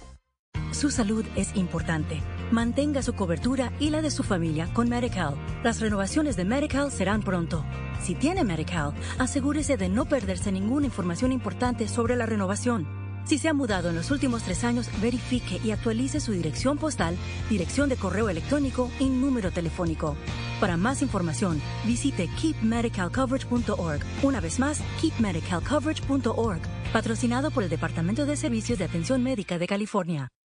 [0.71, 2.21] Su salud es importante.
[2.49, 5.35] Mantenga su cobertura y la de su familia con Medical.
[5.63, 7.65] Las renovaciones de Medical serán pronto.
[8.01, 12.87] Si tiene Medical, asegúrese de no perderse ninguna información importante sobre la renovación.
[13.25, 17.15] Si se ha mudado en los últimos tres años, verifique y actualice su dirección postal,
[17.49, 20.15] dirección de correo electrónico y número telefónico.
[20.59, 24.01] Para más información, visite keepmedicalcoverage.org.
[24.23, 26.61] Una vez más, keepmedicalcoverage.org.
[26.93, 30.31] Patrocinado por el Departamento de Servicios de Atención Médica de California.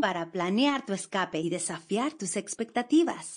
[0.00, 3.36] para planear tu escape y desafiar tus expectativas.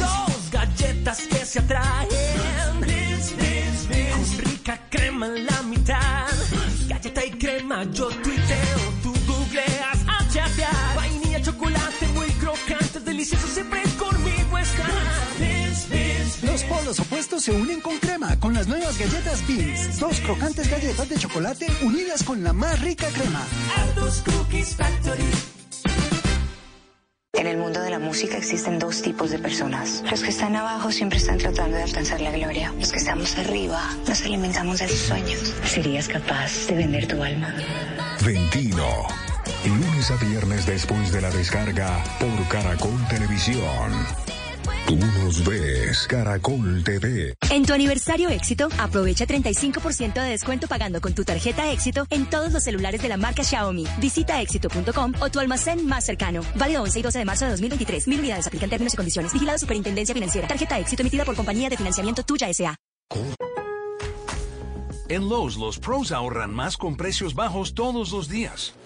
[0.00, 2.08] Dos galletas que se atraen.
[4.12, 6.28] Con rica crema en la mitad.
[6.88, 10.96] Galleta y crema, yo tuiteo, tú googleas chatear.
[10.96, 13.85] Vainilla, chocolate, muy crocante, delicioso, siempre.
[16.42, 19.98] Los polos opuestos se unen con crema con las nuevas galletas Beans.
[19.98, 23.42] Dos crocantes galletas de chocolate unidas con la más rica crema.
[23.76, 25.30] Aldos Cookies Factory.
[27.32, 30.02] En En el mundo de la música existen dos tipos de personas.
[30.10, 32.72] Los que están abajo siempre están tratando de alcanzar la gloria.
[32.76, 35.54] Los que estamos arriba nos alimentamos de sus sueños.
[35.64, 37.54] ¿Serías capaz de vender tu alma?
[38.24, 39.06] Ventino.
[39.64, 44.25] Lunes a viernes después de la descarga por Caracol Televisión.
[44.86, 47.34] Tú nos ves, Caracol TV.
[47.50, 52.52] En tu aniversario éxito, aprovecha 35% de descuento pagando con tu tarjeta éxito en todos
[52.52, 53.84] los celulares de la marca Xiaomi.
[53.98, 56.42] Visita éxito.com o tu almacén más cercano.
[56.54, 58.08] Válido 11 y 12 de marzo de 2023.
[58.08, 59.32] Mil unidades aplican términos y condiciones.
[59.32, 60.48] Vigilado Superintendencia Financiera.
[60.48, 62.76] Tarjeta éxito emitida por compañía de financiamiento tuya S.A.
[65.08, 68.74] En Lowe's, los pros ahorran más con precios bajos todos los días.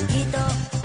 [0.00, 0.79] Chiquito,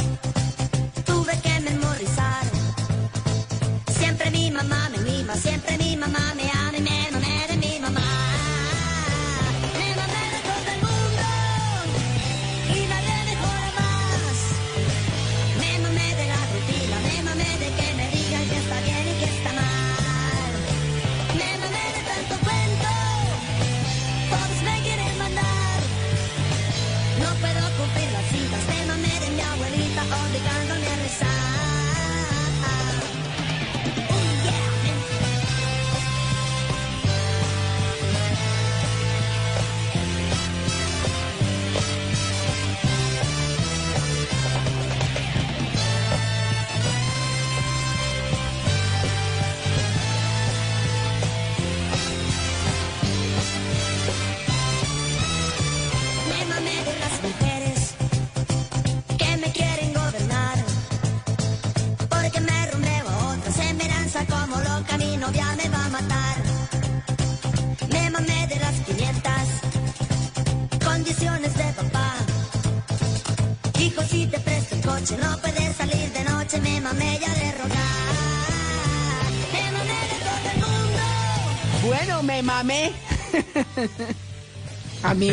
[85.04, 85.30] A mí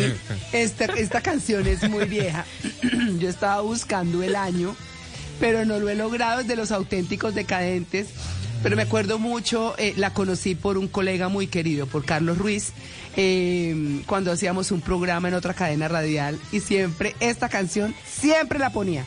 [0.51, 2.45] esta, esta canción es muy vieja.
[3.19, 4.75] Yo estaba buscando el año,
[5.39, 8.09] pero no lo he logrado desde los auténticos decadentes.
[8.61, 12.71] Pero me acuerdo mucho, eh, la conocí por un colega muy querido, por Carlos Ruiz,
[13.17, 18.71] eh, cuando hacíamos un programa en otra cadena radial y siempre esta canción, siempre la
[18.71, 19.05] ponía,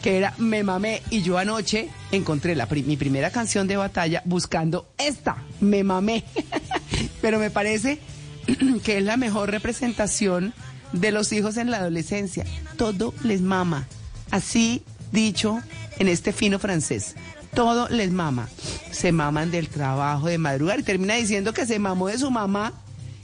[0.00, 1.02] que era Me Mamé.
[1.10, 6.24] Y yo anoche encontré la, mi primera canción de batalla buscando esta, Me Mamé.
[7.24, 8.00] Pero me parece
[8.84, 10.52] que es la mejor representación
[10.92, 12.44] de los hijos en la adolescencia.
[12.76, 13.88] Todo les mama.
[14.30, 15.58] Así dicho
[15.98, 17.14] en este fino francés.
[17.54, 18.50] Todo les mama.
[18.90, 20.80] Se maman del trabajo, de madrugar.
[20.80, 22.74] Y termina diciendo que se mamó de su mamá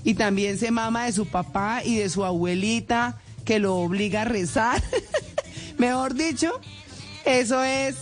[0.03, 4.25] y también se mama de su papá y de su abuelita que lo obliga a
[4.25, 4.83] rezar.
[5.77, 6.59] Mejor dicho,
[7.27, 7.97] eso es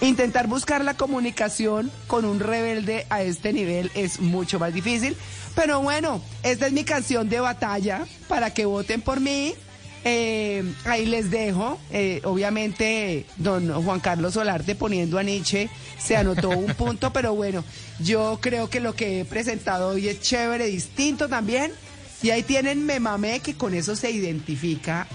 [0.00, 5.16] intentar buscar la comunicación con un rebelde a este nivel es mucho más difícil.
[5.54, 9.54] Pero bueno, esta es mi canción de batalla para que voten por mí.
[10.04, 11.80] Eh, ahí les dejo.
[11.90, 15.68] Eh, obviamente, don Juan Carlos Solarte poniendo a Nietzsche
[15.98, 17.64] se anotó un punto, pero bueno,
[17.98, 21.72] yo creo que lo que he presentado hoy es chévere, distinto también.
[22.22, 25.06] Y ahí tienen Me Mamé, que con eso se identifica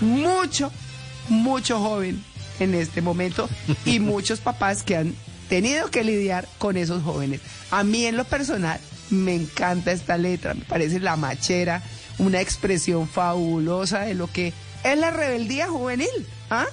[0.00, 0.70] mucho,
[1.28, 2.22] mucho joven
[2.60, 3.48] en este momento
[3.84, 5.14] y muchos papás que han
[5.48, 7.40] tenido que lidiar con esos jóvenes.
[7.70, 8.80] A mí en lo personal
[9.10, 11.82] me encanta esta letra, me parece la machera,
[12.18, 14.52] una expresión fabulosa de lo que
[14.84, 16.08] es la rebeldía juvenil.
[16.50, 16.66] ¿Ah?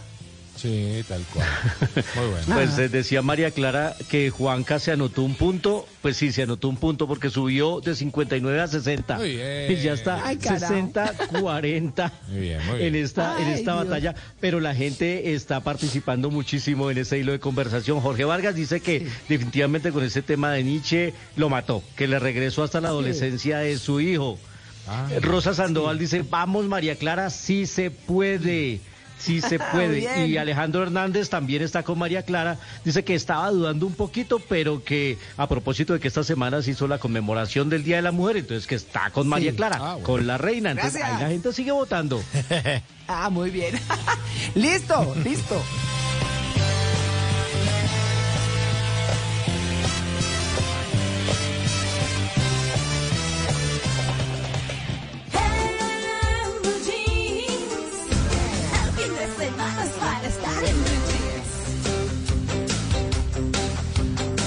[0.56, 1.48] Sí, tal cual.
[2.16, 2.46] Muy bueno.
[2.54, 5.86] Pues eh, decía María Clara que Juanca se anotó un punto.
[6.02, 9.18] Pues sí, se anotó un punto porque subió de 59 a 60.
[9.18, 9.72] Muy bien.
[9.72, 10.74] Y ya está Ay, carajo.
[10.74, 12.96] 60, 40 Muy bien, muy bien.
[12.96, 13.86] en esta, en esta Dios.
[13.88, 14.16] batalla.
[14.40, 18.00] Pero la gente está participando muchísimo en ese hilo de conversación.
[18.00, 22.64] Jorge Vargas dice que definitivamente con ese tema de Nietzsche lo mató, que le regresó
[22.64, 24.40] hasta la adolescencia de su hijo.
[24.88, 28.78] Ah, Rosa Sandoval dice, vamos María Clara, sí se puede.
[28.78, 28.82] sí
[29.42, 30.28] se puede.
[30.28, 32.58] Y Alejandro Hernández también está con María Clara.
[32.84, 36.72] Dice que estaba dudando un poquito, pero que a propósito de que esta semana se
[36.72, 39.58] hizo la conmemoración del Día de la Mujer, entonces que está con María Sí.
[39.58, 40.04] Clara, Ah, bueno.
[40.08, 40.72] con la reina.
[40.72, 41.18] Entonces Gracias.
[41.18, 42.22] ahí la gente sigue votando.
[43.08, 43.76] Ah, muy bien.
[44.56, 45.62] listo, listo.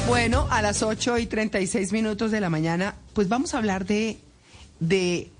[0.09, 4.17] Bueno, a las 8 y 36 minutos de la mañana, pues vamos a hablar de,
[4.81, 5.31] de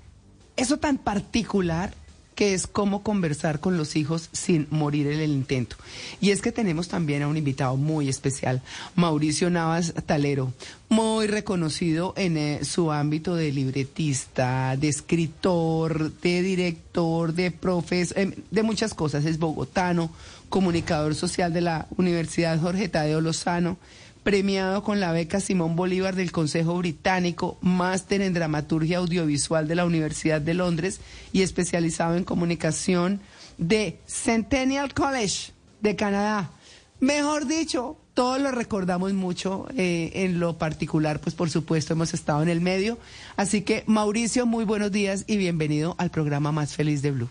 [0.57, 1.91] eso tan particular
[2.35, 5.75] que es cómo conversar con los hijos sin morir en el intento.
[6.21, 8.61] Y es que tenemos también a un invitado muy especial,
[8.95, 10.53] Mauricio Navas Talero,
[10.87, 18.33] muy reconocido en eh, su ámbito de libretista, de escritor, de director, de profes, em,
[18.51, 19.25] de muchas cosas.
[19.25, 20.11] Es bogotano,
[20.47, 23.77] comunicador social de la Universidad Jorge Tadeo Lozano
[24.23, 29.85] premiado con la beca Simón Bolívar del Consejo Británico, máster en dramaturgia audiovisual de la
[29.85, 30.99] Universidad de Londres
[31.31, 33.21] y especializado en comunicación
[33.57, 35.51] de Centennial College
[35.81, 36.51] de Canadá.
[36.99, 42.41] Mejor dicho, todos lo recordamos mucho eh, en lo particular, pues por supuesto hemos estado
[42.41, 42.97] en el medio.
[43.37, 47.29] Así que Mauricio, muy buenos días y bienvenido al programa Más Feliz de Blue.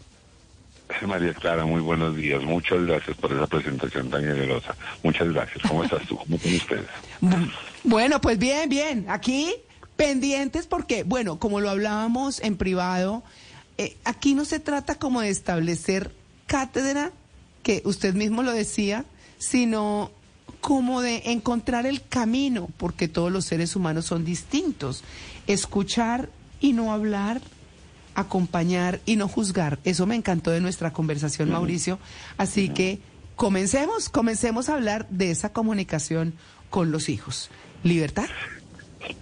[1.06, 2.42] María Clara, muy buenos días.
[2.42, 4.74] Muchas gracias por esa presentación tan generosa.
[5.02, 5.62] Muchas gracias.
[5.68, 6.16] ¿Cómo estás tú?
[6.16, 6.86] ¿Cómo están ustedes?
[7.84, 9.06] Bueno, pues bien, bien.
[9.08, 9.52] Aquí
[9.96, 13.22] pendientes porque, bueno, como lo hablábamos en privado,
[13.76, 16.12] eh, aquí no se trata como de establecer
[16.46, 17.12] cátedra,
[17.62, 19.04] que usted mismo lo decía,
[19.38, 20.10] sino
[20.60, 25.04] como de encontrar el camino, porque todos los seres humanos son distintos.
[25.46, 26.28] Escuchar
[26.60, 27.40] y no hablar,
[28.18, 29.78] acompañar y no juzgar.
[29.84, 31.98] Eso me encantó de nuestra conversación, Mauricio.
[32.36, 33.00] Así que
[33.36, 36.34] comencemos, comencemos a hablar de esa comunicación
[36.68, 37.50] con los hijos.
[37.84, 38.26] ¿Libertad?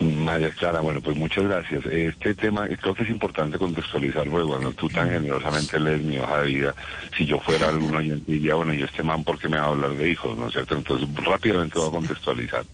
[0.01, 1.87] María Clara, bueno, pues muchas gracias.
[1.87, 6.43] Este tema creo que es importante contextualizar, porque cuando tú tan generosamente lees mi hoja
[6.43, 6.75] de vida,
[7.17, 9.69] si yo fuera algún oyente diría, bueno, y este man, ¿por qué me va a
[9.69, 10.37] hablar de hijos?
[10.37, 10.77] ¿No es cierto?
[10.77, 12.65] Entonces, rápidamente voy a contextualizar.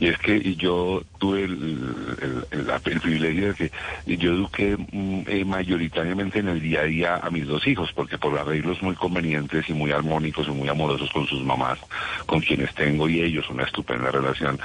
[0.00, 6.38] Y es que yo tuve el, el privilegio de que yo eduqué mm, eh, mayoritariamente
[6.38, 9.72] en el día a día a mis dos hijos, porque por arreglos muy convenientes y
[9.72, 11.78] muy armónicos y muy amorosos con sus mamás,
[12.26, 14.58] con quienes tengo y ellos una estupenda relación.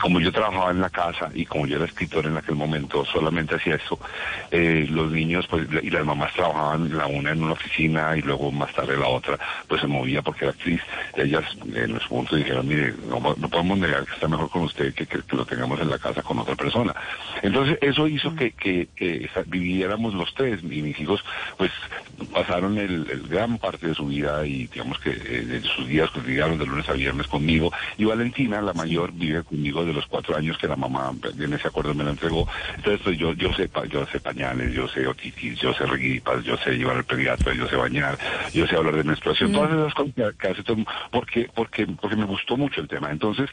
[0.00, 3.54] Como yo trabajaba en la casa y como yo era escritor en aquel momento, solamente
[3.54, 3.98] hacía eso,
[4.50, 8.52] eh, los niños pues y las mamás trabajaban la una en una oficina y luego
[8.52, 10.82] más tarde la otra pues se movía porque era actriz.
[11.16, 11.44] Ellas
[11.74, 15.06] en su punto dijeron, mire, no, no podemos negar que está mejor con usted que,
[15.06, 16.94] que, que lo tengamos en la casa con otra persona.
[17.42, 18.88] Entonces eso hizo que, que,
[19.46, 21.24] viviéramos los tres y mis hijos
[21.56, 21.70] pues
[22.32, 26.58] pasaron el, el gran parte de su vida y digamos que eh, sus días cotidianos
[26.58, 30.58] de lunes a viernes conmigo y Valentina, la mayor, vive conmigo de los cuatro años
[30.58, 32.46] que la mamá en ese acuerdo me la entregó.
[32.76, 36.56] Entonces pues, yo, yo sé yo sé pañales, yo sé otitis, yo sé reguipas, yo
[36.58, 38.18] sé llevar el pediatra, yo sé bañar,
[38.52, 40.76] yo sé hablar de menstruación, todas esas cosas que, hace todo
[41.10, 43.10] porque, porque, porque me gustó mucho el tema.
[43.10, 43.48] Entonces,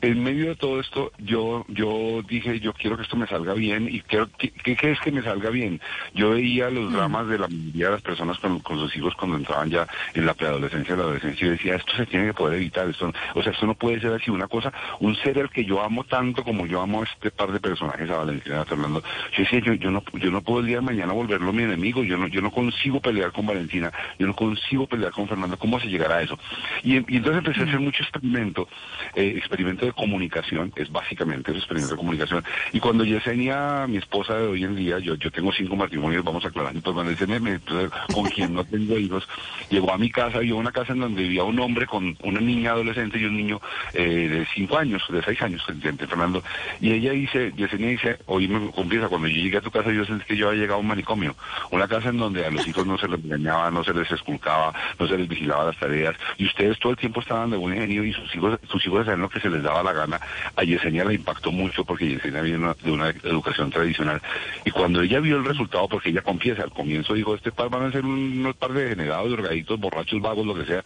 [0.00, 3.88] en medio de todo esto, yo, yo dije, yo quiero que esto me salga bien
[3.90, 5.80] y quiero, ¿qué, qué, es que me salga bien?
[6.14, 9.36] Yo veía los dramas de la mayoría de las personas con, con sus hijos cuando
[9.36, 12.88] entraban ya en la preadolescencia la adolescencia y decía, esto se tiene que poder evitar,
[12.88, 14.30] esto, o sea, esto no puede ser así.
[14.30, 17.50] Una cosa, un ser al que yo amo tanto como yo amo a este par
[17.50, 19.02] de personajes, a Valentina Fernando,
[19.36, 22.16] yo decía, yo, no, yo no puedo el día de mañana volverlo mi enemigo, yo
[22.16, 25.88] no, yo no consigo pelear con Valentina, yo no consigo pelear con Fernando, ¿cómo se
[25.88, 26.38] llegará a eso?
[26.82, 28.68] Y, y entonces empecé a hacer mucho experimento,
[29.14, 32.44] eh, experimento de comunicación, es básicamente eso, experimento de comunicación.
[32.72, 36.44] Y cuando Yesenia, mi esposa de hoy en día, yo, yo tengo cinco matrimonios, vamos
[36.44, 39.26] aclarando, pues cuando Yesenia, me- pues, con quien no tengo hijos,
[39.70, 42.72] llegó a mi casa, vio una casa en donde vivía un hombre con una niña
[42.72, 43.60] adolescente y un niño
[43.94, 46.42] eh, de cinco años, de seis años, Fernando,
[46.80, 50.04] y ella dice, Yesenia dice, hoy me confiesa, cuando yo llegué a tu casa yo
[50.04, 51.34] sentí que yo había llegado a un manicomio,
[51.70, 54.72] una casa en donde a los hijos no se les engañaba, no se les esculcaba,
[54.98, 58.04] no se les vigilaba las tareas, y ustedes todo el tiempo estaban de buen genio
[58.04, 60.20] y sus hijos, sus hijos hacían lo que se les daba la gana.
[60.56, 64.20] A Yesenia le impactó mucho porque Yesenia viene de una educación tradicional,
[64.64, 67.84] y cuando ella vio el resultado, porque ella confiesa, al comienzo dijo, este par van
[67.86, 70.84] a ser un- unos par de degenerados, drogaditos, borrachos, vagos, lo que sea,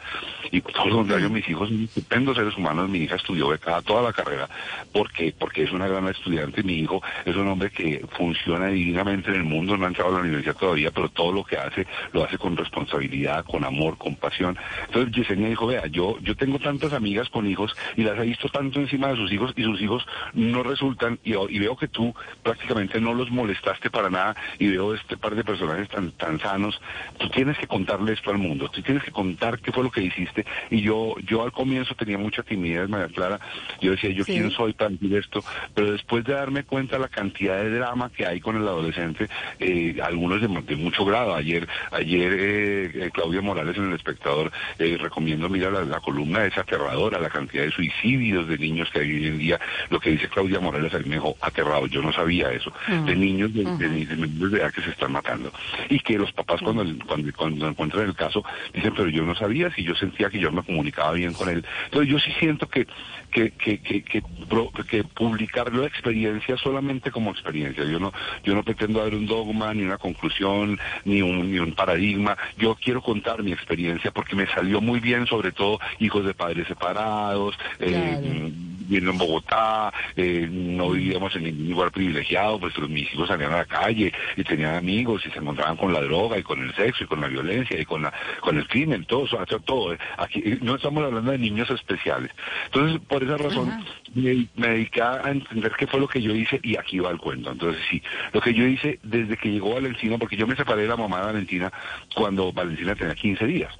[0.50, 4.02] y todo lo contrario, mis hijos son estupendos seres humanos, mi hija estudió becada toda
[4.02, 4.48] la carrera,
[4.92, 6.62] porque porque es una gran estudiante.
[6.62, 10.14] Mi hijo es un hombre que funciona divinamente en el mundo, no ha entrado a
[10.14, 14.16] la universidad todavía, pero todo lo que hace lo hace con responsabilidad, con amor, con
[14.16, 14.56] pasión.
[14.86, 18.48] Entonces Yesenia dijo, vea, yo, yo tengo tantas amigas con hijos y las he visto
[18.48, 22.14] tanto encima de sus hijos y sus hijos no resultan y, y veo que tú
[22.42, 26.80] prácticamente no los molestaste para nada y veo este par de personajes tan, tan sanos.
[27.18, 30.02] Tú tienes que contarle esto al mundo, tú tienes que contar qué fue lo que
[30.02, 30.44] hiciste.
[30.70, 33.40] Y yo, yo al comienzo tenía mucha timidez, María Clara.
[33.80, 34.32] Yo decía, ¿yo Sí.
[34.32, 35.42] quién soy para decir esto?
[35.74, 39.96] Pero después de darme cuenta la cantidad de drama que hay con el adolescente, eh,
[40.02, 41.34] algunos de, de mucho grado.
[41.34, 46.44] Ayer, ayer eh, eh, Claudia Morales en El Espectador eh, recomiendo, mira, la, la columna
[46.44, 49.60] es aterradora, la cantidad de suicidios de niños que hay hoy en día.
[49.90, 52.72] Lo que dice Claudia Morales a mí me dejó aterrado, yo no sabía eso.
[52.88, 53.04] Mm.
[53.04, 55.52] De niños de, de menores de edad que se están matando.
[55.88, 59.70] Y que los papás cuando, cuando, cuando encuentran el caso dicen, pero yo no sabía
[59.74, 61.64] si yo sentía que yo me comunicaba bien con él.
[61.86, 62.86] Entonces yo sí siento que,
[63.30, 67.84] que, que, que, que, pro- que publicar la experiencia solamente como experiencia.
[67.84, 68.12] Yo no,
[68.44, 72.36] yo no pretendo dar un dogma, ni una conclusión, ni un, ni un paradigma.
[72.56, 76.66] Yo quiero contar mi experiencia porque me salió muy bien, sobre todo hijos de padres
[76.66, 78.52] separados, eh,
[78.90, 83.58] viviendo en Bogotá, eh, no vivíamos en ningún lugar privilegiado, pues mis hijos salían a
[83.58, 87.04] la calle y tenían amigos y se encontraban con la droga y con el sexo
[87.04, 89.96] y con la violencia y con la con el crimen, todo, eso, todo, todo.
[90.18, 92.32] Aquí eh, no estamos hablando de niños especiales.
[92.66, 93.84] Entonces, por esa razón,
[94.14, 97.18] me, me dediqué a entender qué fue lo que yo hice y aquí va el
[97.18, 97.52] cuento.
[97.52, 98.02] Entonces, sí,
[98.32, 101.20] lo que yo hice desde que llegó Valentina, porque yo me separé de la mamá
[101.20, 101.72] de Valentina
[102.14, 103.78] cuando Valentina tenía 15 días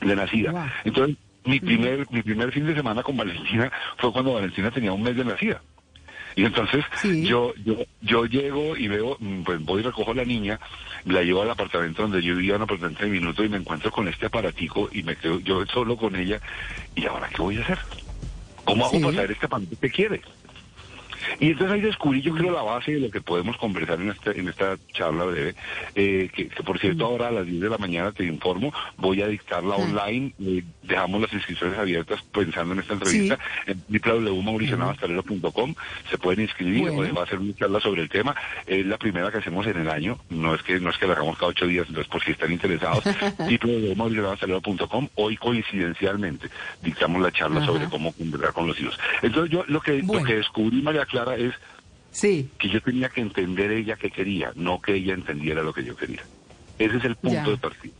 [0.00, 0.72] de nacida.
[0.84, 1.16] Entonces,
[1.46, 5.16] mi primer, mi primer fin de semana con Valentina fue cuando Valentina tenía un mes
[5.16, 5.62] de nacida.
[6.34, 10.24] Y entonces yo, yo, yo llego y veo, mm, pues voy y recojo a la
[10.24, 10.60] niña,
[11.06, 14.06] la llevo al apartamento donde yo vivía, un apartamento de minuto, y me encuentro con
[14.06, 16.38] este aparatico y me quedo yo solo con ella.
[16.94, 17.78] ¿Y ahora qué voy a hacer?
[18.64, 19.02] ¿Cómo hago Sí.
[19.02, 20.20] para saber este aparato que quiere?
[21.40, 24.38] Y entonces ahí descubrí, yo creo, la base de lo que podemos conversar en, este,
[24.38, 25.54] en esta charla breve,
[25.94, 29.22] eh, que, que, por cierto ahora a las 10 de la mañana te informo, voy
[29.22, 35.74] a dictarla online, eh, dejamos las inscripciones abiertas pensando en esta entrevista en www.mauricionavastalero.com,
[36.10, 37.14] se pueden inscribir, Bueno.
[37.14, 38.34] va a ser una charla sobre el tema,
[38.66, 41.14] es la primera que hacemos en el año, no es que no es que la
[41.14, 43.04] hagamos cada ocho días, entonces por si están interesados,
[43.38, 46.48] www.mauricionavastalero.com, hoy coincidencialmente
[46.82, 47.66] dictamos la charla Ajá.
[47.66, 48.98] sobre cómo conversar con los hijos.
[49.22, 51.54] Entonces yo lo que, lo que descubrí, María Clara, es
[52.58, 55.96] que yo tenía que entender ella que quería, no que ella entendiera lo que yo
[55.96, 56.22] quería.
[56.78, 57.48] Ese es el punto Ya.
[57.50, 57.92] de partida.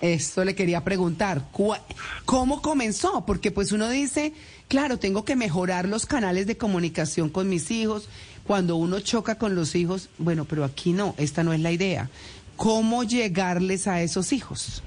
[0.00, 1.80] Esto le quería preguntar, ¿cuá-
[2.24, 3.24] ¿cómo comenzó?
[3.24, 4.34] Porque pues uno dice,
[4.68, 8.08] claro, tengo que mejorar los canales de comunicación con mis hijos.
[8.44, 12.10] Cuando uno choca con los hijos, bueno, pero aquí no, esta no es la idea.
[12.56, 14.82] ¿Cómo llegarles a esos hijos?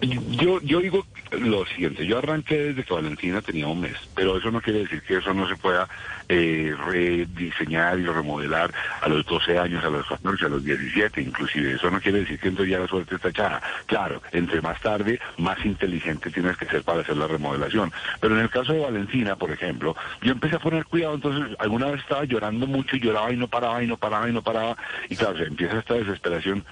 [0.00, 4.50] Yo, yo digo lo siguiente, yo arranqué desde que Valentina tenía un mes, pero eso
[4.50, 5.88] no quiere decir que eso no se pueda
[6.28, 11.72] eh, rediseñar y remodelar a los 12 años, a los 14, a los 17 inclusive.
[11.74, 13.62] Eso no quiere decir que entonces ya la suerte está echada.
[13.86, 17.92] Claro, entre más tarde, más inteligente tienes que ser para hacer la remodelación.
[18.20, 21.86] Pero en el caso de Valentina, por ejemplo, yo empecé a poner cuidado, entonces alguna
[21.86, 24.76] vez estaba llorando mucho y lloraba y no paraba y no paraba y no paraba.
[25.08, 26.64] Y claro, se empieza esta desesperación.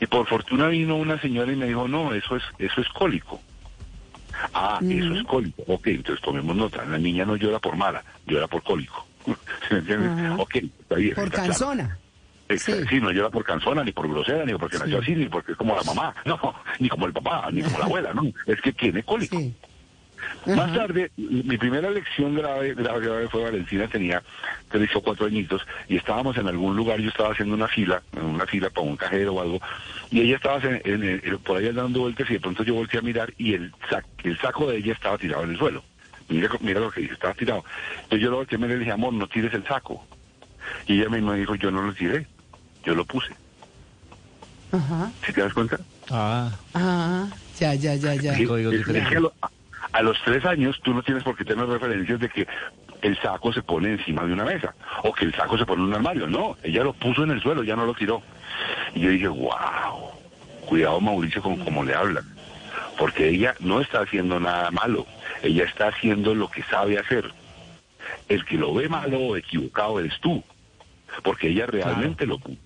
[0.00, 3.40] Y por fortuna vino una señora y me dijo, no, eso es, eso es cólico.
[4.54, 5.62] Ah, eso es cólico.
[5.66, 6.84] Ok, entonces tomemos nota.
[6.84, 9.06] La niña no llora por mala, llora por cólico.
[9.26, 9.34] ¿Sí
[9.70, 10.10] me entiendes?
[10.10, 10.36] Ajá.
[10.38, 11.14] Ok, está bien.
[11.14, 11.52] Por está claro.
[11.52, 11.98] cansona.
[12.48, 13.00] Exacto, sí.
[13.00, 15.74] no llora por cansona, ni por grosera, ni porque nació así, ni porque es como
[15.74, 16.38] la mamá, no,
[16.78, 19.38] ni como el papá, ni como la abuela, no, es que tiene cólico.
[20.46, 24.22] Más tarde, mi primera lección grave, grave, grave fue Valentina, tenía
[24.68, 28.24] tres o cuatro añitos, y estábamos en algún lugar, yo estaba haciendo una fila, en
[28.24, 29.60] una fila para un cajero o algo,
[30.10, 33.00] y ella estaba en- en el- por ahí dando vueltas, y de pronto yo volteé
[33.00, 35.82] a mirar, y el, sac- el saco de ella estaba tirado en el suelo.
[36.28, 37.64] Mira, mira lo que dice, estaba tirado.
[38.04, 40.06] Entonces yo lo volteé a mirar y le dije, amor, no tires el saco.
[40.86, 42.26] Y ella misma dijo, yo no lo tiré,
[42.84, 43.36] yo lo puse.
[44.72, 45.12] Ajá.
[45.24, 45.78] ¿Sí te das cuenta?
[46.10, 46.58] Ah.
[46.74, 47.28] Ah,
[47.58, 48.34] ya, ya, ya, ya.
[48.36, 49.34] Sí, es- es que a, lo-
[49.98, 52.46] a- los tres años tú no tienes por qué tener referencias de que
[53.02, 55.88] el saco se pone encima de una mesa o que el saco se pone en
[55.88, 56.26] un armario.
[56.26, 58.22] No, ella lo puso en el suelo, ya no lo tiró.
[58.94, 60.10] Y yo dije, wow,
[60.66, 62.24] cuidado Mauricio con cómo le hablan.
[62.98, 65.06] Porque ella no está haciendo nada malo,
[65.42, 67.30] ella está haciendo lo que sabe hacer.
[68.28, 70.42] El que lo ve malo o equivocado eres tú,
[71.22, 72.58] porque ella realmente lo puso,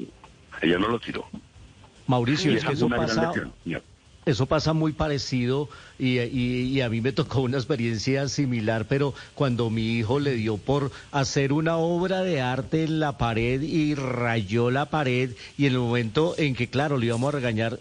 [0.60, 1.26] ella no lo tiró.
[2.06, 3.50] Mauricio, Y es que eso una gran pasa.
[4.28, 5.68] Eso pasa muy parecido
[5.98, 10.92] y, a mí me tocó una experiencia similar, pero cuando mi hijo le dio por
[11.12, 15.78] hacer una obra de arte en la pared y rayó la pared y en el
[15.78, 17.80] momento en que, claro, le íbamos a regañar,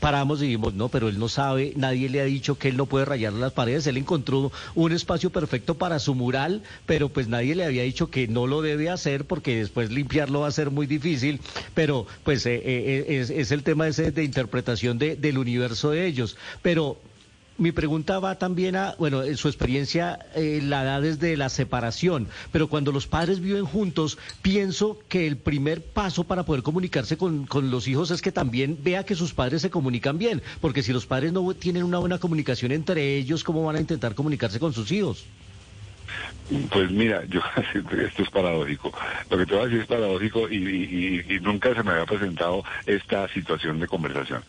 [0.00, 2.86] paramos y dijimos, no, pero él no sabe, nadie le ha dicho que él no
[2.86, 7.54] puede rayar las paredes, él encontró un espacio perfecto para su mural, pero pues nadie
[7.54, 10.86] le había dicho que no lo debe hacer porque después limpiarlo va a ser muy
[10.86, 11.40] difícil,
[11.74, 16.06] pero pues eh, eh, es, es el tema ese de interpretación de, del universo de
[16.06, 16.36] ellos.
[16.62, 16.98] Pero
[17.58, 22.28] mi pregunta va también a, bueno, en su experiencia eh, la da desde la separación,
[22.52, 27.46] pero cuando los padres viven juntos, pienso que el primer paso para poder comunicarse con,
[27.46, 30.92] con los hijos es que también vea que sus padres se comunican bien, porque si
[30.92, 34.72] los padres no tienen una buena comunicación entre ellos, ¿cómo van a intentar comunicarse con
[34.72, 35.24] sus hijos?
[36.70, 37.40] Pues mira, yo
[38.06, 38.92] esto es paradójico.
[39.30, 42.06] Lo que te voy a decir es paradójico y, y- y nunca se me había
[42.06, 44.44] presentado esta situación de conversación.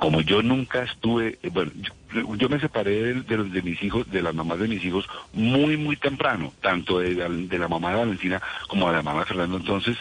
[0.00, 1.70] Como yo nunca estuve, eh, bueno,
[2.38, 5.06] yo, me separé de, de los de mis hijos, de las mamás de mis hijos,
[5.34, 9.20] muy, muy temprano, tanto de, la- de la mamá de Valentina como de la mamá
[9.20, 9.58] de Fernando.
[9.58, 9.98] Entonces,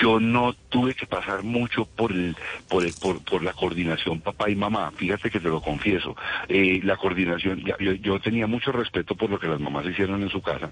[0.00, 2.36] yo no tuve que pasar mucho por el,
[2.68, 4.92] por el- por, por la coordinación papá y mamá.
[4.94, 6.14] Fíjate que te lo confieso.
[6.48, 10.28] Eh, la coordinación, yo, yo tenía mucho respeto por lo que las mamás hicieron en
[10.28, 10.70] su casa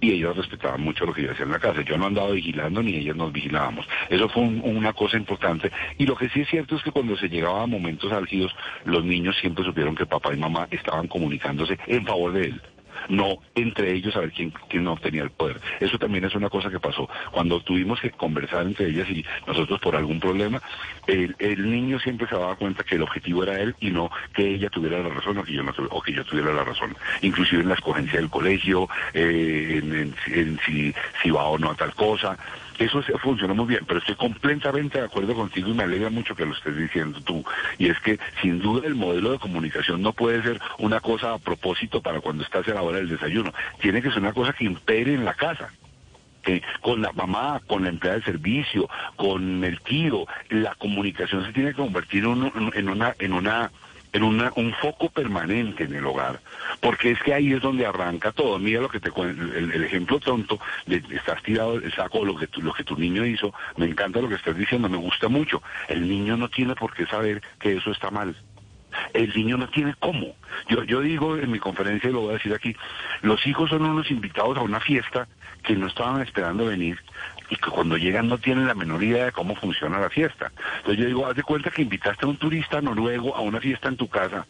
[0.00, 1.82] y ellos respetaban mucho lo que yo hacía en la casa.
[1.82, 3.86] Yo no andaba vigilando ni ellas nos vigilábamos.
[4.08, 5.70] Eso fue un- una cosa importante.
[5.98, 8.54] Y lo que sí es cierto es que cuando se llegaba a momentos álgidos,
[8.84, 12.60] los niños siempre supieron que papá y mamá estaban comunicándose en favor de él.
[13.12, 15.60] No entre ellos a ver quién, quién obtenía el poder.
[15.80, 17.08] Eso también es una cosa que pasó.
[17.30, 20.62] Cuando tuvimos que conversar entre ellas y nosotros por algún problema,
[21.06, 24.48] el, el niño siempre se daba cuenta que el objetivo era él y no que
[24.54, 26.96] ella tuviera la razón o que yo, no o que yo tuviera la razón.
[27.20, 31.70] Inclusive en la escogencia del colegio, eh, en, en- en si, si va o no
[31.70, 32.38] a tal cosa.
[32.78, 36.46] Eso funcionó muy bien, pero estoy completamente de acuerdo contigo y me alegra mucho que
[36.46, 37.44] lo estés diciendo tú.
[37.78, 41.38] Y es que sin duda el modelo de comunicación no puede ser una cosa a
[41.38, 43.52] propósito para cuando estás a la hora del desayuno.
[43.80, 45.70] Tiene que ser una cosa que impere en la casa
[46.42, 51.52] que con la mamá, con la empleada de servicio, con el tío, la comunicación se
[51.52, 53.70] tiene que convertir en una, en una,
[54.12, 56.40] en una, un foco permanente en el hogar,
[56.80, 58.58] porque es que ahí es donde arranca todo.
[58.58, 62.46] Mira lo que te el, el ejemplo tonto de estás tirado el saco lo que
[62.46, 63.52] tu, lo que tu niño hizo.
[63.76, 65.62] Me encanta lo que estás diciendo, me gusta mucho.
[65.88, 68.36] El niño no tiene por qué saber que eso está mal.
[69.14, 70.34] El niño no tiene cómo.
[70.68, 72.76] Yo, yo digo en mi conferencia, y lo voy a decir aquí,
[73.22, 75.26] los hijos son unos invitados a una fiesta
[75.62, 76.98] que no estaban esperando venir
[77.52, 80.50] y que cuando llegan no tienen la menor idea de cómo funciona la fiesta.
[80.78, 83.88] Entonces yo digo, haz de cuenta que invitaste a un turista noruego a una fiesta
[83.88, 84.46] en tu casa.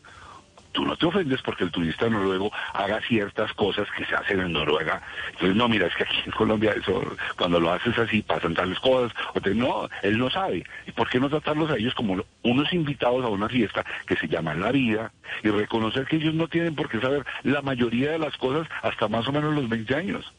[0.70, 4.53] Tú no te ofendes porque el turista noruego haga ciertas cosas que se hacen en
[4.53, 5.03] Noruega.
[5.33, 7.03] Entonces, no, mira, es que aquí en Colombia eso,
[7.37, 9.12] cuando lo haces así pasan tales cosas.
[9.35, 10.65] O te, no, él no sabe.
[10.87, 14.29] ¿Y por qué no tratarlos a ellos como unos invitados a una fiesta que se
[14.29, 15.12] llama la vida
[15.43, 19.09] y reconocer que ellos no tienen por qué saber la mayoría de las cosas hasta
[19.09, 20.33] más o menos los 20 años?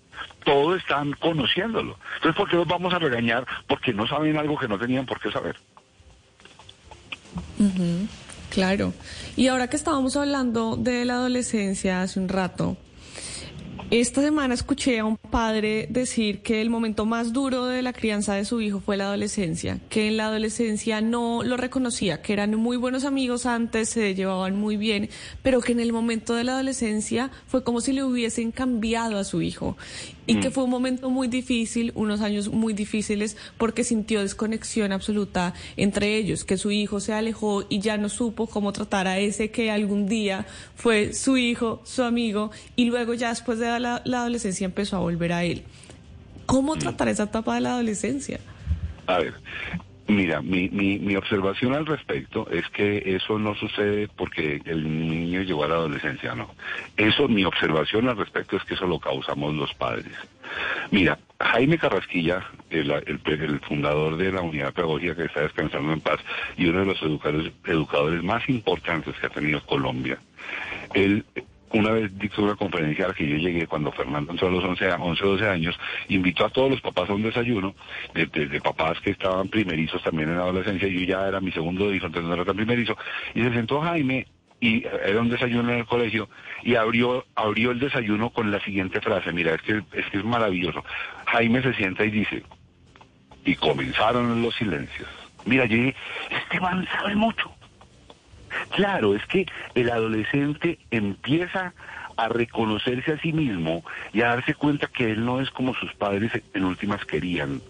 [0.43, 1.97] Todos están conociéndolo.
[2.15, 3.45] Entonces, ¿por qué los vamos a regañar?
[3.67, 5.55] Porque no saben algo que no tenían por qué saber.
[8.49, 8.93] Claro.
[9.35, 12.77] Y ahora que estábamos hablando de la adolescencia hace un rato,
[13.95, 18.33] esta semana escuché a un padre decir que el momento más duro de la crianza
[18.33, 22.55] de su hijo fue la adolescencia, que en la adolescencia no lo reconocía, que eran
[22.55, 25.09] muy buenos amigos antes, se llevaban muy bien,
[25.43, 29.23] pero que en el momento de la adolescencia fue como si le hubiesen cambiado a
[29.23, 29.77] su hijo
[30.25, 35.53] y que fue un momento muy difícil, unos años muy difíciles, porque sintió desconexión absoluta
[35.77, 39.51] entre ellos, que su hijo se alejó y ya no supo cómo tratar a ese
[39.51, 40.45] que algún día
[40.75, 44.99] fue su hijo, su amigo, y luego ya después de la, la adolescencia empezó a
[44.99, 45.63] volver a él.
[46.45, 48.39] ¿Cómo tratar esa etapa de la adolescencia?
[49.07, 49.33] A ver,
[50.07, 55.41] mira, mi, mi, mi observación al respecto es que eso no sucede porque el niño
[55.41, 56.49] llegó a la adolescencia, no.
[56.97, 60.13] Eso, mi observación al respecto es que eso lo causamos los padres.
[60.91, 66.19] Mira, Jaime Carrasquilla, el, el- fundador de la unidad pedagógica que está descansando en paz
[66.57, 70.17] y uno de los educadores, educadores más importantes que ha tenido Colombia,
[70.93, 71.25] él
[71.73, 74.63] una vez dictó una conferencia a la que yo llegué cuando Fernando entró a los
[74.63, 75.77] 11, a- 11 12 años,
[76.07, 77.73] invitó a todos los papás a un desayuno,
[78.13, 81.51] de, de- de papás que estaban primerizos también en la adolescencia, yo ya era mi
[81.51, 82.95] segundo hijo, entonces no era tan primerizo,
[83.33, 84.27] y se sentó Jaime,
[84.59, 86.29] y era un desayuno en el colegio,
[86.63, 90.23] y abrió, abrió el desayuno con la siguiente frase, mira, es que, es que es
[90.23, 90.83] maravilloso.
[91.25, 92.43] Jaime se sienta y dice,
[93.45, 95.09] y comenzaron los silencios.
[95.45, 95.95] Mira, yo dije,
[96.29, 97.51] este man sabe mucho.
[98.71, 101.73] Claro, es que el adolescente empieza
[102.17, 105.93] a reconocerse a sí mismo y a darse cuenta que él no es como sus
[105.93, 107.61] padres en últimas querían,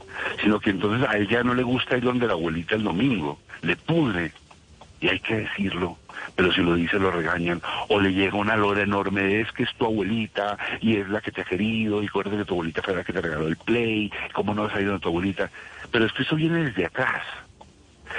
[0.41, 3.39] sino que entonces a él ya no le gusta ir donde la abuelita el domingo,
[3.61, 4.31] le pudre,
[4.99, 5.97] y hay que decirlo,
[6.35, 9.73] pero si lo dice lo regañan, o le llega una lora enorme es que es
[9.75, 12.95] tu abuelita y es la que te ha querido, y acuérdate que tu abuelita fue
[12.95, 15.49] la que te regaló el play, cómo no has ido de tu abuelita,
[15.91, 17.23] pero es que eso viene desde atrás.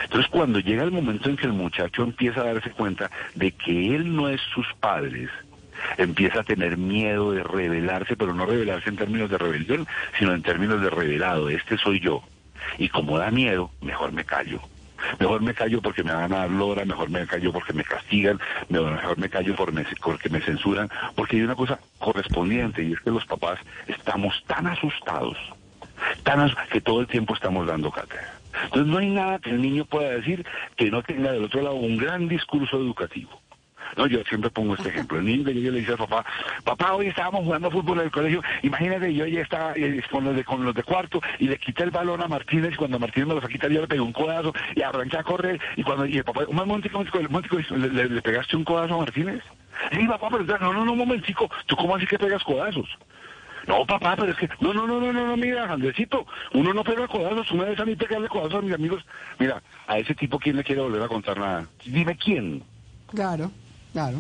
[0.03, 3.95] Entonces, cuando llega el momento en que el muchacho empieza a darse cuenta de que
[3.95, 5.31] él no es sus padres,
[5.99, 9.87] empieza a tener miedo de rebelarse, pero no rebelarse en términos de rebelión,
[10.19, 11.49] sino en términos de revelado.
[11.49, 12.23] Este soy yo.
[12.79, 14.61] Y como da miedo, mejor me callo.
[15.19, 18.41] Mejor me callo porque me van a dar lora, mejor me callo porque me castigan,
[18.71, 23.27] mejor me callo porque me censuran, porque hay una cosa correspondiente y es que los
[23.27, 25.37] papás estamos tan asustados,
[26.23, 28.34] tan as- que todo el tiempo estamos dando cátedra.
[28.65, 30.45] Entonces no hay nada que el niño pueda decir
[30.77, 33.41] que no tenga del otro lado un gran discurso educativo.
[33.97, 35.19] No, yo siempre pongo este ejemplo.
[35.19, 36.25] El niño que le dice al papá,
[36.65, 40.35] papá, hoy estábamos jugando fútbol en el colegio, imagínate, yo ya estaba eh, con los,
[40.35, 43.29] de, con los de cuarto y le quité el balón a Martínez y cuando Martínez
[43.29, 45.83] me lo fue a quitar yo le pegué un codazo y arranqué a correr y
[45.85, 48.65] cuando y el papá, un momentico, un momentico, un momentico, ¿le, le- le pegaste un
[48.65, 49.43] codazo a Martínez?
[49.93, 52.89] Sí, papá, pero no, no, no, un momentico, ¿tú cómo así que pegas codazos?
[53.67, 56.85] No, papá, pero es que, no, no, no, no, no, no, mira, Andresito, uno no
[56.85, 59.05] pega codazos, una vez a mí pegarle codazos a mis amigos.
[59.39, 61.67] Mira, a ese tipo, ¿quién le quiere volver a contar nada?
[61.85, 62.63] Dime quién.
[63.11, 63.51] Claro,
[63.93, 64.19] claro.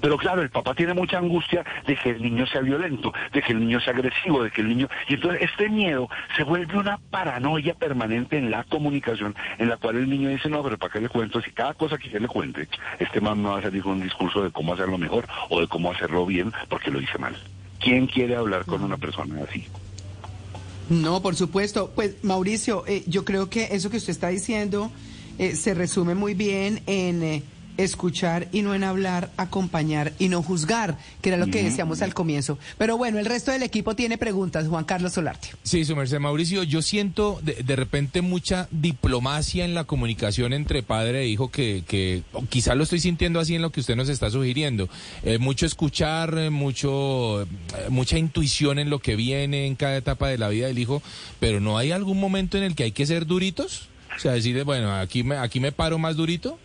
[0.00, 3.52] Pero claro, el papá tiene mucha angustia de que el niño sea violento, de que
[3.52, 4.88] el niño sea agresivo, de que el niño...
[5.08, 9.96] Y entonces este miedo se vuelve una paranoia permanente en la comunicación, en la cual
[9.96, 11.40] el niño dice, no, pero ¿para qué le cuento?
[11.40, 12.68] Si cada cosa que yo le cuente,
[12.98, 15.68] este man no va a salir con un discurso de cómo hacerlo mejor o de
[15.68, 17.36] cómo hacerlo bien porque lo hice mal.
[17.80, 19.66] ¿Quién quiere hablar con una persona así?
[20.90, 21.90] No, por supuesto.
[21.94, 24.90] Pues Mauricio, eh, yo creo que eso que usted está diciendo
[25.38, 27.42] eh, se resume muy bien en eh,
[27.84, 32.14] escuchar y no en hablar, acompañar y no juzgar, que era lo que decíamos al
[32.14, 32.58] comienzo.
[32.78, 34.68] Pero bueno, el resto del equipo tiene preguntas.
[34.68, 35.50] Juan Carlos Solarte.
[35.62, 40.82] Sí, su merced Mauricio, yo siento de, de repente mucha diplomacia en la comunicación entre
[40.82, 44.08] padre e hijo que, que quizá lo estoy sintiendo así en lo que usted nos
[44.08, 44.88] está sugiriendo.
[45.22, 47.46] Eh, mucho escuchar, eh, mucho, eh,
[47.88, 51.02] mucha intuición en lo que viene en cada etapa de la vida del hijo,
[51.38, 53.88] pero ¿no hay algún momento en el que hay que ser duritos?
[54.16, 56.58] O sea, decirle, bueno, aquí me, aquí me paro más durito.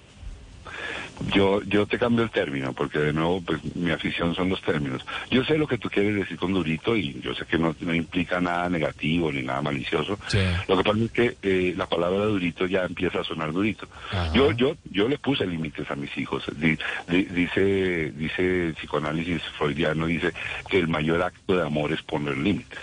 [1.19, 5.01] Yo, yo te cambio el término, porque de nuevo, pues mi afición son los términos.
[5.31, 7.93] Yo sé lo que tú quieres decir con durito y yo sé que no, no
[7.95, 10.19] implica nada negativo ni nada malicioso.
[10.67, 13.87] Lo que pasa es que eh, la palabra durito ya empieza a sonar durito.
[14.33, 16.43] Yo, yo, yo le puse límites a mis hijos.
[16.57, 16.77] Di-
[17.07, 20.33] di- dice, dice el psicoanálisis freudiano, dice
[20.69, 22.79] que el mayor acto de amor es poner límites.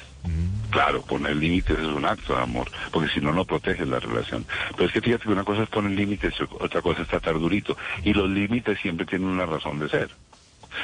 [0.71, 4.47] Claro, poner límites es un acto de amor, porque si no, no proteges la relación.
[4.71, 7.77] Pero es que fíjate que una cosa es poner límites, otra cosa es tratar durito.
[8.05, 10.11] Y los límites siempre tienen una razón de ser.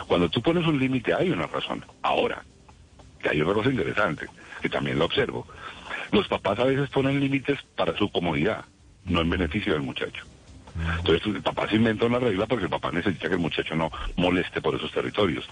[0.07, 1.85] Cuando tú pones un límite hay una razón.
[2.03, 2.45] Ahora,
[3.19, 4.27] que hay otra cosa interesante,
[4.61, 5.47] que también lo observo.
[6.13, 8.65] Los papás a veces ponen límites para su comodidad,
[9.05, 10.25] no en beneficio del muchacho.
[10.99, 13.91] Entonces el papá se inventa una regla porque el papá necesita que el muchacho no
[14.17, 15.49] moleste por esos territorios.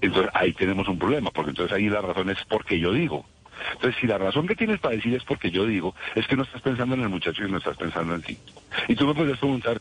[0.00, 3.26] Entonces ahí tenemos un problema, porque entonces ahí la razón es porque yo digo.
[3.72, 6.42] Entonces si la razón que tienes para decir es porque yo digo, es que no
[6.42, 8.38] estás pensando en el muchacho y no estás pensando en ti.
[8.88, 9.80] Y tú me podrías preguntar,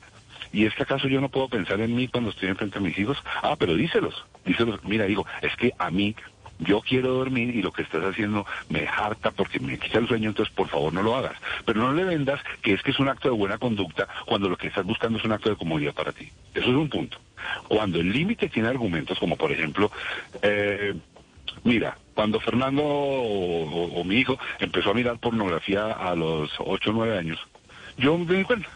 [0.51, 2.97] ¿y es que acaso yo no puedo pensar en mí cuando estoy enfrente a mis
[2.97, 3.17] hijos?
[3.41, 4.83] Ah, pero díselos, díselos.
[4.83, 6.15] Mira, digo, es que a mí
[6.59, 10.29] yo quiero dormir y lo que estás haciendo me harta porque me quita el sueño,
[10.29, 11.37] entonces por favor no lo hagas.
[11.65, 14.57] Pero no le vendas que es que es un acto de buena conducta cuando lo
[14.57, 16.31] que estás buscando es un acto de comodidad para ti.
[16.53, 17.17] Eso es un punto.
[17.67, 19.91] Cuando el límite tiene argumentos como por ejemplo,
[20.41, 20.93] eh,
[21.63, 27.17] mira, cuando Fernando o, mi hijo empezó a mirar pornografía a los 8 o 9
[27.17, 27.39] años,
[27.97, 28.69] yo me di cuenta.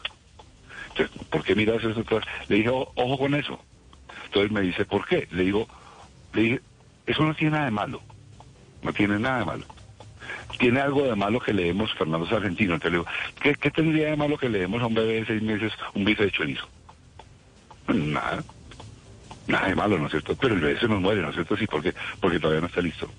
[0.89, 2.03] Entonces, ¿por qué miras eso?
[2.47, 3.59] Le dije, "O- ojo con eso.
[4.25, 5.27] Entonces me dice, ¿por qué?
[5.31, 5.67] Le digo,
[6.33, 6.61] le dije,
[7.05, 8.01] eso no tiene nada de malo.
[8.81, 9.65] No tiene nada de malo.
[10.57, 12.73] Tiene algo de malo que leemos Fernando es argentino.
[12.73, 13.09] Entonces le digo,
[13.41, 16.25] ¿qué, qué tendría de malo que leemos a un bebé de seis meses un bife
[16.25, 16.67] de chorizo?
[17.87, 18.43] Nada.
[19.49, 20.35] Nada de malo, ¿no es cierto?
[20.35, 21.57] Pero el bebé se nos muere, ¿no es cierto?
[21.57, 23.09] Sí, porque, porque todavía no está listo.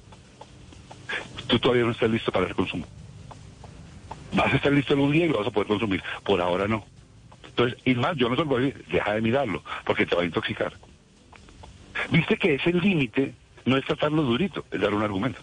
[1.49, 2.87] Tú todavía no estás listo para el consumo.
[4.33, 6.01] Vas a estar listo algún día y lo vas a poder consumir.
[6.25, 6.87] Por ahora no.
[7.49, 10.25] Entonces, y más, yo no lo voy a deja de mirarlo, porque te va a
[10.25, 10.73] intoxicar.
[12.13, 13.35] Viste que ese límite
[13.65, 15.41] no es tratarlo durito, es dar un argumento.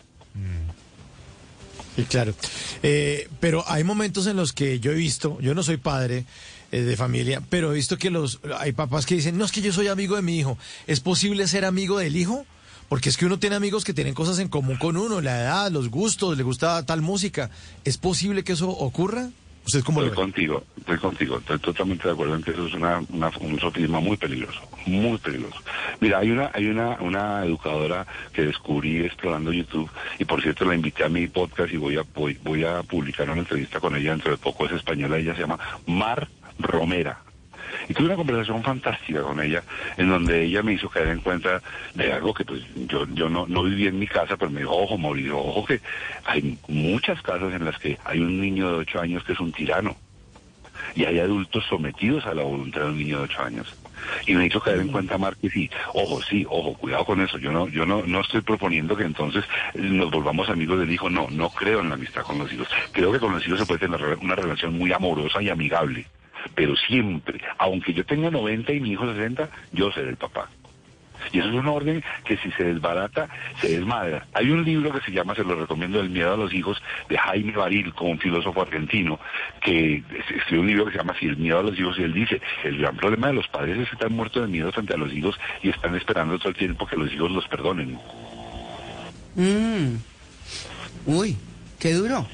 [1.97, 2.33] Sí, claro.
[2.81, 6.23] Eh, pero hay momentos en los que yo he visto, yo no soy padre
[6.71, 9.61] eh, de familia, pero he visto que los hay papás que dicen, no es que
[9.61, 10.57] yo soy amigo de mi hijo.
[10.87, 12.45] ¿Es posible ser amigo del hijo?
[12.89, 15.71] Porque es que uno tiene amigos que tienen cosas en común con uno, la edad,
[15.71, 17.49] los gustos, le gusta tal música.
[17.83, 19.29] ¿Es posible que eso ocurra?
[19.65, 20.31] ¿Usted cómo lo Estoy ve?
[20.31, 23.99] contigo, estoy contigo, estoy totalmente de acuerdo en que eso es una, una- un sofisma
[23.99, 25.57] muy peligroso, muy peligroso.
[25.99, 29.89] Mira, hay una, hay una, una educadora que descubrí explorando YouTube,
[30.19, 33.29] y por cierto la invité a mi podcast y voy a, voy, voy a publicar
[33.29, 36.29] una entrevista con ella dentro de poco, es española, ella se llama Mar
[36.59, 37.19] Romera.
[37.89, 39.63] Y tuve una conversación fantástica con ella,
[39.97, 41.61] en donde ella me hizo caer en cuenta
[41.93, 44.75] de algo que pues yo, yo no, no viví en mi casa, pero me dijo,
[44.75, 45.79] ojo, Mauricio, ojo que
[46.25, 49.51] hay muchas casas en las que hay un niño de ocho años que es un
[49.51, 49.95] tirano.
[50.95, 53.75] y hay adultos sometidos a la voluntad de un niño de ocho años.
[54.25, 57.37] Y me hizo caer en cuenta Mar que sí, ojo, sí, ojo, cuidado con eso.
[57.37, 59.43] Yo no, yo no, no estoy proponiendo que entonces
[59.73, 61.09] nos volvamos amigos del hijo.
[61.09, 62.67] No, no creo en la amistad con los hijos.
[62.91, 66.05] Creo que con los hijos se puede tener una relación muy amorosa y amigable.
[66.55, 70.49] Pero siempre, aunque yo tenga 90 y mi hijo 60, yo seré el papá.
[71.31, 73.27] Y eso es un orden que si se desbarata,
[73.59, 74.27] se desmadra.
[74.33, 77.17] Hay un libro que se llama, se lo recomiendo, El miedo a los hijos, de
[77.17, 79.19] Jaime Baril, como un filósofo argentino,
[79.61, 80.03] que
[80.37, 82.41] escribió un libro que se llama Si el miedo a los hijos, y él dice,
[82.63, 85.11] el gran problema de los padres es que están muertos de miedo frente a los
[85.11, 87.99] hijos y están esperando todo el tiempo que los hijos los perdonen.
[89.35, 89.97] Mm.
[91.05, 91.37] Uy,
[91.79, 92.25] qué duro.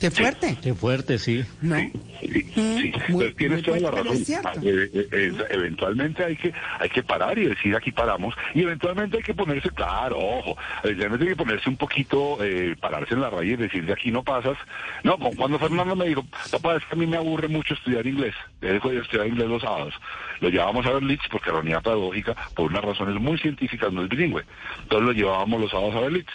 [0.00, 0.56] Qué fuerte.
[0.62, 1.44] Qué fuerte, sí.
[1.62, 1.76] No.
[2.20, 2.92] Sí, sí.
[3.06, 4.16] Pero tienes toda la razón.
[4.16, 9.18] Eh, eh, eh, eventualmente hay que hay que parar y decir aquí paramos y eventualmente
[9.18, 13.30] hay que ponerse claro, ojo, eventualmente hay que ponerse un poquito, eh, pararse en la
[13.30, 14.56] raíz y decir de aquí no pasas.
[15.02, 18.34] No, cuando Fernando me dijo, papá, es que a mí me aburre mucho estudiar inglés.
[18.60, 19.94] Él dejó de estudiar inglés los sábados.
[20.40, 24.08] Lo llevábamos a Leeds porque la unidad pedagógica, por unas razones muy científicas, no es
[24.08, 24.44] bilingüe.
[24.82, 26.32] Entonces lo llevábamos los sábados a Leeds.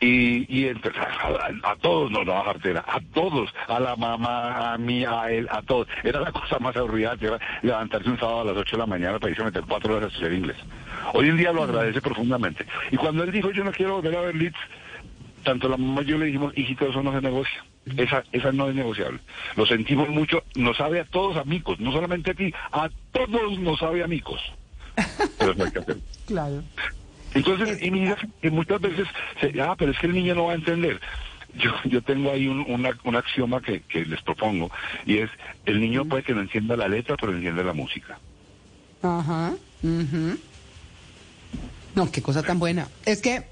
[0.00, 5.04] Y, y a, a todos nos daba cartera, a todos, a la mamá, a mí,
[5.04, 5.88] a él, a todos.
[6.02, 8.86] Era la cosa más aburrida que era levantarse un sábado a las 8 de la
[8.86, 10.56] mañana para irse a meter cuatro horas a estudiar inglés.
[11.12, 12.66] Hoy en día lo agradece profundamente.
[12.90, 14.58] Y cuando él dijo, yo no quiero volver a ver Leeds,
[15.44, 17.64] tanto la mamá y yo le dijimos, hijito, eso no se negocia.
[17.96, 19.20] Esa, esa no es negociable.
[19.56, 23.78] Lo sentimos mucho, nos sabe a todos amigos, no solamente a ti, a todos nos
[23.78, 24.40] sabe amigos.
[25.38, 26.02] Pero no hay que hacerlo.
[26.26, 26.62] Claro.
[27.34, 29.06] Entonces, y mira, que muchas veces,
[29.40, 31.00] se, ah, pero es que el niño no va a entender.
[31.56, 34.70] Yo, yo tengo ahí un, una, un axioma que, que les propongo,
[35.06, 35.30] y es,
[35.66, 38.18] el niño puede que no entienda la letra, pero entiende la música.
[39.02, 39.54] Ajá.
[39.82, 40.38] ujú.
[41.94, 42.88] No, qué cosa tan buena.
[43.04, 43.44] Es que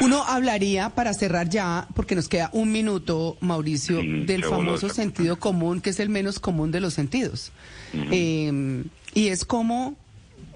[0.00, 5.38] uno hablaría para cerrar ya, porque nos queda un minuto, Mauricio, Sí, del famoso sentido
[5.38, 7.52] común, que es el menos común de los sentidos.
[7.92, 8.82] Eh,
[9.14, 9.96] y es como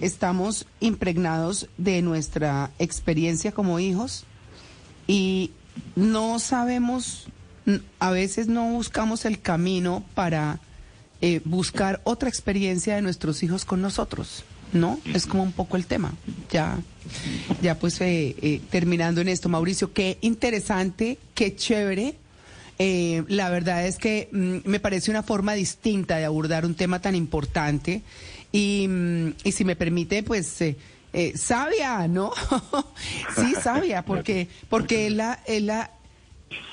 [0.01, 4.25] estamos impregnados de nuestra experiencia como hijos
[5.07, 5.53] y
[5.97, 7.27] no sabemos,
[7.99, 10.61] a veces no buscamos el camino para
[11.21, 14.99] eh, buscar otra experiencia de nuestros hijos con nosotros, ¿no?
[15.13, 16.13] Es como un poco el tema.
[16.51, 16.79] Ya,
[17.63, 22.17] ya pues eh, eh, terminando en esto, Mauricio, qué interesante, qué chévere.
[22.79, 27.01] Eh, la verdad es que mm, me parece una forma distinta de abordar un tema
[27.01, 28.03] tan importante
[28.55, 30.77] y, mm, y si me permite, pues eh,
[31.13, 32.33] eh, sabia, ¿no?
[33.37, 35.91] sí, sabia, porque porque es la, es la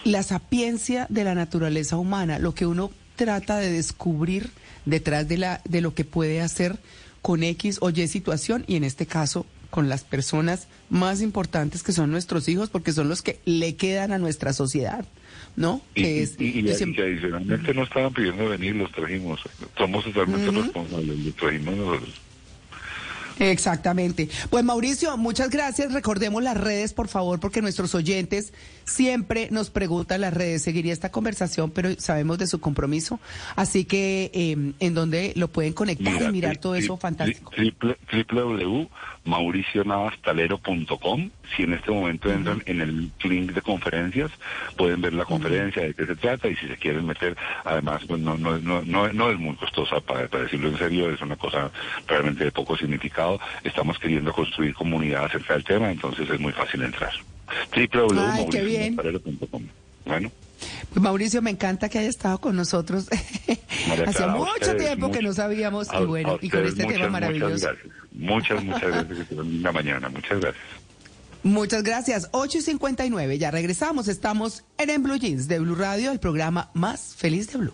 [0.03, 4.51] la sapiencia de la naturaleza humana, lo que uno trata de descubrir
[4.85, 6.77] detrás de la de lo que puede hacer
[7.23, 11.93] con X o Y situación y en este caso con las personas más importantes que
[11.93, 15.03] son nuestros hijos porque son los que le quedan a nuestra sociedad,
[15.55, 15.81] ¿no?
[15.95, 19.39] Y, Que es- y- y- siempre- adicionalmente no estaban pidiendo venir, los trajimos.
[19.77, 22.21] Somos totalmente responsables, los trajimos nosotros.
[23.39, 24.29] Exactamente.
[24.51, 25.93] Pues Mauricio, muchas gracias.
[25.93, 28.53] Recordemos las redes, por favor, porque nuestros oyentes
[28.85, 30.61] siempre nos preguntan las redes.
[30.61, 33.19] Seguiría esta conversación, pero sabemos de su compromiso.
[33.55, 37.51] Así que eh, en donde lo pueden conectar Mira, y mirar todo eso fantástico.
[37.51, 37.97] triple-
[39.25, 44.31] www.mauricionavastalero.com Si en este momento entran en el link de conferencias,
[44.77, 48.21] pueden ver la conferencia, de qué se trata, y si se quieren meter, además, pues
[48.21, 51.71] no, no, no, no, es muy costosa, para, para decirlo en serio, es una cosa
[52.07, 53.39] realmente de poco significado.
[53.63, 57.11] Estamos queriendo construir comunidad acerca del tema, entonces es muy fácil entrar.
[57.75, 59.67] Www.mauricionavastalero.com
[60.05, 60.31] Bueno.
[60.89, 63.07] Pues Mauricio, me encanta que haya estado con nosotros.
[64.07, 67.09] Hacía a mucho ustedes, tiempo que no sabíamos a- y bueno, y con este tema
[67.09, 67.53] maravilloso.
[67.53, 67.91] Muchas gracias.
[68.13, 69.31] Muchas, muchas gracias.
[69.31, 70.09] Una mañana.
[70.09, 70.63] Muchas gracias.
[71.43, 72.29] Muchas gracias.
[72.31, 74.07] 8 y 59, ya regresamos.
[74.07, 77.73] Estamos en, en Blue Jeans de Blue Radio, el programa más feliz de Blue.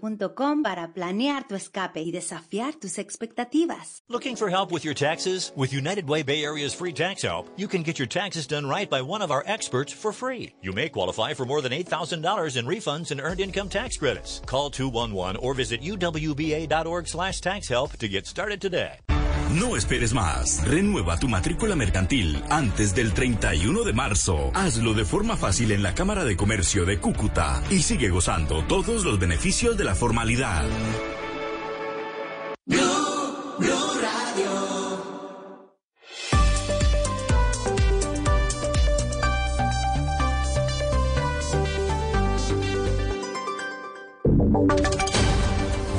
[0.63, 4.01] para planear tu escape y desafiar tus expectativas.
[4.09, 5.51] Looking for help with your taxes?
[5.55, 8.89] With United Way Bay Area's free tax help, you can get your taxes done right
[8.89, 10.53] by one of our experts for free.
[10.61, 14.41] You may qualify for more than $8,000 in refunds and earned income tax credits.
[14.45, 18.97] Call 211 or visit uwba.org slash tax help to get started today.
[19.53, 20.65] No esperes más.
[20.65, 24.49] Renueva tu matrícula mercantil antes del 31 de marzo.
[24.53, 29.03] Hazlo de forma fácil en la Cámara de Comercio de Cúcuta y sigue gozando todos
[29.03, 30.63] los beneficios de la formalidad.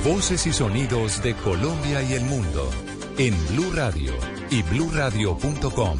[0.04, 2.70] Voces y sonidos de Colombia y el mundo
[3.18, 4.12] en Blue Radio
[4.50, 5.98] y bluradio.com,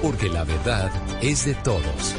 [0.00, 0.90] porque la verdad
[1.22, 2.14] es de todos.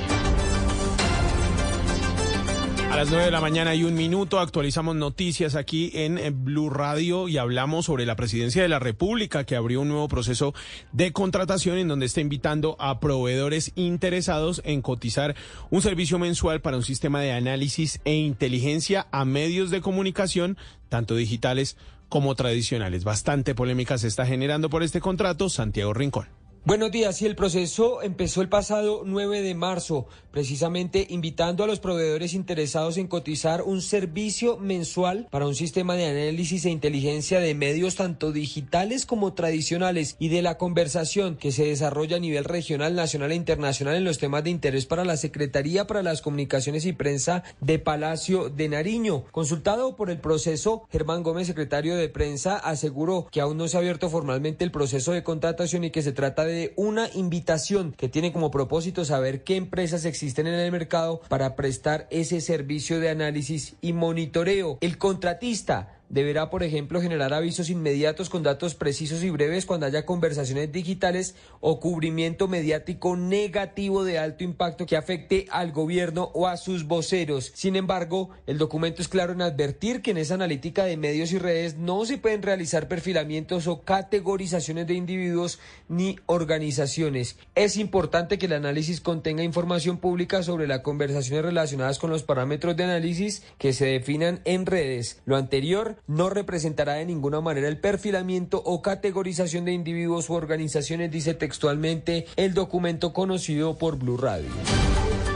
[2.94, 7.28] A las 9 de la mañana y un minuto actualizamos noticias aquí en Blue Radio
[7.28, 10.54] y hablamos sobre la presidencia de la República que abrió un nuevo proceso
[10.91, 15.36] de contratación en donde está invitando a proveedores interesados en cotizar
[15.72, 20.56] un servicio mensual para un sistema de análisis e inteligencia a medios de comunicación,
[20.90, 21.78] tanto digitales
[22.09, 23.03] como tradicionales.
[23.03, 25.49] Bastante polémica se está generando por este contrato.
[25.49, 26.43] Santiago Rincón.
[26.65, 27.22] Buenos días.
[27.22, 32.95] Y el proceso empezó el pasado 9 de marzo, precisamente invitando a los proveedores interesados
[32.95, 38.31] en cotizar un servicio mensual para un sistema de análisis e inteligencia de medios tanto
[38.31, 43.35] digitales como tradicionales y de la conversación que se desarrolla a nivel regional, nacional e
[43.35, 47.77] internacional en los temas de interés para la Secretaría para las Comunicaciones y Prensa de
[47.77, 49.26] Palacio de Nariño.
[49.31, 53.81] Consultado por el proceso, Germán Gómez, secretario de prensa, aseguró que aún no se ha
[53.81, 58.31] abierto formalmente el proceso de contratación y que se trata de una invitación que tiene
[58.31, 63.75] como propósito saber qué empresas existen en el mercado para prestar ese servicio de análisis
[63.81, 64.77] y monitoreo.
[64.81, 70.05] El contratista deberá, por ejemplo, generar avisos inmediatos con datos precisos y breves cuando haya
[70.05, 76.57] conversaciones digitales o cubrimiento mediático negativo de alto impacto que afecte al gobierno o a
[76.57, 77.51] sus voceros.
[77.55, 81.39] Sin embargo, el documento es claro en advertir que en esa analítica de medios y
[81.39, 87.38] redes no se pueden realizar perfilamientos o categorizaciones de individuos ni organizaciones.
[87.55, 92.75] Es importante que el análisis contenga información pública sobre las conversaciones relacionadas con los parámetros
[92.75, 95.21] de análisis que se definan en redes.
[95.25, 101.11] Lo anterior no representará de ninguna manera el perfilamiento o categorización de individuos u organizaciones,
[101.11, 104.49] dice textualmente el documento conocido por Blue Radio.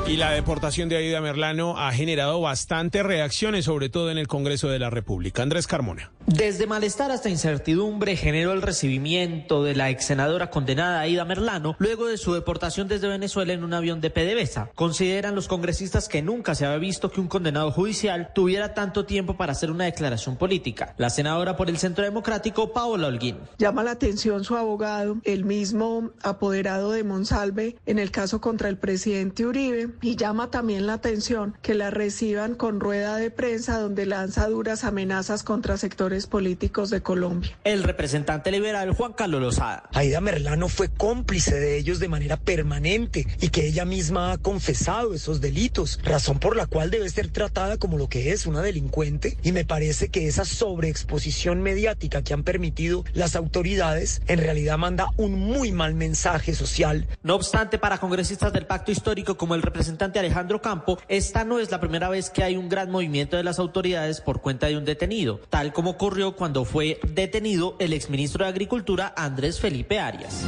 [0.07, 4.69] Y la deportación de Aida Merlano ha generado bastantes reacciones, sobre todo en el Congreso
[4.69, 5.43] de la República.
[5.43, 6.11] Andrés Carmona.
[6.27, 12.07] Desde malestar hasta incertidumbre generó el recibimiento de la ex senadora condenada Aida Merlano luego
[12.07, 14.71] de su deportación desde Venezuela en un avión de PDVSA.
[14.75, 19.37] Consideran los congresistas que nunca se había visto que un condenado judicial tuviera tanto tiempo
[19.37, 20.95] para hacer una declaración política.
[20.97, 23.37] La senadora por el Centro Democrático, Paola Holguín.
[23.57, 28.77] Llama la atención su abogado, el mismo apoderado de Monsalve en el caso contra el
[28.77, 34.05] presidente Uribe, y llama también la atención que la reciban con rueda de prensa donde
[34.05, 37.57] lanza duras amenazas contra sectores políticos de Colombia.
[37.63, 39.89] El representante liberal Juan Carlos Lozada.
[39.93, 45.13] Aida Merlano fue cómplice de ellos de manera permanente y que ella misma ha confesado
[45.13, 49.37] esos delitos, razón por la cual debe ser tratada como lo que es una delincuente
[49.43, 55.07] y me parece que esa sobreexposición mediática que han permitido las autoridades en realidad manda
[55.17, 57.07] un muy mal mensaje social.
[57.23, 59.86] No obstante, para congresistas del pacto histórico como el representante
[60.19, 63.59] Alejandro Campo, esta no es la primera vez que hay un gran movimiento de las
[63.59, 68.49] autoridades por cuenta de un detenido, tal como ocurrió cuando fue detenido el exministro de
[68.49, 70.45] Agricultura Andrés Felipe Arias.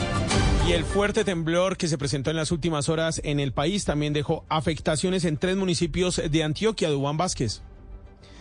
[0.67, 4.13] Y el fuerte temblor que se presentó en las últimas horas en el país también
[4.13, 6.89] dejó afectaciones en tres municipios de Antioquia.
[6.89, 7.61] Dubán Vázquez.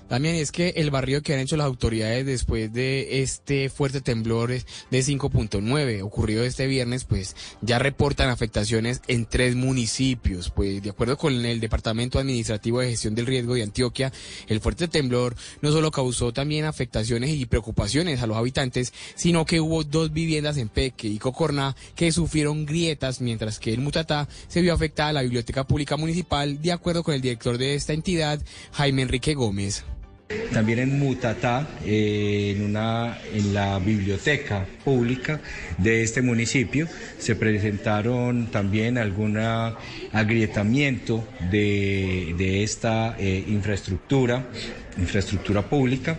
[0.09, 4.49] También es que el barrio que han hecho las autoridades después de este fuerte temblor
[4.49, 10.51] de 5.9 ocurrido este viernes, pues ya reportan afectaciones en tres municipios.
[10.51, 14.13] Pues de acuerdo con el Departamento Administrativo de Gestión del Riesgo de Antioquia,
[14.47, 19.61] el fuerte temblor no solo causó también afectaciones y preocupaciones a los habitantes, sino que
[19.61, 24.63] hubo dos viviendas en Peque y Cocorná que sufrieron grietas, mientras que en Mutatá se
[24.63, 28.41] vio afectada la Biblioteca Pública Municipal, de acuerdo con el director de esta entidad,
[28.73, 29.85] Jaime Enrique Gómez.
[30.53, 32.73] También en Mutatá, eh, en,
[33.55, 35.41] la biblioteca pública
[35.79, 36.87] de este municipio,
[37.19, 39.39] se presentaron también algún
[40.13, 44.47] agrietamiento de, de esta eh, infraestructura,
[44.99, 46.19] infraestructura pública.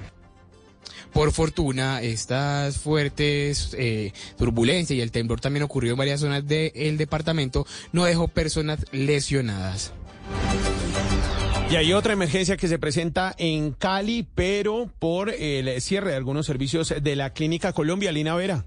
[1.14, 6.98] Por fortuna, estas fuertes eh, turbulencias y el temblor también ocurrió en varias zonas del
[6.98, 9.92] departamento, no dejó personas lesionadas.
[11.72, 16.48] Y hay otra emergencia que se presenta en Cali, pero por el cierre de algunos
[16.48, 18.66] servicios de la Clínica Colombia, Lina Vera.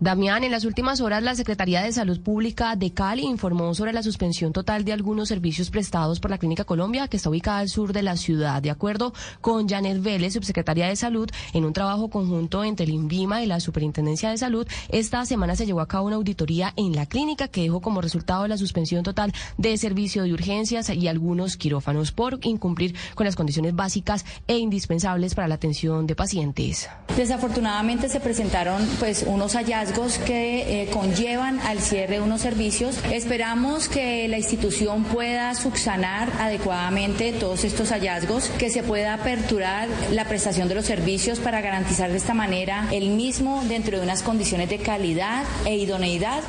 [0.00, 4.02] Damián, en las últimas horas la Secretaría de Salud Pública de Cali informó sobre la
[4.02, 7.92] suspensión total de algunos servicios prestados por la Clínica Colombia, que está ubicada al sur
[7.92, 8.60] de la ciudad.
[8.60, 13.44] De acuerdo con Janet Vélez, subsecretaria de Salud, en un trabajo conjunto entre el INVIMA
[13.44, 17.06] y la Superintendencia de Salud, esta semana se llevó a cabo una auditoría en la
[17.06, 22.10] clínica que dejó como resultado la suspensión total de servicio de urgencias y algunos quirófanos
[22.10, 26.88] por incumplir con las condiciones básicas e indispensables para la atención de pacientes.
[27.16, 32.98] Desafortunadamente se presentaron pues unos hallazgos que eh, conllevan al cierre de unos servicios.
[33.12, 40.26] Esperamos que la institución pueda subsanar adecuadamente todos estos hallazgos, que se pueda aperturar la
[40.26, 44.68] prestación de los servicios para garantizar de esta manera el mismo dentro de unas condiciones
[44.68, 46.42] de calidad e idoneidad.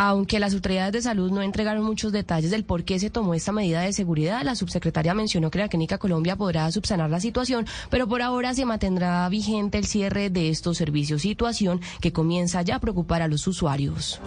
[0.00, 3.50] Aunque las autoridades de salud no entregaron muchos detalles del por qué se tomó esta
[3.50, 8.06] medida de seguridad, la subsecretaria mencionó que la Clínica Colombia podrá subsanar la situación, pero
[8.06, 12.80] por ahora se mantendrá vigente el cierre de estos servicios, situación que comienza ya a
[12.80, 14.20] preocupar a los usuarios.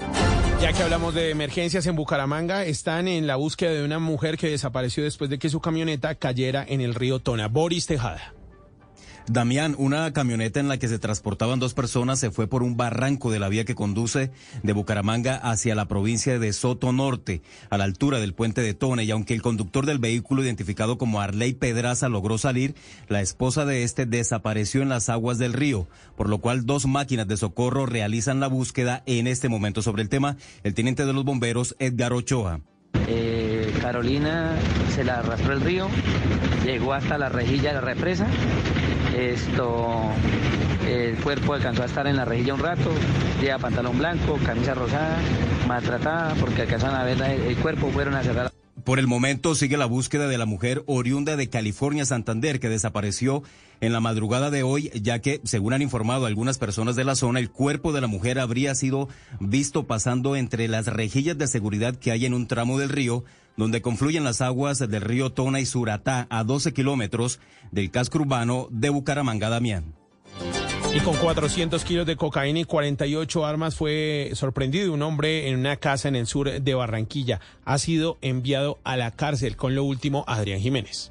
[0.62, 4.50] Ya que hablamos de emergencias en Bucaramanga, están en la búsqueda de una mujer que
[4.50, 7.48] desapareció después de que su camioneta cayera en el río Tona.
[7.48, 8.34] Boris Tejada.
[9.28, 13.32] Damián, una camioneta en la que se transportaban dos personas se fue por un barranco
[13.32, 14.32] de la vía que conduce
[14.64, 19.04] de Bucaramanga hacia la provincia de Soto Norte, a la altura del puente de Tone,
[19.04, 22.76] y aunque el conductor del vehículo identificado como Arley Pedraza logró salir,
[23.08, 25.88] la esposa de este desapareció en las aguas del río,
[26.18, 29.82] por lo cual dos máquinas de socorro realizan la búsqueda en este momento.
[29.82, 32.62] Sobre el tema, el teniente de los bomberos, Edgar Ochoa.
[33.08, 34.56] Eh, Carolina
[34.94, 35.88] se la arrastró el río,
[36.66, 38.28] llegó hasta la rejilla de la represa.
[39.18, 40.12] Esto,
[40.88, 42.92] el cuerpo alcanzó a estar en la rejilla un rato,
[43.42, 45.20] lleva pantalón blanco, camisa rosada,
[45.68, 48.52] maltratada, porque alcanzaron a ver el, cuerpo, fueron a cerrar.
[48.84, 53.44] Por el momento sigue la búsqueda de la mujer oriunda de California, Santander, que desapareció
[53.80, 57.40] en la madrugada de hoy, ya que, según han informado algunas personas de la zona,
[57.40, 59.10] el cuerpo de la mujer habría sido
[59.40, 63.24] visto pasando entre las rejillas de seguridad que hay en un tramo del río,
[63.58, 67.40] donde confluyen las aguas del río Tona y Suratá a 12 kilómetros
[67.72, 69.94] del casco urbano de Bucaramanga, Damián.
[70.94, 75.78] Y con 400 kilos de cocaína y 48 armas fue sorprendido un hombre en una
[75.78, 77.40] casa en el sur de Barranquilla.
[77.64, 81.11] Ha sido enviado a la cárcel con lo último Adrián Jiménez.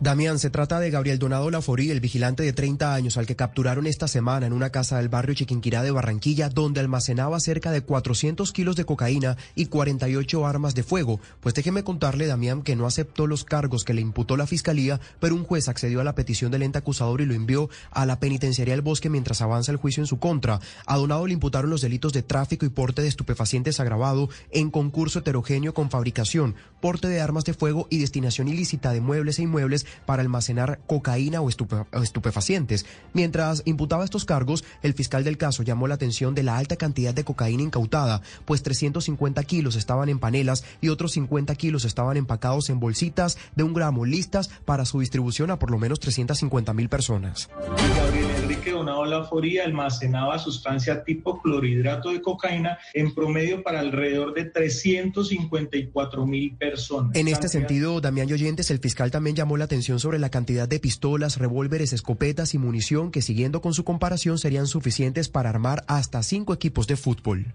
[0.00, 3.84] Damián, se trata de Gabriel Donado Laforí, el vigilante de 30 años al que capturaron
[3.88, 8.52] esta semana en una casa del barrio Chiquinquirá de Barranquilla, donde almacenaba cerca de 400
[8.52, 11.18] kilos de cocaína y 48 armas de fuego.
[11.40, 15.34] Pues déjeme contarle, Damián, que no aceptó los cargos que le imputó la fiscalía, pero
[15.34, 18.74] un juez accedió a la petición del ente acusador y lo envió a la penitenciaría
[18.74, 20.60] del Bosque mientras avanza el juicio en su contra.
[20.86, 25.18] A Donado le imputaron los delitos de tráfico y porte de estupefacientes agravado en concurso
[25.18, 29.87] heterogéneo con fabricación, porte de armas de fuego y destinación ilícita de muebles e inmuebles
[30.06, 32.86] para almacenar cocaína o, estupefacientes.
[33.12, 37.14] Mientras imputaba estos cargos, el fiscal del caso llamó la atención de la alta cantidad
[37.14, 42.70] de cocaína incautada, pues 350 kilos estaban en panelas y otros 50 kilos estaban empacados
[42.70, 46.88] en bolsitas de un gramo listas para su distribución a por lo menos 350 mil
[46.88, 47.48] personas.
[47.96, 54.44] Gabriel Enrique Donado Laforía almacenaba sustancia tipo clorhidrato de cocaína en promedio para alrededor de
[54.44, 57.14] 354 mil personas.
[57.14, 60.80] En este sentido, Damián Yoyentes, el fiscal también llamó la atención sobre la cantidad de
[60.80, 66.22] pistolas, revólveres, escopetas y munición que, siguiendo con su comparación, serían suficientes para armar hasta
[66.22, 67.54] cinco equipos de fútbol.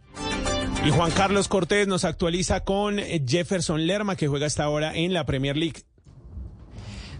[0.86, 5.26] Y Juan Carlos Cortés nos actualiza con Jefferson Lerma, que juega hasta ahora en la
[5.26, 5.84] Premier League.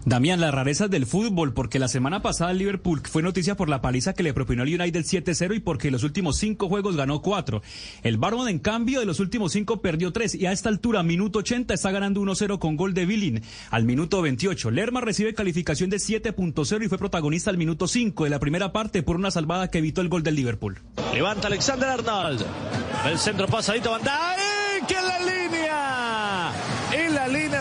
[0.06, 3.80] Damián, las rarezas del fútbol, porque la semana pasada el Liverpool fue noticia por la
[3.80, 7.62] paliza que le propinó el United 7-0 y porque los últimos cinco juegos ganó cuatro.
[8.02, 11.38] El Barman, en cambio, de los últimos cinco perdió tres y a esta altura, minuto
[11.38, 13.42] 80, está ganando 1-0 con gol de Billing.
[13.70, 18.30] Al minuto 28, Lerma recibe calificación de 7.0 y fue protagonista al minuto 5 de
[18.30, 20.80] la primera parte por una salvada que evitó el gol del Liverpool.
[21.14, 22.44] Levanta Alexander Arnold.
[23.06, 24.02] El centro pasadito, Van
[24.86, 25.93] que en la línea.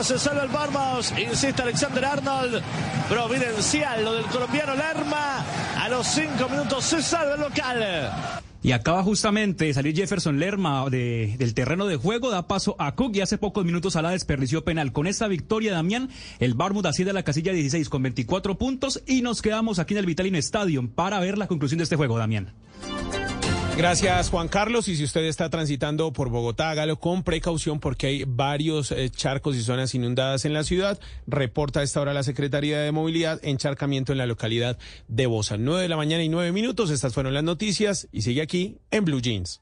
[0.03, 1.13] Se salva el Barmaus.
[1.17, 2.61] Insiste Alexander Arnold.
[3.07, 5.45] Providencial lo del colombiano Lerma.
[5.79, 8.11] A los cinco minutos se salva el local.
[8.61, 13.15] Y acaba justamente de salir Jefferson Lerma del terreno de juego, da paso a Cook
[13.15, 14.91] y hace pocos minutos a la desperdició penal.
[14.91, 16.09] Con esta victoria, Damián,
[16.39, 19.99] el Barmouth asciende a la casilla 16 con 24 puntos y nos quedamos aquí en
[19.99, 22.53] el Vitalino Stadium para ver la conclusión de este juego, Damián.
[23.75, 24.87] Gracias, Juan Carlos.
[24.87, 29.55] Y si usted está transitando por Bogotá, hágalo con precaución porque hay varios eh, charcos
[29.55, 30.99] y zonas inundadas en la ciudad.
[31.25, 34.77] Reporta a esta hora la Secretaría de Movilidad encharcamiento en la localidad
[35.07, 35.57] de Bosa.
[35.57, 36.91] Nueve de la mañana y nueve minutos.
[36.91, 39.61] Estas fueron las noticias y sigue aquí en Blue Jeans.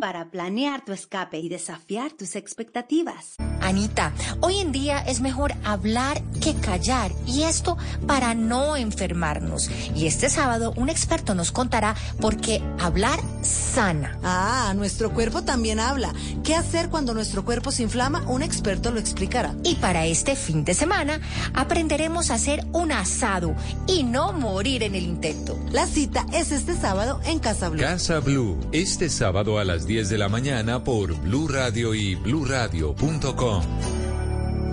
[0.00, 3.36] para planear tu escape y desafiar tus expectativas.
[3.60, 7.76] Anita, hoy en día es mejor hablar que callar y esto
[8.06, 9.70] para no enfermarnos.
[9.94, 14.18] Y este sábado un experto nos contará por qué hablar sana.
[14.22, 16.12] Ah, nuestro cuerpo también habla.
[16.44, 18.24] ¿Qué hacer cuando nuestro cuerpo se inflama?
[18.28, 19.54] Un experto lo explicará.
[19.64, 21.20] Y para este fin de semana
[21.54, 23.54] aprenderemos a hacer un asado
[23.86, 25.58] y no morir en el intento.
[25.72, 27.80] La cita es este sábado en Casa Blue.
[27.80, 33.62] Casa Blue, este sábado a las 10 de la mañana por Blue Radio y bluradio.com.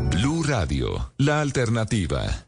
[0.09, 2.44] Blue Radio, la alternativa.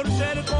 [0.00, 0.02] Adentro.
[0.02, 0.59] Por ser como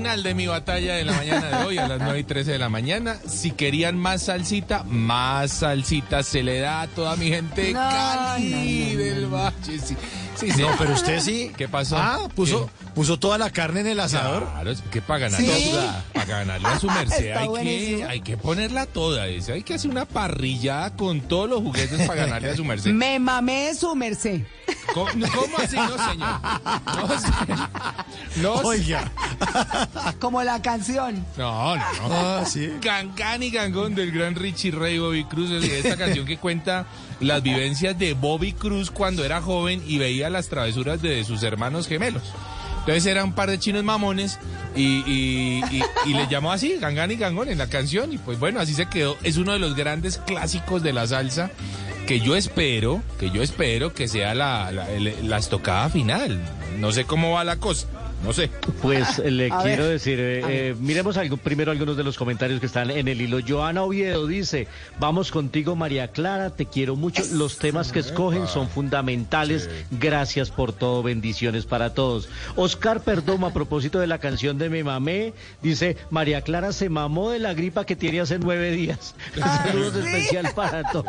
[0.00, 2.58] final de mi batalla de la mañana de hoy a las 9 y 13 de
[2.58, 3.16] la mañana.
[3.28, 7.80] Si querían más salsita, más salsita se le da a toda mi gente de No,
[7.80, 9.26] Cali no, no, del.
[9.26, 9.54] Valle.
[9.62, 9.78] Sí,
[10.36, 10.62] sí, sí.
[10.62, 11.52] No, pero usted sí.
[11.54, 11.98] ¿Qué pasó?
[11.98, 12.70] Ah, puso,
[13.00, 14.46] puso toda la carne en el asador.
[14.52, 15.70] Claro, es que para ganar ¿Sí?
[15.70, 19.26] toda, para ganarle a su merced hay que, hay que ponerla toda.
[19.26, 19.54] esa.
[19.54, 22.92] Hay que hacer una parrillada con todos los juguetes para ganarle a su merced.
[22.92, 24.42] Me mamé su merced.
[24.92, 25.76] ¿Cómo, cómo así?
[25.76, 26.40] No, señor.
[26.84, 27.68] No, señor.
[28.36, 29.10] No, Oiga.
[30.20, 31.24] Como la canción.
[31.38, 32.14] No, no, no.
[32.14, 32.70] Ah, sí.
[32.82, 35.50] Gangán y Gangón del gran Richie Ray Bobby Cruz.
[35.50, 36.84] es Esta canción que cuenta
[37.20, 41.88] las vivencias de Bobby Cruz cuando era joven y veía las travesuras de sus hermanos
[41.88, 42.24] gemelos.
[42.80, 44.38] Entonces eran un par de chinos mamones
[44.74, 45.60] y,
[46.06, 48.12] le llamó así, Gangán y Gangón en la canción.
[48.12, 49.16] Y pues bueno, así se quedó.
[49.22, 51.50] Es uno de los grandes clásicos de la salsa
[52.06, 54.88] que yo espero, que yo espero que sea la, la,
[55.22, 56.40] la estocada final.
[56.78, 57.86] No sé cómo va la cosa.
[58.22, 58.50] No sé.
[58.82, 62.16] Pues eh, le A quiero ver, decir, eh, eh, miremos algo, primero algunos de los
[62.16, 63.38] comentarios que están en el hilo.
[63.46, 64.68] Joana Oviedo dice,
[64.98, 67.22] vamos contigo María Clara, te quiero mucho.
[67.32, 69.70] Los temas que escogen son fundamentales.
[69.90, 72.28] Gracias por todo, bendiciones para todos.
[72.56, 75.32] Oscar Perdomo, a propósito de la canción de Me Mamé,
[75.62, 79.14] dice, María Clara se mamó de la gripa que tiene hace nueve días.
[79.64, 81.06] Saludos especial para todos.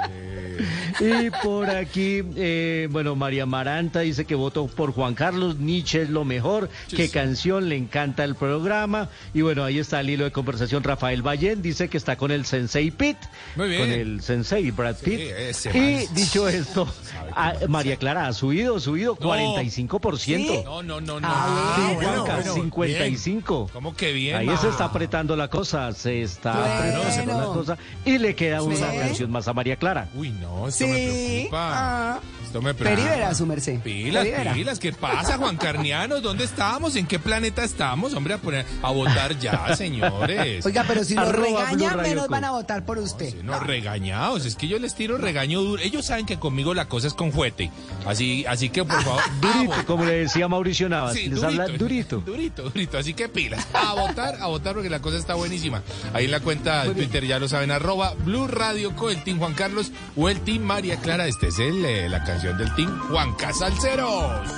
[0.99, 6.09] Y por aquí, eh, bueno, María Maranta dice que votó por Juan Carlos, Nietzsche es
[6.09, 6.69] lo mejor,
[7.01, 9.09] qué canción, le encanta el programa.
[9.33, 10.83] Y bueno, ahí está el hilo de conversación.
[10.83, 13.17] Rafael Ballén dice que está con el Sensei Pitt,
[13.55, 13.81] Muy bien.
[13.81, 15.19] con el Sensei Brad Pitt.
[15.19, 16.15] ese y man.
[16.15, 16.87] dicho esto,
[17.35, 19.27] a- María Clara ha subido, subido No.
[19.29, 20.63] 45%.
[20.63, 21.27] No, no, no, no.
[21.75, 23.69] Sí, bueno, Juanca, bueno, 55.
[23.73, 24.35] ¿Cómo que bien?
[24.37, 24.57] Ahí ma?
[24.57, 27.01] se está apretando la cosa, se está Bueno.
[27.01, 27.77] apretando la cosa.
[28.05, 28.97] Y le queda una Sí.
[28.99, 30.09] canción más a María Clara.
[30.15, 31.71] Uy, no, esto me preocupa.
[31.73, 32.19] Ah.
[32.43, 33.09] Esto me preocupa.
[33.09, 33.79] verá, su merced.
[33.79, 36.21] Pilas, pilas, ¿qué pasa, Juan Carnianos?
[36.21, 36.90] ¿Dónde estamos?
[36.95, 38.13] ¿En qué planeta estamos?
[38.13, 40.65] Hombre, a, poner, a votar ya, señores.
[40.65, 43.41] Oiga, pero si nos regañan, menos van a votar por usted.
[43.43, 45.81] No, regañados, es que yo les tiro regaño duro.
[45.81, 47.71] Ellos saben que conmigo la cosa es con juguete.
[48.05, 49.21] Así, así que, por favor.
[49.41, 52.19] Durito, como le decía Mauricio Navas, Sí, les habla durito.
[52.19, 52.97] Durito, durito.
[52.97, 53.65] Así que pilas.
[53.73, 55.81] A votar, a votar porque la cosa está buenísima.
[56.13, 59.39] Ahí en la cuenta de Twitter ya lo saben, arroba Blue Radio Co, el Team
[59.39, 61.27] Juan Carlos o el Team María Clara.
[61.27, 64.49] Este es el, eh, la canción del Team Juan Casalceros.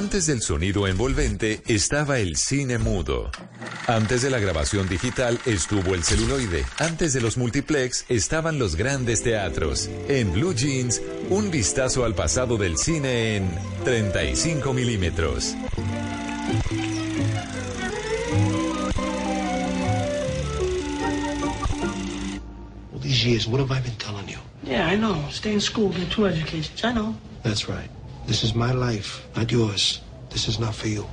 [0.00, 3.30] Antes del sonido envolvente estaba el cine mudo.
[3.86, 6.64] Antes de la grabación digital estuvo el celuloide.
[6.78, 9.90] Antes de los multiplex estaban los grandes teatros.
[10.08, 13.50] En Blue Jeans, un vistazo al pasado del cine en
[13.84, 15.54] 35 milímetros.
[22.94, 24.38] All these years, what have I been telling you?
[24.64, 25.28] Yeah, I know.
[25.28, 26.82] Stay in school, get two educations.
[26.82, 27.14] I know.
[27.42, 27.90] That's right.
[28.30, 30.02] This is my life, not yours.
[30.30, 31.04] This is not for you.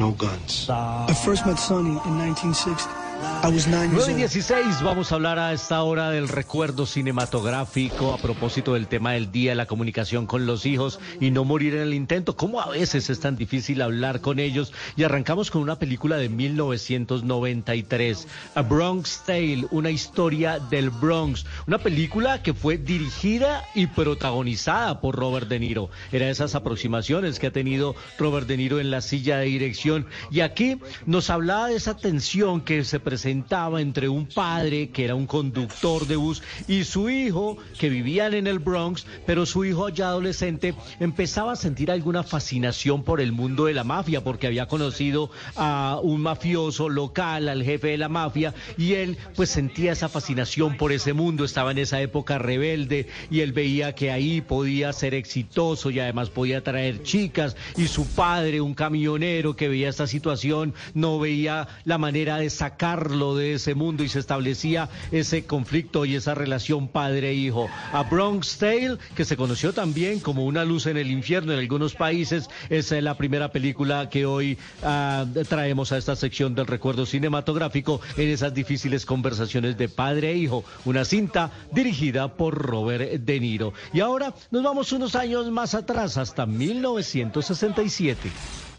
[0.00, 0.68] No guns.
[0.68, 3.03] I first met Sonny in 1960.
[3.44, 4.32] I was nine years 9 y old.
[4.32, 9.30] 16, vamos a hablar a esta hora del recuerdo cinematográfico a propósito del tema del
[9.30, 12.36] día, la comunicación con los hijos y no morir en el intento.
[12.36, 14.72] ¿Cómo a veces es tan difícil hablar con ellos?
[14.96, 21.44] Y arrancamos con una película de 1993, A Bronx Tale, una historia del Bronx.
[21.66, 25.90] Una película que fue dirigida y protagonizada por Robert De Niro.
[26.12, 30.06] Era esas aproximaciones que ha tenido Robert De Niro en la silla de dirección.
[30.30, 35.14] Y aquí nos hablaba de esa tensión que se presentaba entre un padre que era
[35.14, 39.88] un conductor de bus y su hijo que vivían en el Bronx, pero su hijo
[39.88, 44.66] ya adolescente empezaba a sentir alguna fascinación por el mundo de la mafia porque había
[44.66, 50.08] conocido a un mafioso local, al jefe de la mafia y él pues sentía esa
[50.08, 54.92] fascinación por ese mundo, estaba en esa época rebelde y él veía que ahí podía
[54.92, 57.54] ser exitoso y además podía traer chicas.
[57.76, 62.50] Y su padre, un camionero que veía esta situación, no veía la manera de
[62.94, 67.68] sacarlo de ese mundo y se establecía ese conflicto y esa relación padre-hijo.
[67.92, 71.94] A Bronx Tale, que se conoció también como Una luz en el infierno en algunos
[71.94, 77.04] países, es eh, la primera película que hoy ah, traemos a esta sección del recuerdo
[77.04, 83.40] cinematográfico en esas difíciles conversaciones de padre e hijo, una cinta dirigida por Robert De
[83.40, 83.72] Niro.
[83.92, 88.73] Y ahora nos vamos unos años más atrás, hasta 1967.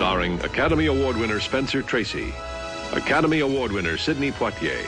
[0.00, 2.32] Starring Academy Award winner Spencer Tracy,
[2.92, 4.82] Academy Award winner Sidney Poitier,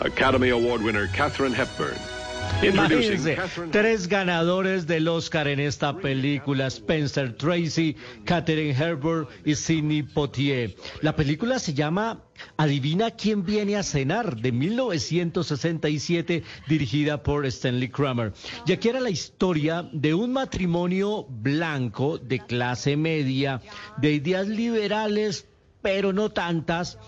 [0.00, 2.15] Academy Award winner Katherine Hepburn.
[2.62, 10.02] Imagínense, Catherine tres ganadores del Oscar en esta película, Spencer Tracy, Katherine Herbert y Sidney
[10.02, 10.74] Poitier.
[11.02, 12.24] La película se llama
[12.56, 18.32] Adivina quién viene a cenar, de 1967, dirigida por Stanley Kramer.
[18.66, 23.60] Y aquí era la historia de un matrimonio blanco de clase media,
[23.98, 25.46] de ideas liberales,
[25.82, 26.98] pero no tantas,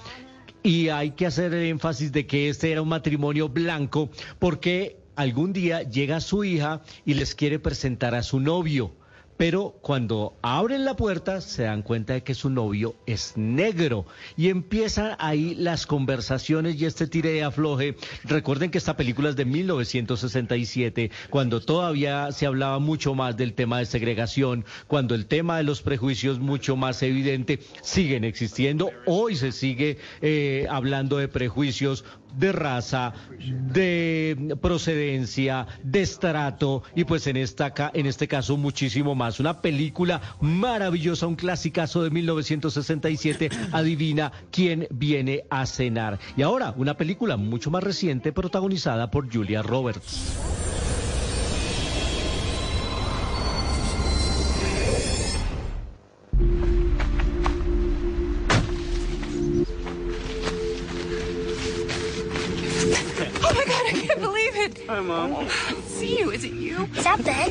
[0.63, 5.53] y hay que hacer el énfasis de que este era un matrimonio blanco porque algún
[5.53, 8.93] día llega su hija y les quiere presentar a su novio.
[9.37, 14.05] Pero cuando abren la puerta se dan cuenta de que su novio es negro
[14.37, 17.95] y empiezan ahí las conversaciones y este tire de afloje.
[18.25, 23.79] Recuerden que esta película es de 1967, cuando todavía se hablaba mucho más del tema
[23.79, 28.91] de segregación, cuando el tema de los prejuicios mucho más evidente siguen existiendo.
[29.07, 32.05] Hoy se sigue eh, hablando de prejuicios
[32.37, 39.41] de raza, de procedencia, de estrato y pues en esta en este caso muchísimo más.
[39.41, 46.19] Una película maravillosa, un clasicazo de 1967, adivina quién viene a cenar.
[46.37, 50.37] Y ahora una película mucho más reciente protagonizada por Julia Roberts.
[64.89, 65.49] Hi, Mom.
[65.87, 66.89] See you, is it you?
[66.95, 67.49] Stop that.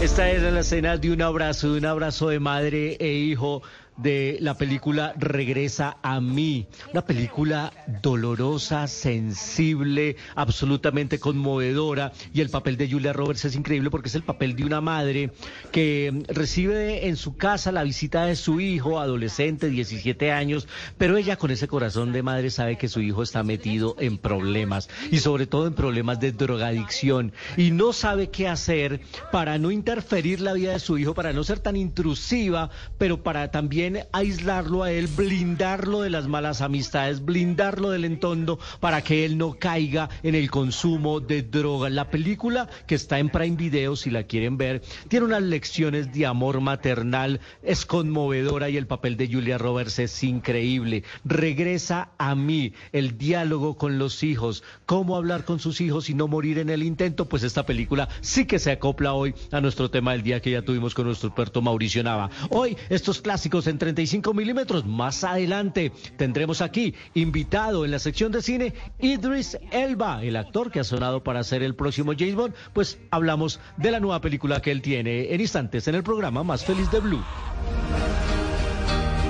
[0.00, 3.62] Esta era la escena de un abrazo, de un abrazo de madre e hijo
[3.96, 6.66] de la película Regresa a mí.
[6.92, 12.12] Una película dolorosa, sensible, absolutamente conmovedora.
[12.32, 15.30] Y el papel de Julia Roberts es increíble porque es el papel de una madre
[15.72, 20.68] que recibe en su casa la visita de su hijo, adolescente, 17 años,
[20.98, 24.88] pero ella con ese corazón de madre sabe que su hijo está metido en problemas
[25.10, 29.00] y sobre todo en problemas de drogadicción y no sabe qué hacer
[29.32, 33.50] para no interferir la vida de su hijo, para no ser tan intrusiva, pero para
[33.50, 39.38] también aislarlo a él, blindarlo de las malas amistades, blindarlo del entorno para que él
[39.38, 41.92] no caiga en el consumo de drogas.
[41.92, 46.26] La película que está en Prime Video, si la quieren ver, tiene unas lecciones de
[46.26, 51.04] amor maternal, es conmovedora y el papel de Julia Roberts es increíble.
[51.24, 56.28] Regresa a mí el diálogo con los hijos, cómo hablar con sus hijos y no
[56.28, 60.12] morir en el intento, pues esta película sí que se acopla hoy a nuestro tema
[60.12, 62.30] del día que ya tuvimos con nuestro experto Mauricio Nava.
[62.50, 68.42] Hoy estos clásicos en 35 milímetros, más adelante tendremos aquí invitado en la sección de
[68.42, 72.98] cine Idris Elba, el actor que ha sonado para ser el próximo James Bond, pues
[73.10, 76.90] hablamos de la nueva película que él tiene en instantes en el programa Más Feliz
[76.90, 77.22] de Blue.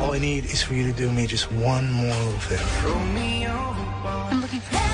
[0.00, 2.90] All I need is for you to do me just one more favor.
[4.30, 4.85] I'm looking for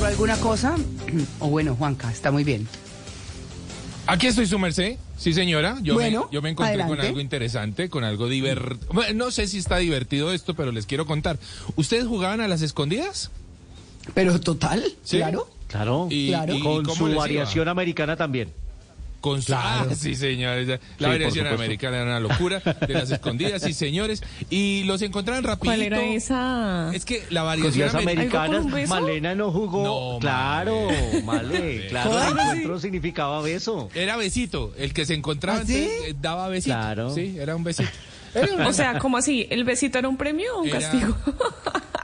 [0.00, 0.76] ¿Compró alguna cosa?
[1.40, 2.66] O bueno, Juanca, está muy bien.
[4.06, 4.96] Aquí estoy, su merced.
[5.18, 5.76] Sí, señora.
[5.82, 7.08] Yo, Bueno, me, yo me encontré con adelante.
[7.08, 8.88] algo interesante, con algo divertido.
[9.14, 11.38] no sé si está divertido esto, pero les quiero contar.
[11.76, 13.30] ¿Ustedes jugaban a las escondidas?
[14.14, 15.18] Pero total, Sí.
[15.18, 15.50] claro.
[15.68, 16.54] Claro, Y- Claro.
[16.54, 18.48] y con cómo su variación americana también.
[19.20, 19.52] Con su...
[19.54, 20.80] Ah, sí, señores.
[20.98, 24.22] La variación americana era una locura de las escondidas, sí, señores.
[24.48, 25.66] Y los encontraron rapidito.
[25.66, 26.90] ¿Cuál era esa?
[26.94, 28.62] Es que la variación americana...
[28.88, 29.84] Malena no jugó.
[30.14, 30.88] No, claro,
[31.24, 33.88] Male, claro, encuentro significaba beso.
[33.94, 34.72] Era besito.
[34.78, 35.76] El que se encontraba ¿Ah, sí?
[35.76, 36.74] entonces, eh, daba besito.
[36.76, 37.14] Claro.
[37.14, 37.90] Sí, era un besito.
[38.66, 39.46] O sea, ¿cómo así?
[39.50, 41.16] ¿El besito era un premio o un Era- castigo?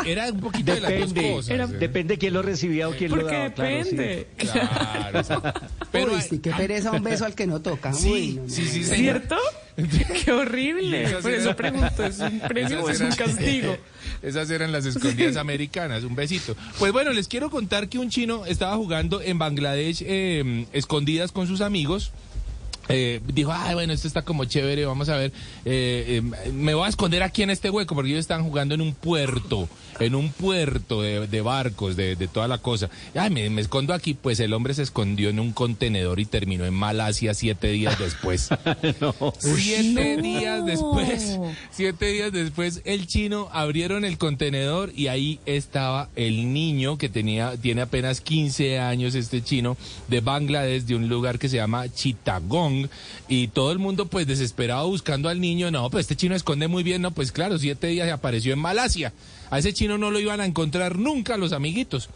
[0.04, 1.50] Era un poquito de las dos Depende, cosas.
[1.50, 3.50] era- depende quién lo recibía o quién lo Porque daba.
[3.54, 3.96] claro, sí.
[3.96, 4.26] depende.
[4.36, 5.52] Claro.
[5.92, 7.90] Pero Uy, sí, qué pereza un beso al que no toca.
[7.90, 8.84] Uy, Sí, no, no, sí, sí.
[8.84, 9.36] ¿Cierto?
[10.24, 11.04] Qué horrible.
[11.04, 13.76] esas Por eso pregunto, ¿es un premio o es un castigo?
[14.22, 16.56] Esas eran las escondidas americanas, un besito.
[16.78, 21.46] Pues bueno, les quiero contar que un chino estaba jugando en Bangladesh eh, escondidas con
[21.46, 22.12] sus amigos.
[22.88, 25.32] Eh, dijo, ay, bueno, esto está como chévere, vamos a ver,
[25.64, 28.80] eh, eh, me voy a esconder aquí en este hueco, porque ellos están jugando en
[28.80, 29.68] un puerto,
[30.00, 32.90] en un puerto de, de barcos, de, de toda la cosa.
[33.14, 36.64] Ay, me, me escondo aquí, pues el hombre se escondió en un contenedor y terminó
[36.64, 38.48] en Malasia siete días después.
[39.38, 40.22] Siete No.
[40.22, 41.38] días después,
[41.70, 47.56] siete días después, el chino abrieron el contenedor y ahí estaba el niño que tenía,
[47.56, 49.76] tiene apenas 15 años, este chino,
[50.08, 52.88] de Bangladesh, de un lugar que se llama Chittagong,
[53.28, 56.82] y todo el mundo pues desesperado buscando al niño, no, pues este chino esconde muy
[56.82, 59.12] bien, no, pues claro, siete días apareció en Malasia.
[59.50, 62.08] A ese chino no lo iban a encontrar nunca los amiguitos.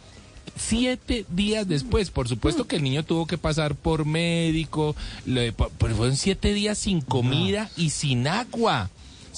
[0.56, 6.16] Siete días después, por supuesto que el niño tuvo que pasar por médico, pero fueron
[6.16, 8.90] siete días sin comida y sin agua.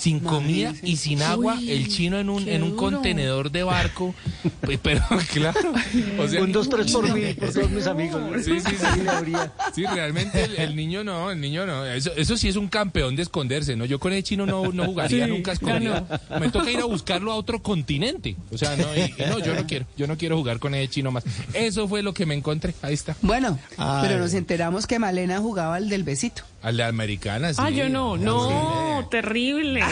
[0.03, 2.91] Sin comida y sin agua, Uy, el chino en un, en un duro.
[2.91, 4.13] contenedor de barco.
[4.61, 5.01] Pe- Pero
[5.33, 5.73] claro,
[6.19, 8.21] o sea, Un, dos, tres por mí, por todos mis amigos.
[8.45, 9.33] Sí, sí, sí.
[9.77, 11.85] Sí, realmente el, el niño no, el niño no.
[11.87, 13.85] Eso, eso sí es un campeón de esconderse, ¿no?
[13.85, 16.05] Yo con el chino no, no jugaría Sí, nunca escondido.
[16.41, 18.35] Me toca ir a buscarlo a otro continente.
[18.51, 20.91] O sea, no, y- y no, yo no quiero, yo no quiero jugar con el
[20.91, 21.23] chino más.
[21.55, 22.75] Eso fue lo que me encontré.
[22.83, 23.15] Ahí está.
[23.23, 24.09] Bueno, Ay.
[24.09, 26.43] pero nos enteramos que Malena jugaba al del besito.
[26.63, 27.61] A la americana, sí.
[27.63, 29.83] Ah, yo no, no, terrible.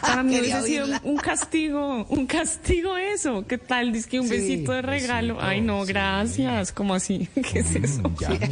[0.00, 1.00] Para mí hubiese sido oírla.
[1.04, 3.46] un castigo, un castigo eso.
[3.46, 3.92] ¿Qué tal?
[3.92, 5.38] Dice que un Sí, besito de regalo.
[5.40, 6.72] Ay, no, gracias.
[6.72, 7.28] ¿Cómo así?
[7.52, 8.02] ¿Qué es eso?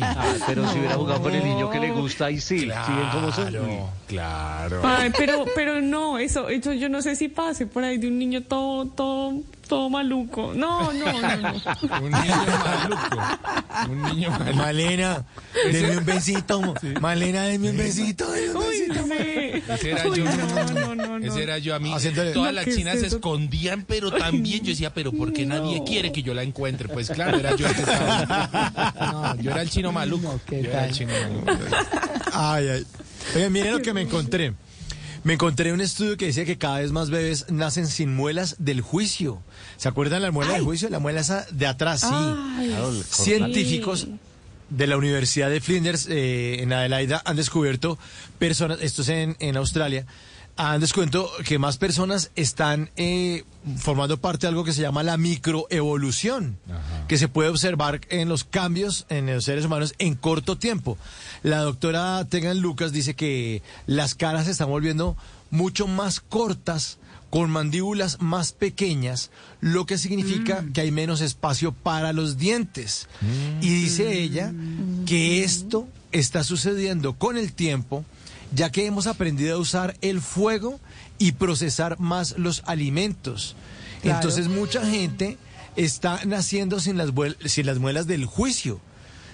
[0.01, 2.61] Ah, pero si hubiera jugado con el niño que le gusta, ahí sí.
[2.61, 2.67] ¿Sí?
[2.67, 4.81] Claro, claro.
[4.85, 8.19] Ay, pero, pero no, eso, eso yo no sé si pase por ahí de un
[8.19, 9.35] niño todo, todo,
[9.69, 10.53] todo maluco.
[10.55, 11.53] No, no, no, no.
[12.01, 13.19] Un niño maluco.
[13.91, 14.57] Un niño maluco.
[14.57, 15.25] Malena,
[15.71, 16.75] denme un besito.
[17.01, 18.31] Malena, denme un besito.
[18.33, 19.05] denme un Uy, besito.
[19.05, 19.63] sí.
[19.73, 20.25] Ese era Uy, yo.
[20.25, 20.35] no,
[20.73, 21.27] no, no, no.
[21.27, 21.93] Ese era yo a mí.
[21.93, 25.33] Haciéndole- Todas No, las ¿qué es chinas se escondían, pero también yo decía, pero ¿por
[25.33, 26.89] qué nadie quiere que yo la encuentre?
[26.89, 28.95] Pues claro, era yo el que estaba.
[29.13, 30.33] No, yo era el chino maluco.
[30.33, 31.65] No, ¿qué yo era el chino maluco.
[32.33, 32.87] Ay, ay.
[33.37, 34.55] Oye, miren lo que me encontré.
[35.25, 38.81] Me encontré un estudio que decía que cada vez más bebés nacen sin muelas del
[38.81, 39.43] juicio.
[39.77, 40.89] ¿Se acuerdan la muela del juicio?
[40.89, 42.07] La muela esa de atrás, sí.
[42.11, 43.03] Ay, Claro, sí.
[43.25, 44.09] Científicos
[44.71, 47.99] de la Universidad de Flinders eh, en Adelaida han descubierto
[48.39, 50.07] personas, esto es en, en Australia,
[50.59, 53.45] han descubierto que más personas están eh,
[53.77, 56.59] formando parte de algo que se llama la microevolución,
[57.07, 60.99] que se puede observar en los cambios en los seres humanos en corto tiempo.
[61.45, 65.17] La doctora Tegan Lucas dice que las caras se están volviendo
[65.51, 66.99] mucho más cortas,
[67.31, 69.31] con mandíbulas más pequeñas,
[69.61, 73.07] lo que significa que hay menos espacio para los dientes.
[73.61, 74.53] Y dice ella
[75.07, 78.05] que esto está sucediendo con el tiempo,
[78.53, 80.81] ya que hemos aprendido a usar el fuego
[81.19, 83.57] y procesar más los alimentos.
[84.03, 84.19] Claro.
[84.19, 85.39] Entonces mucha gente
[85.77, 87.11] está naciendo sin las,
[87.47, 88.81] sin las muelas del juicio.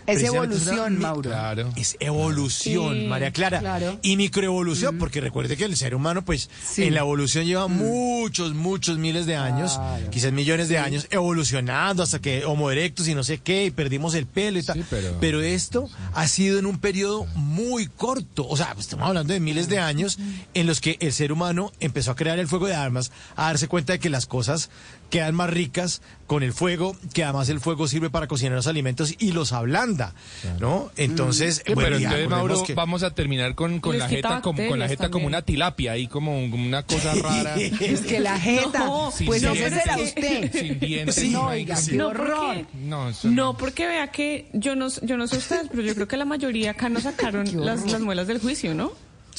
[0.07, 1.31] Es evolución, Mauro.
[1.77, 3.61] Es evolución, Sí, María Clara.
[3.61, 3.99] claro.
[4.03, 6.85] Y microevolución, porque recuerde que el ser humano, pues, Sí.
[6.85, 9.79] en la evolución lleva muchos, muchos miles de años,
[10.11, 14.15] quizás millones de años, evolucionando hasta que Homo erectus y no sé qué, y perdimos
[14.15, 14.85] el pelo y tal.
[15.21, 15.41] pero...
[15.45, 18.47] esto ha sido en un periodo muy corto.
[18.49, 20.19] O sea, pues, estamos hablando de miles de años
[20.55, 23.69] en los que el ser humano empezó a crear el fuego de armas, a darse
[23.69, 24.71] cuenta de que las cosas
[25.11, 29.15] quedan más ricas con el fuego, que además el fuego sirve para cocinar los alimentos
[29.19, 30.15] y los ablanda,
[30.59, 30.91] ¿no?
[30.97, 34.09] Entonces, Sí, bueno, pero ya entonces, recordemos Mauro, que- vamos a terminar con, con la
[34.09, 37.55] jeta como, con la jeta como una tilapia, ahí como una cosa rara.
[37.57, 40.51] Es que la jeta, No, pues no será usted.
[40.53, 41.15] Sin dientes.
[41.15, 41.93] Sí, no, oiga, sí.
[41.93, 42.67] qué No, horror.
[42.67, 46.17] porque- No, porque vea que yo no, yo no sé ustedes, pero yo creo que
[46.17, 48.93] la mayoría acá no sacaron las, las muelas del juicio, ¿no?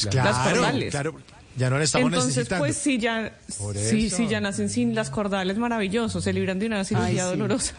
[0.10, 0.92] Claro, las cordales.
[0.92, 1.16] claro,
[1.56, 2.64] ya no le estamos Entonces, necesitando.
[2.66, 3.34] pues sí, ya,
[3.76, 7.38] sí, sí, ya nacen sin las cordales, maravilloso, se libran de una cirugía Ay, sí.
[7.38, 7.74] dolorosa.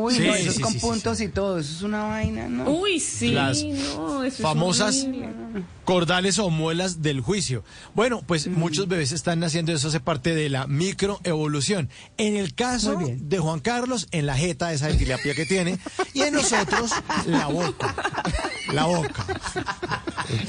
[0.00, 2.04] Uy, Sí, no, eso es sí, con sí, sí, puntos y todo, eso es una
[2.04, 2.70] vaina, ¿no?
[2.70, 5.04] Uy, sí, Las no, eso es famosas
[5.84, 7.64] cordales o muelas del juicio.
[7.94, 11.88] Bueno, pues muchos bebés están naciendo, eso hace parte de la microevolución.
[12.16, 15.78] En el caso de Juan Carlos, en la jeta esa de tilapia que tiene,
[16.14, 16.92] y en nosotros,
[17.26, 17.94] la boca.
[18.72, 19.26] La boca.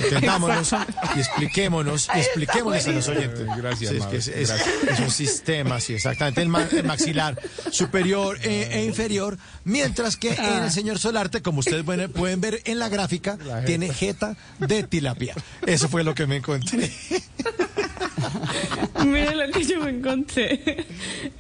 [0.03, 0.73] Entendámonos
[1.15, 3.47] y expliquémonos, y expliquémonos a los oyentes.
[3.57, 4.89] Gracias, Sí, es, que es, Mauro, es- gracias.
[4.91, 6.41] es un sistema, sí, exactamente.
[6.41, 7.39] El, ma- el maxilar
[7.71, 12.79] superior e, e inferior, mientras que en el señor Solarte, como ustedes pueden, ver en
[12.79, 15.35] la gráfica, tiene jeta de tilapia.
[15.65, 16.91] Eso fue lo que me encontré.
[19.05, 20.85] Mira lo que yo me encontré.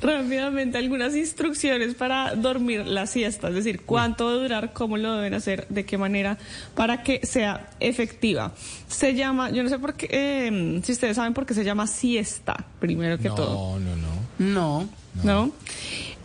[0.01, 5.33] Rápidamente, algunas instrucciones para dormir la siesta, es decir, cuánto debe durar, cómo lo deben
[5.33, 6.37] hacer, de qué manera,
[6.75, 8.53] para que sea efectiva.
[8.87, 11.87] Se llama, yo no sé por qué, eh, si ustedes saben por qué se llama
[11.87, 13.79] siesta, primero que todo.
[13.79, 14.19] No, no, no.
[14.39, 14.89] No.
[15.23, 15.51] ¿No?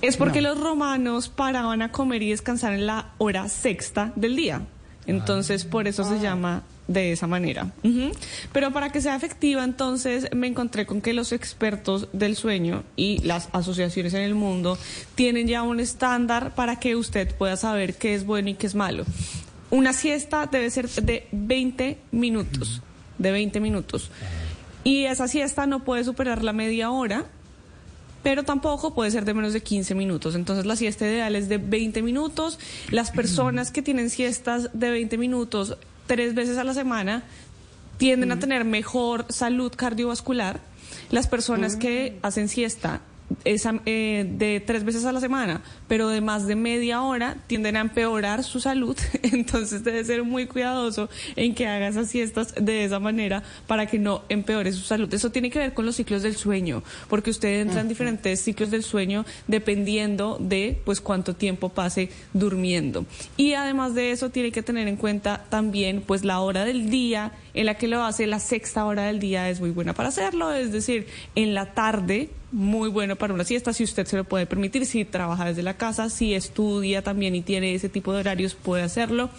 [0.02, 0.50] Es porque No.
[0.50, 4.62] los romanos paraban a comer y descansar en la hora sexta del día.
[5.06, 7.72] Entonces, por eso se llama de esa manera.
[8.52, 13.18] Pero para que sea efectiva, entonces me encontré con que los expertos del sueño y
[13.22, 14.78] las asociaciones en el mundo
[15.14, 18.74] tienen ya un estándar para que usted pueda saber qué es bueno y qué es
[18.74, 19.04] malo.
[19.70, 22.82] Una siesta debe ser de 20 minutos,
[23.18, 24.10] de 20 minutos.
[24.84, 27.24] Y esa siesta no puede superar la media hora
[28.24, 30.34] pero tampoco puede ser de menos de 15 minutos.
[30.34, 32.58] Entonces la siesta ideal es de 20 minutos.
[32.90, 37.22] Las personas que tienen siestas de 20 minutos tres veces a la semana
[37.98, 40.60] tienden a tener mejor salud cardiovascular.
[41.10, 43.02] Las personas que hacen siesta
[43.44, 47.80] eh, de tres veces a la semana, pero de más de media hora, tienden a
[47.80, 48.96] empeorar su salud.
[49.22, 53.98] Entonces debe ser muy cuidadoso en que haga esas siestas de esa manera para que
[53.98, 55.12] no empeore su salud.
[55.12, 58.70] Eso tiene que ver con los ciclos del sueño, porque usted entra en diferentes ciclos
[58.70, 63.06] del sueño dependiendo de pues cuánto tiempo pase durmiendo.
[63.36, 67.32] Y además de eso tiene que tener en cuenta también pues la hora del día
[67.54, 70.52] en la que lo hace, la sexta hora del día es muy buena para hacerlo,
[70.52, 74.46] es decir, en la tarde muy bueno para una siesta si usted se lo puede
[74.46, 78.54] permitir, si trabaja desde la casa, si estudia también y tiene ese tipo de horarios
[78.54, 79.30] puede hacerlo.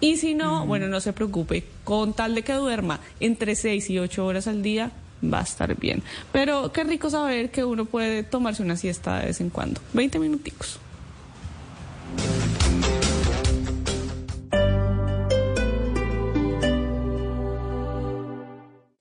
[0.00, 3.98] Y si no, bueno, no se preocupe, con tal de que duerma entre 6 y
[3.98, 4.90] 8 horas al día
[5.22, 6.02] va a estar bien.
[6.32, 10.18] Pero qué rico saber que uno puede tomarse una siesta de vez en cuando, 20
[10.18, 10.80] minuticos.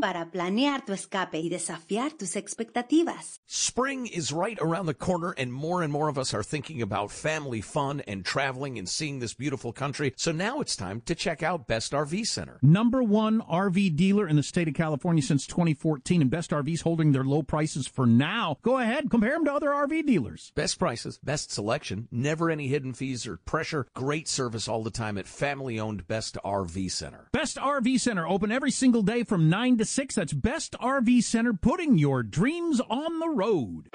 [0.00, 3.40] para planear planear tu escape y desafiar tus expectativas.
[3.46, 7.10] Spring is right around the corner, and more and more of us are thinking about
[7.10, 10.12] family fun and traveling and seeing this beautiful country.
[10.16, 12.58] So now it's time to check out Best RV Center.
[12.62, 17.12] Number one RV dealer in the state of California since 2014, and Best RV's holding
[17.12, 18.58] their low prices for now.
[18.62, 20.52] Go ahead, compare them to other RV dealers.
[20.54, 25.18] Best prices, best selection, never any hidden fees or pressure, great service all the time
[25.18, 27.28] at family owned Best RV Center.
[27.32, 30.14] Best RV Center open every single day from 9 to 6.
[30.14, 33.90] That's Best RV Center, putting your dreams on the road.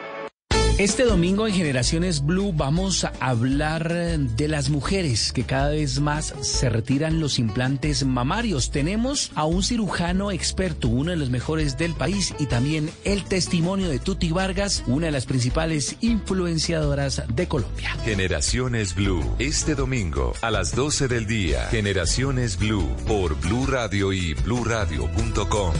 [0.79, 6.33] Este domingo en Generaciones Blue vamos a hablar de las mujeres que cada vez más
[6.39, 8.71] se retiran los implantes mamarios.
[8.71, 13.89] Tenemos a un cirujano experto, uno de los mejores del país, y también el testimonio
[13.89, 17.89] de Tuti Vargas, una de las principales influenciadoras de Colombia.
[18.05, 21.67] Generaciones Blue, este domingo a las 12 del día.
[21.71, 25.73] Generaciones Blue por Blue Radio y bluradio.com.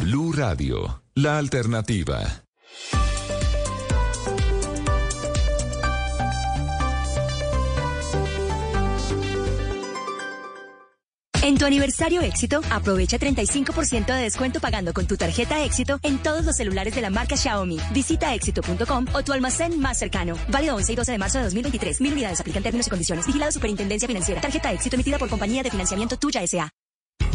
[0.00, 2.48] Blue Radio, la alternativa.
[11.48, 16.44] En tu aniversario éxito, aprovecha 35% de descuento pagando con tu tarjeta éxito en todos
[16.44, 17.78] los celulares de la marca Xiaomi.
[17.90, 20.36] Visita éxito.com o tu almacén más cercano.
[20.48, 22.02] Válido 11 y 12 de marzo de 2023.
[22.02, 23.26] Mil unidades aplican términos y condiciones.
[23.26, 24.42] Vigilado Superintendencia Financiera.
[24.42, 26.70] Tarjeta éxito emitida por compañía de financiamiento tuya S.A.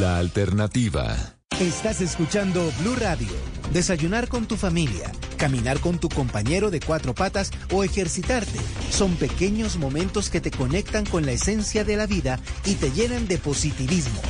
[0.00, 1.36] La alternativa.
[1.60, 3.28] Estás escuchando Blue Radio.
[3.72, 8.58] Desayunar con tu familia, caminar con tu compañero de cuatro patas o ejercitarte
[8.90, 13.28] son pequeños momentos que te conectan con la esencia de la vida y te llenan
[13.28, 14.20] de positivismo.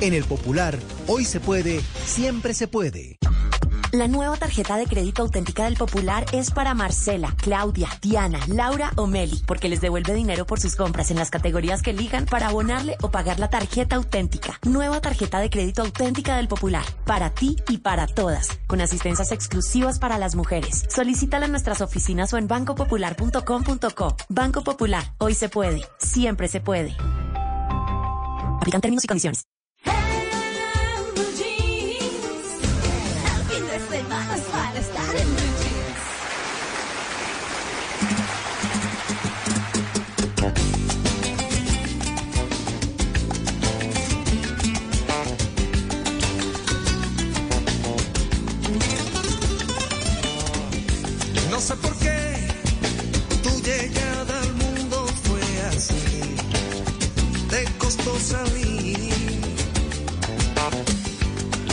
[0.00, 0.76] En el Popular,
[1.06, 3.18] hoy se puede, siempre se puede.
[3.92, 9.06] La nueva tarjeta de crédito auténtica del Popular es para Marcela, Claudia, Diana, Laura o
[9.06, 12.96] Meli, porque les devuelve dinero por sus compras en las categorías que elijan para abonarle
[13.02, 14.58] o pagar la tarjeta auténtica.
[14.64, 19.98] Nueva tarjeta de crédito auténtica del Popular, para ti y para todas, con asistencias exclusivas
[19.98, 20.86] para las mujeres.
[20.88, 24.16] Solicítala en nuestras oficinas o en bancopopular.com.co.
[24.30, 26.96] Banco Popular, hoy se puede, siempre se puede.
[28.56, 29.51] Aplican términos y condiciones.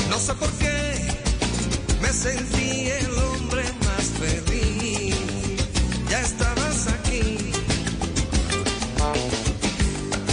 [0.10, 0.96] No sé por qué
[2.02, 5.16] me sentí el hombre más feliz.
[6.10, 7.52] Ya estabas aquí.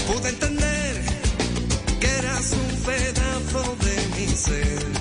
[0.06, 1.04] Pude entender
[2.00, 4.95] que eras un pedazo de mi ser.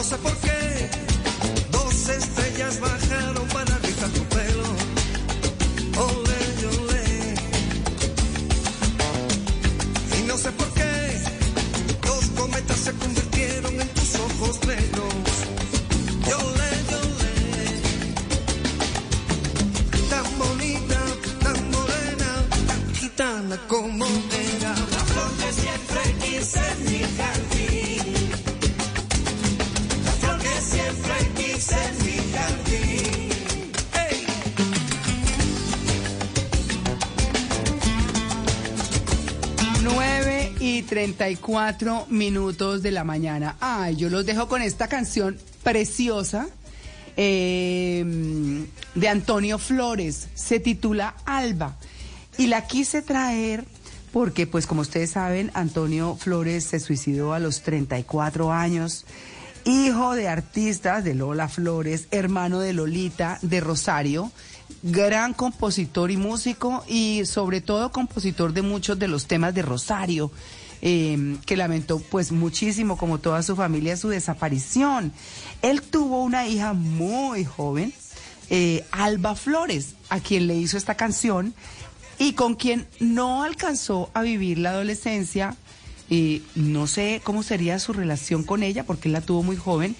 [0.00, 0.90] No sé por qué
[1.70, 4.64] dos estrellas bajaron para rizar tu pelo.
[6.08, 6.40] Ole,
[6.72, 7.04] ole.
[10.18, 11.20] Y no sé por qué
[12.02, 15.14] dos cometas se convirtieron en tus ojos negros.
[16.30, 17.34] Yole, yole.
[20.08, 21.00] Tan bonita,
[21.44, 24.06] tan morena, tan gitana como
[40.90, 43.54] 34 minutos de la mañana.
[43.60, 46.48] Ay, yo los dejo con esta canción preciosa
[47.16, 48.04] eh,
[48.96, 50.30] de Antonio Flores.
[50.34, 51.76] Se titula Alba.
[52.38, 53.64] Y la quise traer
[54.12, 59.06] porque, pues como ustedes saben, Antonio Flores se suicidó a los 34 años.
[59.64, 64.32] hijo de artistas de Lola Flores, hermano de Lolita, de Rosario,
[64.82, 70.32] gran compositor y músico y sobre todo compositor de muchos de los temas de Rosario.
[70.82, 75.12] Eh, que lamentó pues muchísimo como toda su familia su desaparición.
[75.62, 77.92] Él tuvo una hija muy joven,
[78.48, 81.54] eh, Alba Flores, a quien le hizo esta canción
[82.18, 85.56] y con quien no alcanzó a vivir la adolescencia.
[86.12, 89.94] eh, no sé cómo sería su relación con ella porque él la tuvo muy joven.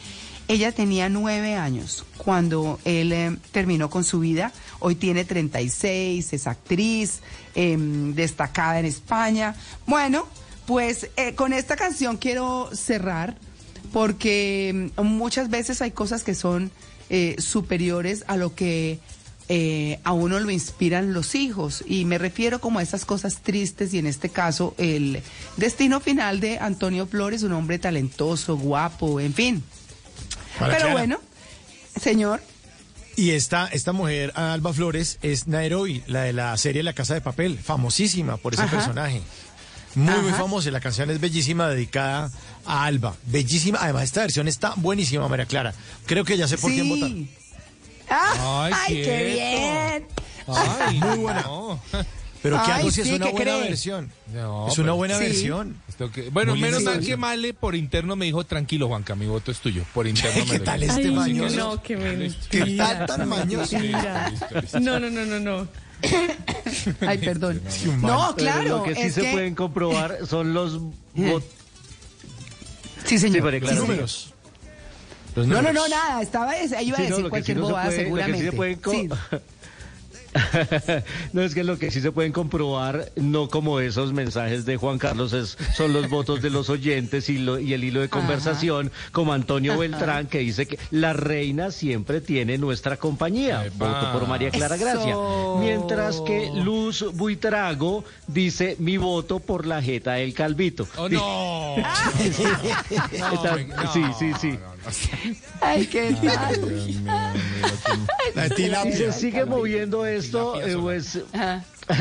[0.51, 4.53] Ella tenía nueve años cuando él eh, terminó con su vida.
[4.81, 7.21] Hoy tiene 36, es actriz,
[7.55, 9.55] em, destacada en España.
[9.87, 10.27] Bueno,
[10.71, 13.35] pues eh, con esta canción quiero cerrar
[13.93, 16.71] porque mm, muchas veces hay cosas que son
[17.09, 19.01] eh, superiores a lo que
[19.49, 21.83] eh, a uno lo inspiran los hijos.
[21.89, 25.23] Y me refiero como a esas cosas tristes y en este caso el
[25.57, 29.65] destino final de Antonio Flores, un hombre talentoso, guapo, en fin.
[30.57, 30.93] Para Pero Clara.
[30.93, 31.21] bueno,
[32.01, 32.41] señor.
[33.17, 37.21] Y esta, esta mujer, Alba Flores, es Nairobi, la de la serie La Casa de
[37.21, 38.77] Papel, famosísima por ese Ajá.
[38.77, 39.21] personaje.
[39.95, 40.69] Muy, muy famosa.
[40.69, 42.31] y La canción es bellísima, dedicada
[42.67, 43.15] a Alba.
[43.27, 43.79] Bellísima.
[43.83, 45.75] Además, esta versión está buenísima, María Clara.
[46.07, 46.91] Creo que ya sé por quién Sí.
[46.91, 47.11] votar.
[48.13, 50.07] Ah, Ay, ¡Ay, qué bien!
[50.49, 51.45] Ay, muy buena.
[52.43, 53.63] Pero que Ay, algo sí es sí, una ¿qué buena cree?
[53.69, 54.11] versión.
[54.33, 55.25] No, es una buena Sí.
[55.25, 55.77] versión.
[55.89, 59.27] Esto que- bueno, Muy menos mal que Male por interno me dijo, tranquilo Juanca, mi
[59.27, 59.85] voto es tuyo.
[59.93, 60.93] Por interno me ¿Qué tal dijo.
[60.95, 61.57] este Ay, mañoso?
[61.57, 62.47] no, qué Listo.
[62.51, 63.07] ¿Qué mentira.
[63.07, 63.79] tal tan mañoso?
[63.79, 64.33] Mentira.
[64.81, 65.69] No, no, no, no, no.
[67.01, 67.61] Ay, perdón.
[68.01, 68.69] No, Pero claro.
[68.79, 70.81] lo que sí es se que- pueden comprobar son los
[71.15, 71.45] votos.
[73.05, 73.53] Sí, señor.
[73.53, 73.81] Sí, Clara, Sí.
[73.81, 74.35] Números.
[75.37, 75.89] Los No, no, números.
[75.91, 76.23] no, nada.
[76.23, 78.03] Estaba, ahí iba a Sí, no, decir sí cualquier no se bobada, puede- lo que
[78.03, 78.51] sí seguramente.
[78.51, 79.09] se pueden co- Sí.
[81.33, 84.99] no es que lo que sí se pueden comprobar, no como esos mensajes de Juan
[84.99, 88.91] Carlos, es, son los votos de los oyentes y, lo- y el hilo de conversación,
[89.13, 93.65] como Antonio Beltrán, que dice que la reina siempre tiene nuestra compañía.
[93.67, 93.87] Epa.
[93.89, 94.85] Voto por María Clara Eso.
[94.85, 95.17] Gracia.
[95.59, 100.87] Mientras que Luz Buitrago dice mi voto por la jeta del Calvito.
[100.97, 101.77] Oh, no,
[103.93, 104.59] sí, sí, sí.
[105.61, 106.93] Ay, qué tal.
[108.93, 111.19] Se sigue moviendo esto, eh, pues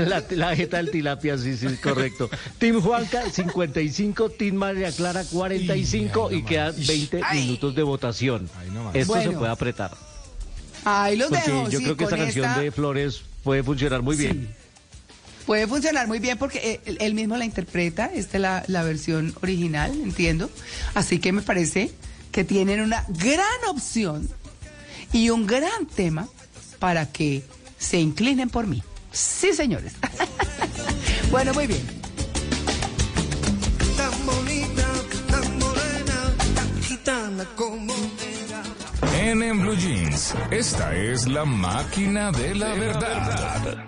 [0.07, 2.29] la, la jeta del tilapia, sí, sí, correcto.
[2.57, 7.41] Team Juanca, 55, Team María Clara, 45 Y quedan 20 Ay.
[7.41, 8.49] minutos de votación.
[8.93, 9.91] Esto se puede apretar.
[10.85, 11.69] Ahí los Porque dejo.
[11.69, 14.47] yo sí, creo que esta canción esta de Flores puede funcionar muy bien.
[14.47, 14.55] Sí.
[15.45, 18.83] Puede funcionar muy bien porque eh, él, él mismo la interpreta, esta es la, la
[18.83, 20.49] versión original, entiendo.
[20.93, 21.91] Así que me parece
[22.31, 24.29] que tienen una gran opción
[25.11, 26.27] y un gran tema
[26.79, 27.43] para que
[27.77, 28.83] se inclinen por mí.
[29.11, 29.93] Sí, señores.
[31.31, 31.81] bueno, muy bien.
[33.97, 34.87] Tan bonita,
[35.29, 38.63] tan morena, tan gitana como era.
[39.17, 43.85] En, en Blue Jeans, esta es la máquina de la verdad.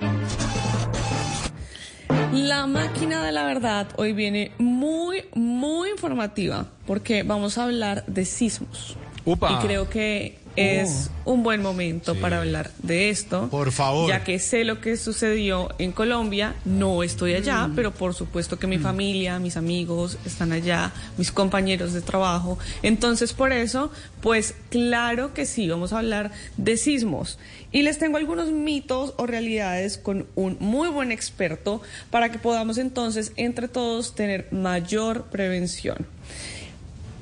[2.33, 8.23] La máquina de la verdad hoy viene muy, muy informativa porque vamos a hablar de
[8.23, 8.95] sismos.
[9.25, 9.51] Upa.
[9.51, 13.47] Y creo que es un buen momento para hablar de esto.
[13.49, 14.09] Por favor.
[14.09, 18.67] Ya que sé lo que sucedió en Colombia, no estoy allá, pero por supuesto que
[18.67, 22.57] mi familia, mis amigos están allá, mis compañeros de trabajo.
[22.83, 27.39] Entonces, por eso, pues claro que sí, vamos a hablar de sismos.
[27.71, 32.77] Y les tengo algunos mitos o realidades con un muy buen experto para que podamos
[32.77, 36.05] entonces entre todos tener mayor prevención.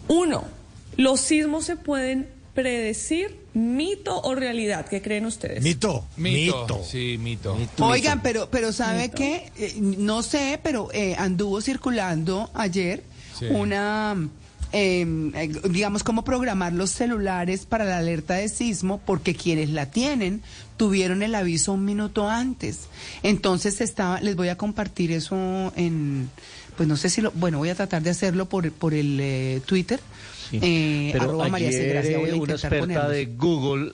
[0.08, 0.46] Uno,
[0.98, 4.86] los sismos se pueden predecir, mito o realidad.
[4.88, 5.64] ¿Qué creen ustedes?
[5.64, 6.06] Mito.
[6.18, 6.62] Mito.
[6.62, 6.84] Mito.
[6.84, 7.58] Sí, mito.
[7.80, 9.52] Oigan, pero, pero ¿sabe qué?
[9.58, 13.04] Eh, no sé, pero eh, anduvo circulando ayer
[13.38, 13.46] Sí.
[13.46, 14.28] una,
[14.74, 19.86] eh, eh, digamos, cómo programar los celulares para la alerta de sismo, porque quienes la
[19.92, 20.42] tienen
[20.76, 22.82] tuvieron el aviso un minuto antes.
[23.24, 26.30] Entonces estaba, les voy a compartir eso en,
[26.76, 29.62] pues no sé si lo, bueno, voy a tratar de hacerlo por, por el eh,
[29.66, 30.02] Twitter.
[30.50, 30.60] Sí.
[30.62, 33.94] eh, Pero María ayer Gracia, eh, una experta de Google.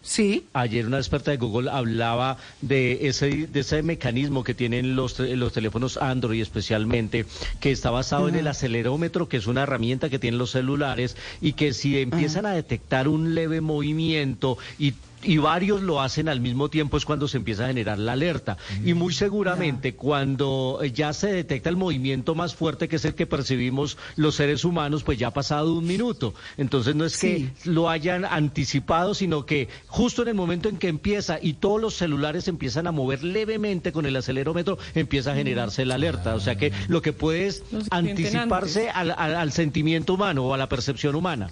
[0.00, 0.46] Sí.
[0.54, 5.52] Ayer una experta de Google hablaba de ese, de ese mecanismo que tienen los, los
[5.52, 7.26] teléfonos Android especialmente,
[7.60, 11.52] que está basado en el acelerómetro, que es una herramienta que tienen los celulares y
[11.54, 16.68] que si empiezan a detectar un leve movimiento y y varios lo hacen al mismo
[16.68, 18.56] tiempo es cuando se empieza a generar la alerta.
[18.84, 23.14] Y muy seguramente cuando eh, ya se detecta el movimiento más fuerte, que es el
[23.14, 26.34] que percibimos los seres humanos, pues ya ha pasado un minuto.
[26.56, 30.88] Entonces no es que lo hayan anticipado, sino que justo en el momento en que
[30.88, 35.84] empieza y todos los celulares empiezan a mover levemente con el acelerómetro, empieza a generarse
[35.84, 36.34] la alerta.
[36.34, 40.54] O sea que lo que puede es Los anticiparse al, al- al sentimiento humano o
[40.54, 41.48] a la percepción humana.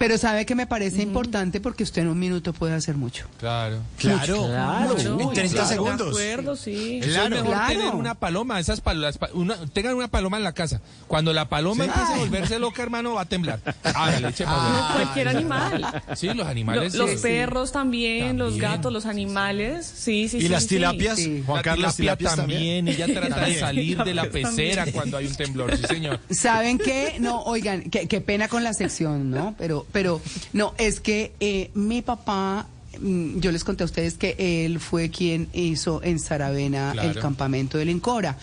[0.00, 3.26] Pero sabe que me parece importante porque usted en un minuto puede hacer mucho.
[3.38, 3.80] Claro.
[3.98, 4.96] Claro, Claro.
[4.98, 6.08] en 30 De segundos.
[6.08, 7.00] acuerdo, sí.
[7.02, 7.68] Eso es mejor Claro.
[7.68, 10.80] tener una paloma, esas palomas, una, tengan una paloma en la casa.
[11.06, 13.60] Cuando la paloma empiece a volverse loca, hermano, va a temblar.
[13.84, 14.94] Hágale, eche pa' Como allá.
[14.94, 16.02] cualquier animal.
[16.16, 16.94] Sí, los Lo- animales.
[16.94, 17.22] los sí, sí.
[17.22, 19.84] perros también, los gatos, los animales.
[19.86, 20.48] Sí, sí, Y sí.
[20.48, 20.68] las sí.
[20.70, 21.42] tilapias, Sí.
[21.44, 25.26] Juan La Carlos, tilapia tilapias también, ella trata de salir de la pecera cuando hay
[25.26, 26.20] un temblor, sí señor.
[26.30, 27.16] ¿Saben qué?
[27.20, 29.54] No, oigan, qué, qué pena con la sección, ¿no?
[29.58, 30.20] Pero, pero,
[30.52, 32.66] no, es que eh, mi papá,
[33.00, 37.78] mm, yo les conté a ustedes que él fue quien hizo en Saravena el campamento
[37.78, 38.36] del Incora.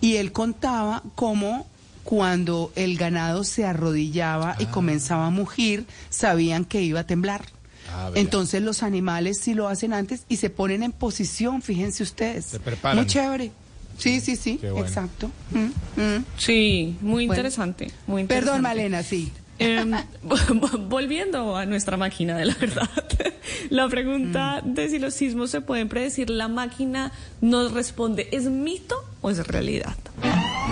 [0.00, 1.66] Y él contaba cómo
[2.04, 7.46] cuando el ganado se arrodillaba y comenzaba a mugir, sabían que iba a temblar.
[7.90, 8.10] Ah.
[8.14, 12.44] Entonces los animales sí lo hacen antes y se ponen en posición, fíjense ustedes.
[12.46, 12.98] Se preparan.
[12.98, 13.52] Muy chévere.
[13.96, 14.80] Sí, sí, sí, bueno.
[14.80, 15.30] exacto.
[15.52, 16.24] Mm, mm.
[16.36, 17.34] Sí, muy Bueno.
[17.34, 17.90] interesante.
[18.06, 18.46] Muy interesante.
[18.50, 19.32] Perdón, Malena, sí.
[19.58, 19.92] Em,
[20.88, 22.88] volviendo a nuestra máquina de la verdad,
[23.70, 28.96] la pregunta de si los sismos se pueden predecir, la máquina nos responde, ¿es mito
[29.20, 29.96] o es realidad?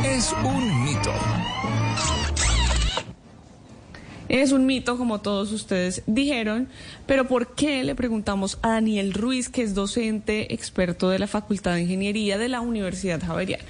[0.04, 1.12] Es un mito.
[4.28, 6.68] Es un mito, como todos ustedes dijeron,
[7.06, 11.74] pero ¿por qué le preguntamos a Daniel Ruiz, que es docente experto de la Facultad
[11.74, 13.68] de Ingeniería de la Universidad Javeriana?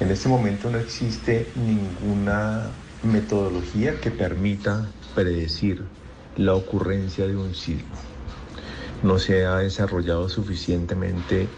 [0.00, 2.70] En este momento no existe ninguna
[3.02, 5.82] metodología que permita predecir
[6.36, 7.90] la ocurrencia de un sismo.
[9.02, 11.48] No se ha desarrollado suficientemente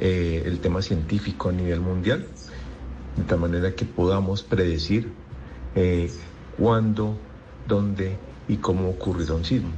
[0.00, 2.26] eh, el tema científico a nivel mundial,
[3.16, 5.10] de tal manera que podamos predecir
[5.74, 6.10] eh,
[6.58, 7.16] cuándo,
[7.66, 8.16] dónde
[8.48, 9.70] y cómo ocurrirá un sismo.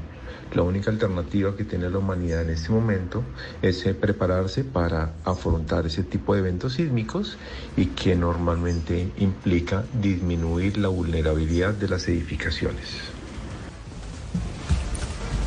[0.54, 3.24] La única alternativa que tiene la humanidad en este momento
[3.62, 7.38] es eh, prepararse para afrontar ese tipo de eventos sísmicos
[7.76, 12.86] y que normalmente implica disminuir la vulnerabilidad de las edificaciones.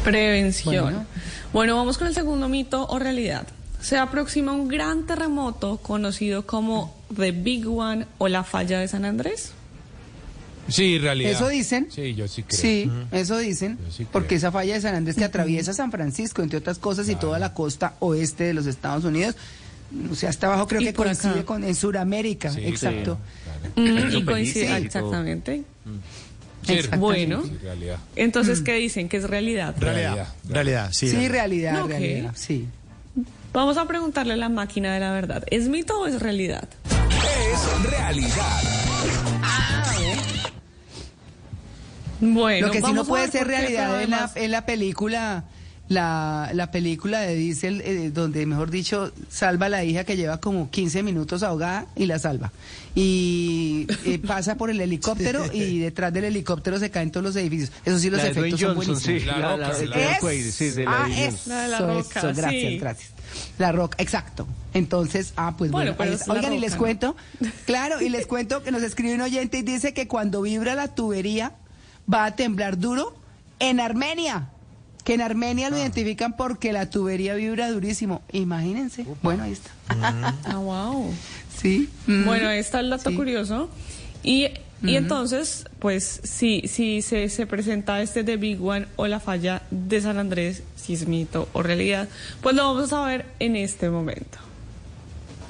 [0.03, 0.83] Prevención.
[0.83, 1.05] Bueno.
[1.53, 1.75] Bueno.
[1.75, 3.47] vamos con el segundo mito o realidad.
[3.81, 9.05] Se aproxima un gran terremoto conocido como The Big One o la falla de San
[9.05, 9.53] Andrés.
[10.67, 11.31] Sí, realidad.
[11.31, 11.87] Eso dicen.
[11.91, 12.59] Sí, yo sí creo.
[12.59, 13.77] Sí, eso dicen.
[13.77, 14.11] Yo sí creo.
[14.11, 17.39] porque esa falla de San Andrés que atraviesa San Francisco, entre otras cosas, y toda
[17.39, 19.35] la costa oeste de los Estados Unidos.
[20.11, 21.21] O sea, hasta abajo creo que por acá.
[21.21, 22.51] coincide con en Sudamérica.
[22.51, 23.19] Sí, exacto.
[23.75, 25.63] Mm, y coincide exactamente.
[26.63, 26.97] Sí, Exactamente.
[26.97, 27.43] Bueno,
[28.15, 29.07] entonces, ¿qué dicen?
[29.07, 29.75] Que es realidad.
[29.77, 30.27] Realidad.
[30.49, 31.09] Realidad, sí.
[31.09, 32.31] Sí, realidad, realidad.
[32.35, 32.67] Sí.
[33.53, 35.43] Vamos a preguntarle a la máquina de la verdad.
[35.49, 36.67] ¿Es mito o es realidad?
[36.89, 38.61] Es realidad.
[42.19, 45.43] Bueno, Lo que sí no puede ser realidad es la, la película,
[45.89, 50.39] la, la película de Diesel, eh, donde, mejor dicho, salva a la hija que lleva
[50.39, 52.51] como 15 minutos ahogada y la salva.
[52.95, 57.71] Y eh, pasa por el helicóptero y detrás del helicóptero se caen todos los edificios.
[57.83, 59.07] Eso sí, los La efectos son Johnson, sí.
[59.11, 59.37] buenísimos.
[59.39, 63.11] La, la, Roca, sí, la ah, de La eso, Roca, eso, gracias, gracias.
[63.57, 64.47] La roca, exacto.
[64.73, 66.77] Entonces, ah, pues Bueno, bueno, es oigan, y Roca, les ¿no?
[66.77, 67.15] cuento,
[67.65, 70.87] claro, y les cuento que nos escribe un oyente y dice que cuando vibra la
[70.87, 71.51] tubería
[72.11, 73.15] va a temblar duro
[73.59, 74.49] en Armenia.
[75.03, 78.23] Que en Armenia lo identifican porque la tubería vibra durísimo.
[78.31, 79.05] Imagínense.
[79.21, 79.69] Bueno, ahí está.
[80.45, 81.13] Ah, wow.
[81.55, 81.89] Sí.
[82.07, 82.25] mm.
[82.25, 83.15] Bueno, ahí está el dato Sí.
[83.15, 83.69] curioso.
[84.23, 84.47] Y, y
[84.87, 84.95] Ujú.
[84.97, 90.01] entonces, pues, si, si se, se presenta este The Big One o la falla de
[90.01, 92.09] San Andrés, si es mito o realidad,
[92.41, 94.39] pues lo vamos a ver en este momento.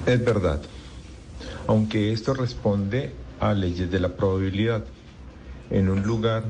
[0.04, 0.60] Es verdad,
[1.66, 4.84] aunque esto responde a leyes de la probabilidad.
[5.70, 6.44] En un lugar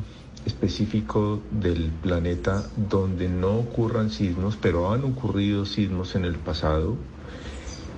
[0.45, 6.97] específico del planeta donde no ocurran sismos, pero han ocurrido sismos en el pasado,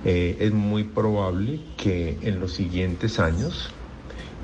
[0.05, 3.69] eh, es muy probable que en los siguientes años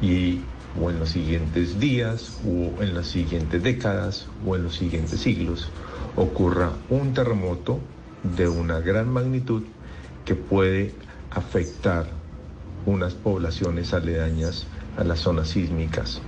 [0.02, 0.42] y
[0.80, 5.70] o en los siguientes días o en las siguientes décadas o en los siguientes siglos
[6.18, 7.80] ocurra un terremoto
[8.36, 9.64] de una gran magnitud
[10.26, 10.94] que puede
[11.32, 12.08] afectar
[12.86, 14.66] unas poblaciones aledañas
[14.98, 16.22] a las zonas sísmicas.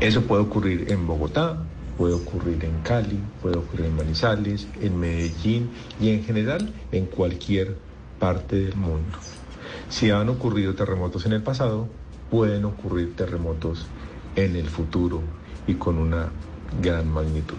[0.00, 1.58] Eso puede ocurrir en Bogotá,
[1.96, 5.70] puede ocurrir en Cali, puede ocurrir en Manizales, en Medellín
[6.00, 7.76] y en general en cualquier
[8.20, 9.18] parte del mundo.
[9.88, 11.88] Si han ocurrido terremotos en el pasado,
[12.30, 13.86] pueden ocurrir terremotos
[14.36, 15.20] en el futuro
[15.66, 16.30] y con una
[16.80, 17.56] gran magnitud.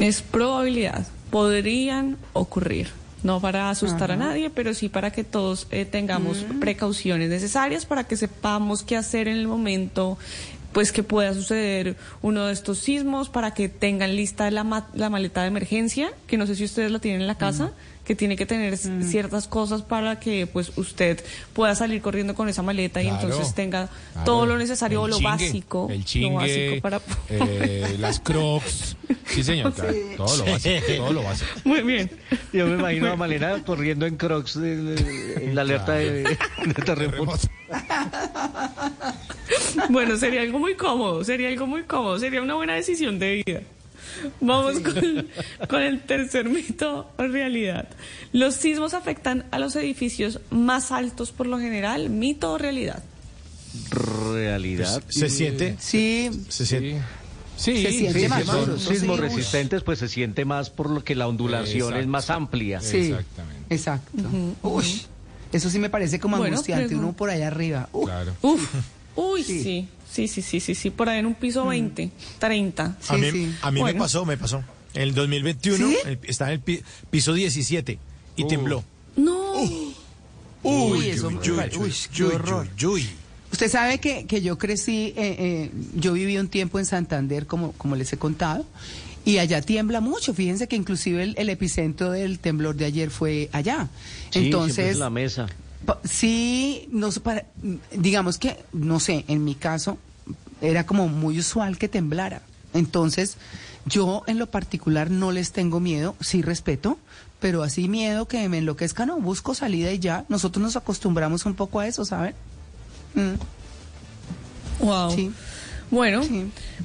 [0.00, 1.06] Es probabilidad.
[1.30, 2.99] Podrían ocurrir.
[3.22, 8.04] No para asustar a nadie, pero sí para que todos eh, tengamos precauciones necesarias para
[8.04, 10.16] que sepamos qué hacer en el momento
[10.72, 15.10] pues que pueda suceder uno de estos sismos para que tengan lista la, ma- la
[15.10, 17.72] maleta de emergencia, que no sé si ustedes la tienen en la casa,
[18.10, 21.22] que tiene que tener s- ciertas cosas para que pues usted
[21.52, 24.24] pueda salir corriendo con esa maleta y entonces tenga claro.
[24.24, 28.18] todo lo necesario o El lo chingue, básico, el lo chingue, básico para eh, las
[28.18, 28.96] crocs.
[29.26, 30.00] Sí, señor, claro, Sí.
[30.16, 31.50] todo lo básico, todo lo básico.
[31.62, 32.10] Muy bien.
[32.52, 34.96] Yo me imagino a Malena corriendo en Crocs en,
[35.42, 37.38] en la alerta de, de terremoto.
[39.88, 43.60] Bueno, sería algo muy cómodo, sería algo muy cómodo, sería una buena decisión de vida.
[44.40, 45.28] Vamos con,
[45.68, 47.88] con el tercer mito o realidad.
[48.32, 52.10] ¿Los sismos afectan a los edificios más altos por lo general?
[52.10, 53.02] ¿Mito o realidad?
[53.90, 55.02] Realidad.
[55.04, 55.76] Pues, ¿Se siente?
[55.78, 56.30] Sí.
[56.48, 57.00] Se siente.
[57.56, 61.04] Sí, Se siente sí, más si son sismos resistentes, pues se siente más por lo
[61.04, 62.80] que la ondulación es más amplia.
[62.80, 63.14] Sí,
[63.68, 64.22] exacto.
[64.62, 65.02] Uy,
[65.52, 67.90] eso sí me parece como Bueno, angustiante, pero- uno por allá arriba.
[67.92, 68.08] Uf.
[68.40, 68.74] Uf,
[69.14, 69.62] uy, sí.
[69.62, 72.96] sí, sí, sí, sí, sí, por ahí en un piso 20, 30.
[73.08, 73.28] a mí,
[73.62, 73.98] a mí me Bueno.
[74.00, 74.62] pasó, me pasó.
[74.94, 75.96] En el 2021 ¿Sí?
[76.04, 77.98] el- estaba en el pi- piso 17
[78.36, 78.82] y tembló.
[79.16, 79.52] No.
[80.62, 82.68] Uy, eso me uy, pare- uy, uy, qué uy, horror.
[82.78, 83.08] uy, uy.
[83.52, 87.72] Usted sabe que, que yo crecí, eh, eh, yo viví un tiempo en Santander, como,
[87.72, 88.64] como les he contado,
[89.24, 90.34] y allá tiembla mucho.
[90.34, 93.88] Fíjense que inclusive el, el epicentro del temblor de ayer fue allá.
[94.30, 95.46] Sí, siempre Entonces, es la mesa.
[96.04, 97.46] Sí, no para,
[97.92, 99.98] digamos que, no sé, en mi caso
[100.60, 102.42] era como muy usual que temblara.
[102.74, 103.36] Entonces,
[103.86, 106.98] yo en lo particular no les tengo miedo, sí respeto,
[107.40, 110.24] pero así miedo que me enloquezca, no, busco salida y ya.
[110.28, 112.34] Nosotros nos acostumbramos un poco a eso, ¿saben?
[113.14, 114.84] Mm.
[114.84, 115.32] Wow.
[115.90, 116.22] Bueno,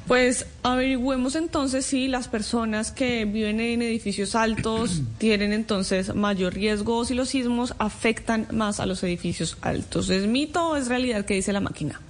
[0.07, 6.97] pues averigüemos entonces si las personas que viven en edificios altos tienen entonces mayor riesgo
[6.97, 10.09] o si los sismos afectan más a los edificios altos.
[10.09, 12.01] ¿Es mito o es realidad que dice la máquina?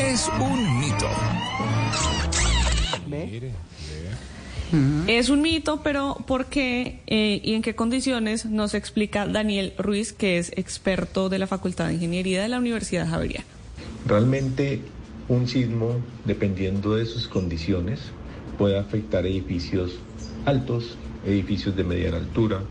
[0.00, 1.06] Es un mito.
[5.06, 10.12] Es un mito, pero ¿por qué eh, y en qué condiciones nos explica Daniel Ruiz,
[10.12, 13.46] que es experto de la Facultad de Ingeniería de la Universidad Javeriana?
[14.06, 14.82] Realmente
[15.28, 18.00] un sismo, dependiendo de sus condiciones,
[18.56, 19.98] puede afectar edificios
[20.46, 22.62] altos, edificios de mediana altura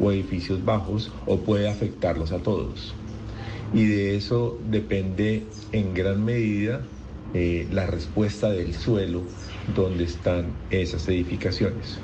[0.00, 2.94] o edificios bajos o puede afectarlos a todos.
[3.72, 6.82] Y de eso depende en gran medida
[7.32, 9.22] eh, la respuesta del suelo
[9.74, 11.98] donde están esas edificaciones.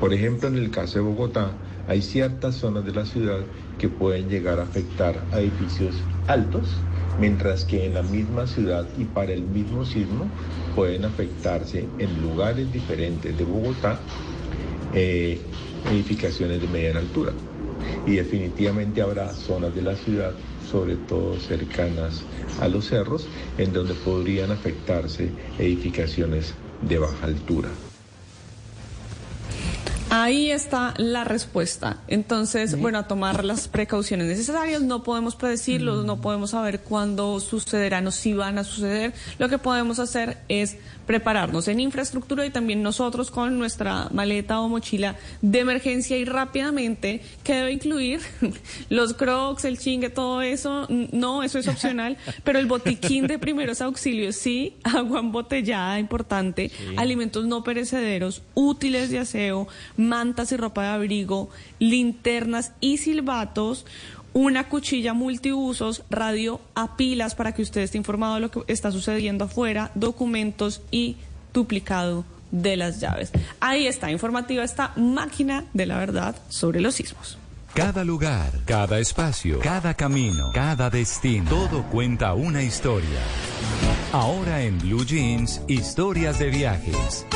[0.00, 1.52] Por ejemplo, en el caso de Bogotá,
[1.88, 3.40] hay ciertas zonas de la ciudad
[3.78, 5.94] que pueden llegar a afectar a edificios
[6.26, 6.76] altos,
[7.18, 10.28] mientras que en la misma ciudad y para el mismo sismo
[10.74, 13.98] pueden afectarse en lugares diferentes de Bogotá
[14.94, 15.40] eh,
[15.90, 17.32] edificaciones de mediana altura.
[18.06, 20.32] Y definitivamente habrá zonas de la ciudad,
[20.70, 22.22] sobre todo cercanas
[22.60, 23.26] a los cerros,
[23.58, 25.28] en donde podrían afectarse
[25.58, 26.54] edificaciones
[26.88, 27.68] de baja altura.
[30.18, 31.98] Ahí está la respuesta.
[32.08, 34.80] Entonces, bueno, a tomar las precauciones necesarias.
[34.80, 39.12] No podemos predecirlos, no podemos saber cuándo sucederán o si van a suceder.
[39.38, 44.68] Lo que podemos hacer es prepararnos en infraestructura y también nosotros con nuestra maleta o
[44.68, 48.20] mochila de emergencia y rápidamente, que debe incluir
[48.88, 50.86] los crocs, el chingue, todo eso.
[50.88, 57.46] No, eso es opcional, pero el botiquín de primeros auxilios sí, agua embotellada, importante, alimentos
[57.46, 59.68] no perecederos, útiles de aseo,
[60.08, 63.86] mantas y ropa de abrigo, linternas y silbatos,
[64.32, 68.92] una cuchilla multiusos, radio a pilas para que usted esté informado de lo que está
[68.92, 71.16] sucediendo afuera, documentos y
[71.54, 73.32] duplicado de las llaves.
[73.60, 77.38] Ahí está, informativa esta máquina de la verdad sobre los sismos.
[77.74, 83.20] Cada lugar, cada espacio, cada camino, cada destino, todo cuenta una historia.
[84.12, 87.26] Ahora en Blue Jeans, historias de viajes.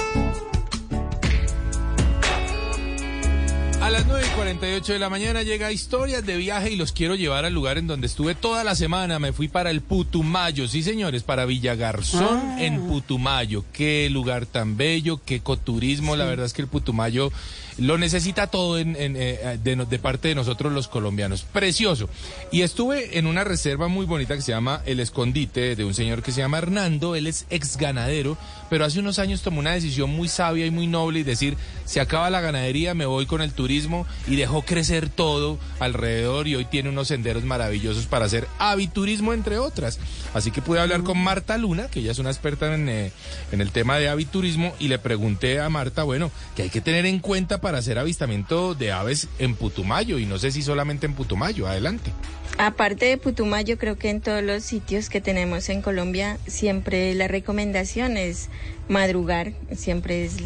[3.91, 7.17] A las 9 y 48 de la mañana llega Historias de Viaje y los quiero
[7.17, 9.19] llevar al lugar en donde estuve toda la semana.
[9.19, 12.57] Me fui para el Putumayo, sí señores, para Villagarzón Ah.
[12.60, 13.65] en Putumayo.
[13.73, 16.15] Qué lugar tan bello, qué ecoturismo.
[16.15, 17.33] La verdad es que el Putumayo
[17.81, 21.42] lo necesita todo en, eh, de, parte de nosotros los colombianos.
[21.42, 22.09] Precioso.
[22.50, 26.23] Y estuve en una reserva muy bonita que se llama El Escondite de un señor
[26.23, 27.15] que se llama Hernando.
[27.15, 28.36] Él es ex ganadero,
[28.68, 32.00] pero hace unos años tomó una decisión muy sabia y muy noble y decir, se
[32.00, 36.57] acaba la ganadería, me voy con el turismo turismo y dejó crecer todo alrededor y
[36.57, 40.00] hoy tiene unos senderos maravillosos para hacer aviturismo, entre otras.
[40.33, 43.12] Así que pude hablar con Marta Luna, que ella es una experta en, eh,
[43.52, 47.05] en el tema de aviturismo, y le pregunté a Marta, bueno, que hay que tener
[47.05, 51.15] en cuenta para hacer avistamiento de aves en Putumayo, y no sé si solamente en
[51.15, 51.66] Putumayo.
[51.66, 52.12] Adelante.
[52.58, 57.28] Aparte de Putumayo, creo que en todos los sitios que tenemos en Colombia, siempre la
[57.28, 58.49] recomendación es
[58.89, 60.36] madrugar, siempre es,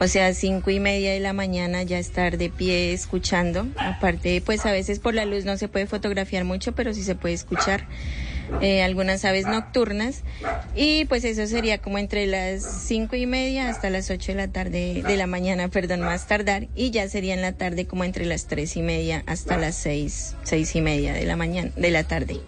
[0.00, 3.66] o sea, cinco y media de la mañana ya estar de pie escuchando.
[3.78, 7.14] Aparte, pues a veces por la luz no se puede fotografiar mucho, pero sí se
[7.14, 7.86] puede escuchar
[8.60, 10.22] eh, algunas aves nocturnas.
[10.74, 14.48] Y pues eso sería como entre las cinco y media hasta las ocho de la
[14.48, 16.68] tarde, de la mañana, perdón, más tardar.
[16.74, 20.36] Y ya sería en la tarde como entre las tres y media hasta las seis,
[20.42, 22.40] seis y media de la mañana, de la tarde.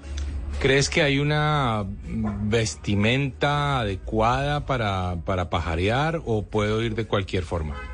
[0.61, 7.92] ¿Crees que hay una vestimenta adecuada para, para pajarear o puedo ir de cualquier forma?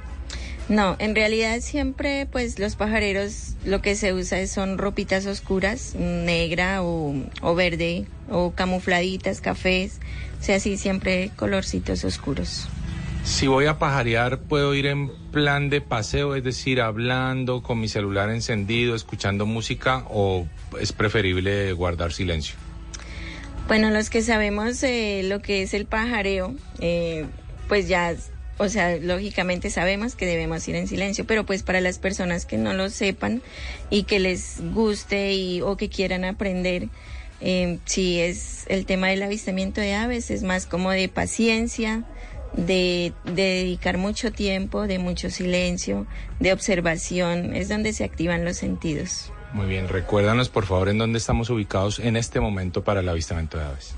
[0.69, 5.95] No, en realidad siempre pues los pajareros lo que se usa es- son ropitas oscuras,
[5.95, 9.99] negra o, o verde o camufladitas, cafés,
[10.41, 12.69] o sea, sí, siempre colorcitos oscuros.
[13.25, 17.89] Si voy a pajarear, puedo ir en plan de paseo, es decir, hablando con mi
[17.89, 20.47] celular encendido, escuchando música o
[20.81, 22.57] es preferible guardar silencio.
[23.67, 27.27] Bueno, los que sabemos eh, lo que es el pajareo, eh,
[27.69, 28.15] pues ya,
[28.59, 32.59] o sea, lógicamente sabemos que debemos ir en silencio, pero pues para las personas que
[32.59, 33.41] no lo sepan
[33.89, 36.89] y que les guste y, o que quieran aprender,
[37.41, 42.05] eh, si es el tema del avistamiento de aves, es más como de paciencia,
[42.55, 46.07] de dedicar mucho tiempo, de mucho silencio,
[46.41, 49.33] de observación, es donde se activan los sentidos.
[49.53, 53.57] Muy bien, recuérdanos por favor en dónde estamos ubicados en este momento para el avistamiento
[53.57, 53.95] de aves.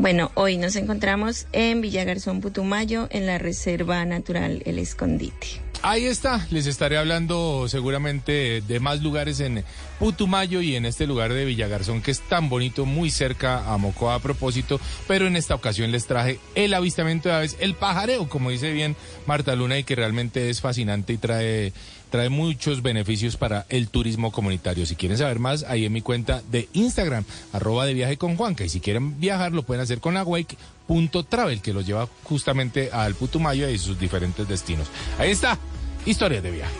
[0.00, 5.60] Bueno, hoy nos encontramos en Villagarzón Putumayo, en la Reserva Natural El Escondite.
[5.82, 9.62] Ahí está, les estaré hablando seguramente de más lugares en
[9.98, 14.14] Putumayo y en este lugar de Villagarzón que es tan bonito, muy cerca a Mocoa
[14.14, 18.48] a propósito, pero en esta ocasión les traje el avistamiento de aves, el pajareo, como
[18.48, 18.96] dice bien
[19.26, 21.74] Marta Luna, y que realmente es fascinante y trae,
[22.10, 24.84] trae muchos beneficios para el turismo comunitario.
[24.84, 28.64] Si quieren saber más, ahí en mi cuenta de Instagram, arroba de viaje con Juanca,
[28.64, 33.68] y si quieren viajar lo pueden hacer con awake.travel, que los lleva justamente al Putumayo
[33.68, 34.88] y sus diferentes destinos.
[35.18, 35.58] Ahí está,
[36.04, 36.74] historias de viaje.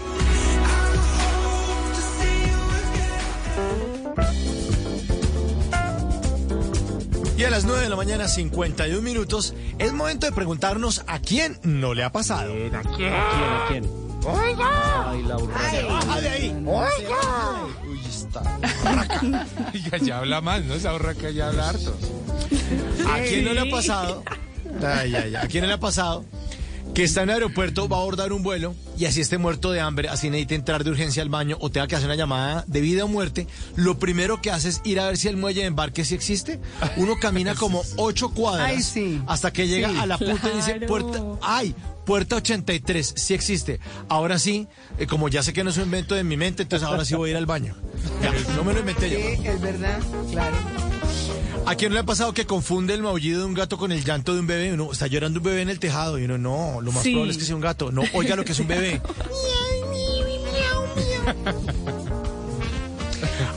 [7.40, 11.58] Y a las 9 de la mañana, 51 minutos, es momento de preguntarnos a quién
[11.62, 12.52] no le ha pasado.
[12.52, 13.14] ¿A quién?
[13.14, 14.09] ¿A quién?
[14.24, 15.10] ¡Oiga!
[15.10, 15.70] Ay, Laura.
[15.70, 16.50] Se baja de ahí.
[16.66, 17.66] ¡Oiga!
[17.88, 18.42] Uy, está.
[19.74, 20.74] Oiga, ya habla mal, ¿no?
[20.74, 21.96] Esa que ya habla harto.
[23.10, 24.22] ¿A quién no le ha pasado?
[24.82, 25.34] Ay, ay, ay.
[25.36, 26.24] ¿A quién no le ha pasado?
[26.94, 29.80] Que está en el aeropuerto, va a abordar un vuelo y así esté muerto de
[29.80, 32.80] hambre, así necesita entrar de urgencia al baño o tenga que hacer una llamada de
[32.80, 35.66] vida o muerte, lo primero que hace es ir a ver si el muelle de
[35.68, 36.58] embarque sí existe.
[36.96, 39.22] Uno camina como ocho cuadras Ay, sí.
[39.28, 40.86] hasta que llega Sí, a la punta y dice claro.
[40.88, 43.80] puerta, ay, puerta 83, sí existe.
[44.08, 44.66] Ahora sí,
[44.98, 47.14] eh, como ya sé que no es un invento de mi mente, entonces ahora sí
[47.14, 47.76] voy a ir al baño.
[48.22, 49.16] Ya, no me lo inventé yo.
[49.18, 50.56] Sí, es verdad, claro.
[51.66, 54.02] ¿A quién no le ha pasado que confunde el maullido de un gato con el
[54.04, 54.72] llanto de un bebé?
[54.72, 57.10] Uno está llorando un bebé en el tejado y uno no, lo más Sí.
[57.12, 57.92] probable es que sea un gato.
[57.92, 59.00] No, oiga lo que es un bebé.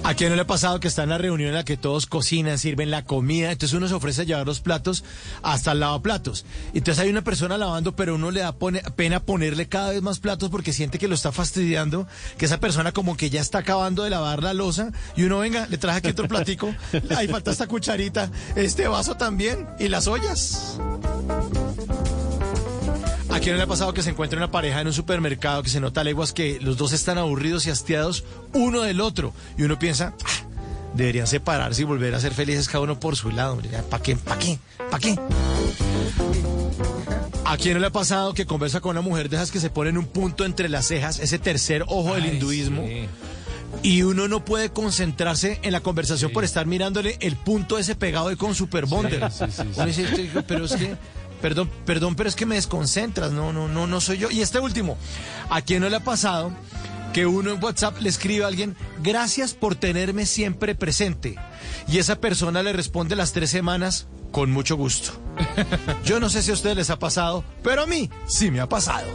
[0.05, 2.07] ¿A quién no le ha pasado que está en la reunión en la que todos
[2.07, 3.51] cocinan, sirven la comida?
[3.51, 5.05] Entonces uno se ofrece a llevar los platos
[5.41, 6.45] hasta el lavaplatos.
[6.73, 8.53] Entonces hay una persona lavando, pero uno le da
[8.95, 12.05] pena ponerle cada vez más platos porque siente que lo está fastidiando,
[12.37, 15.67] que esa persona como que ya está acabando de lavar la losa y uno, venga,
[15.67, 16.75] le traje aquí otro platico.
[17.15, 20.79] Ahí falta esta cucharita, este vaso también y las ollas.
[23.33, 25.69] ¿A quién no le ha pasado que se encuentre una pareja en un supermercado que
[25.69, 29.33] se nota a leguas que los dos están aburridos y hastiados uno del otro?
[29.57, 30.47] Y uno piensa, "Ah,
[30.93, 33.59] deberían separarse y volver a ser felices cada uno por su lado.
[33.89, 34.15] ¿Para qué?
[34.15, 34.59] ¿Para qué?
[34.77, 35.19] ¿Para qué?
[37.45, 39.69] ¿A quién no le ha pasado que conversa con una mujer de esas que se
[39.71, 42.85] ponen un punto entre las cejas, ese tercer ojo del Ay, hinduismo?
[42.85, 43.07] sí.
[43.81, 48.27] Y uno no puede concentrarse en la conversación por estar mirándole el punto ese pegado
[48.27, 49.29] ahí con Super Bonder.
[49.31, 50.95] Sí, "Este, pero es que,
[51.43, 54.31] perdón, perdón, pero es que me desconcentras, no, no, no, no soy yo.
[54.31, 54.97] Y este último,
[55.49, 56.53] ¿a quién no le ha pasado
[57.11, 61.35] que uno en WhatsApp le escribe a alguien, gracias por tenerme siempre presente?
[61.89, 65.11] Y esa persona le responde las tres semanas, con mucho gusto.
[66.05, 68.69] Yo no sé si a ustedes les ha pasado, pero a mí sí me ha
[68.69, 69.07] pasado.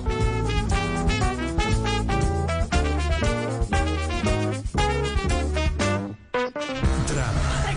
[7.08, 7.74] Drama,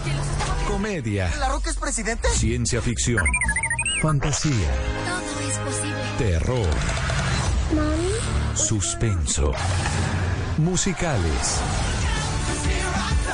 [0.67, 2.27] comedia, ¿La Roca es presidente?
[2.29, 3.23] ciencia ficción,
[4.01, 4.51] fantasía,
[5.05, 5.95] Todo es posible.
[6.17, 6.67] terror.
[7.75, 8.11] ¿Mami?
[8.55, 9.53] suspenso,
[10.57, 11.59] musicales.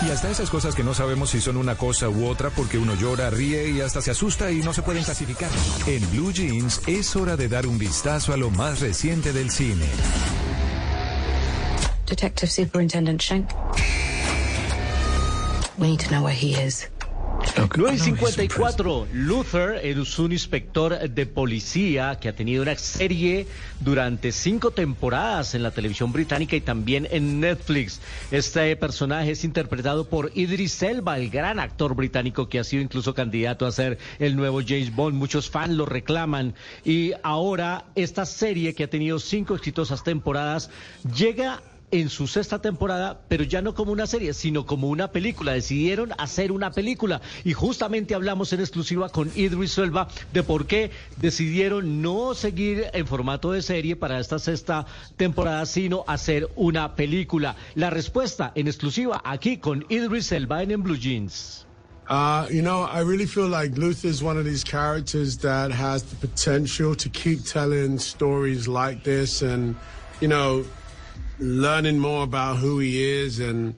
[0.06, 2.94] Y hasta esas cosas que no sabemos si son una cosa u otra porque uno
[2.96, 5.50] llora, ríe y hasta se asusta y no se pueden clasificar.
[5.88, 9.86] En Blue Jeans es hora de dar un vistazo a lo más reciente del cine.
[12.06, 13.50] Detective Superintendent Schenk.
[15.80, 16.88] We need to know where he is.
[17.58, 23.48] 954, Luther es un inspector de policía que ha tenido una serie
[23.80, 28.00] durante cinco temporadas en la televisión británica y también en Netflix.
[28.30, 33.16] Este personaje es interpretado por Idris Elba, el gran actor británico que ha sido incluso
[33.16, 35.16] candidato a ser el nuevo James Bond.
[35.16, 36.54] Muchos fans lo reclaman
[36.86, 40.70] y ahora esta serie que ha tenido cinco exitosas temporadas
[41.16, 41.62] llega
[41.92, 45.54] en su sexta temporada, pero ya no como una serie, sino como una película.
[45.54, 50.92] Decidieron hacer una película y justamente hablamos en exclusiva con Idris Elba de por qué
[51.18, 54.86] decidieron no seguir en formato de serie para esta sexta
[55.16, 57.56] temporada, sino hacer una película.
[57.76, 61.64] La respuesta en exclusiva aquí con Idris Elba en, en Blue Jeans.
[62.10, 66.04] Uh, you know, I really feel like Luther is one of these characters that has
[66.04, 69.76] the potential to keep telling stories like this and,
[70.22, 70.64] you know,
[71.40, 73.76] learning more about who he is and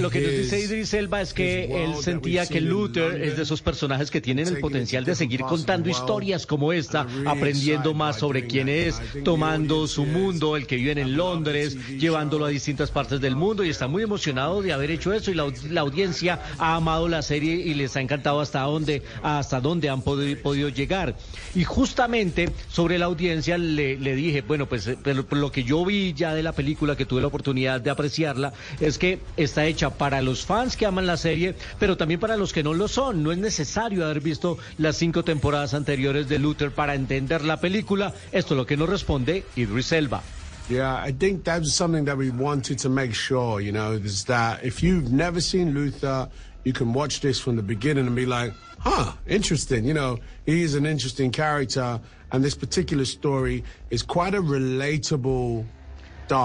[0.00, 3.60] Lo que nos dice Idris Elba es que él sentía que Luther es de esos
[3.60, 8.68] personajes que tienen el potencial de seguir contando historias como esta, aprendiendo más sobre quién
[8.68, 13.62] es, tomando su mundo, el que vive en Londres, llevándolo a distintas partes del mundo
[13.64, 17.22] y está muy emocionado de haber hecho eso y la, la audiencia ha amado la
[17.22, 21.16] serie y les ha encantado hasta dónde, hasta dónde han podi- podido llegar.
[21.54, 25.84] Y justamente sobre la audiencia le, le dije, bueno, pues eh, pero lo que yo
[25.84, 29.90] vi ya de la película, que tuve la oportunidad de apreciarla, es que está hecha
[29.90, 33.22] para los fans que aman la serie, pero también para los que no lo son.
[33.22, 38.14] No es necesario haber visto las cinco temporadas anteriores de Luther para entender la película.
[38.32, 40.22] Esto es lo que nos responde Idris Elba.
[40.68, 44.24] Yeah, I think that was something that we wanted to make sure, you know, is
[44.24, 46.28] that if you've never seen Luther,
[46.64, 49.84] you can watch this from the beginning and be like, huh, interesting.
[49.84, 52.00] You know, he is an interesting character,
[52.32, 55.64] and this particular story is quite a relatable.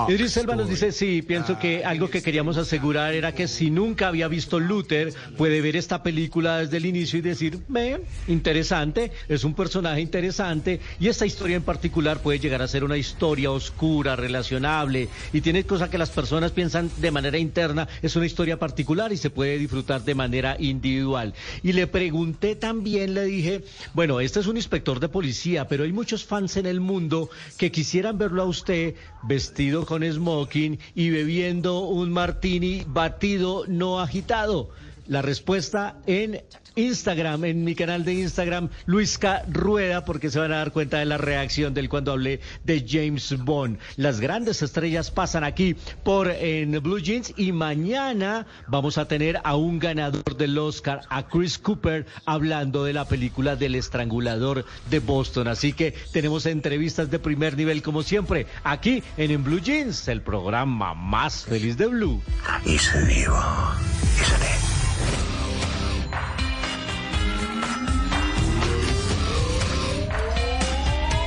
[0.10, 4.10] Idris Elba nos dice, sí, pienso que algo que queríamos asegurar era que si nunca
[4.10, 9.44] había visto Luther, puede ver esta película desde el inicio y decir, ve, interesante, es
[9.44, 14.16] un personaje interesante y esta historia en particular puede llegar a ser una historia oscura,
[14.16, 19.12] relacionable y tiene cosas que las personas piensan de manera interna, es una historia particular
[19.12, 21.34] y se puede disfrutar de manera individual.
[21.64, 25.92] Y le pregunté también, le dije, bueno, este es un inspector de policía, pero hay
[25.92, 28.94] muchos fans en el mundo que quisieran verlo a usted
[29.24, 34.70] vestido con smoking y bebiendo un martini batido no agitado.
[35.08, 36.44] La respuesta en
[36.76, 41.06] Instagram, en mi canal de Instagram, Luisca Rueda, porque se van a dar cuenta de
[41.06, 43.78] la reacción del cuando hablé de James Bond.
[43.98, 49.56] Las grandes estrellas pasan aquí por en Blue Jeans y mañana vamos a tener a
[49.56, 55.48] un ganador del Oscar, a Chris Cooper, hablando de la película del estrangulador de Boston.
[55.48, 60.22] Así que tenemos entrevistas de primer nivel como siempre, aquí en, en Blue Jeans, el
[60.22, 62.22] programa más feliz de Blue.
[62.66, 63.78] He's who you are,
[64.22, 65.31] isn't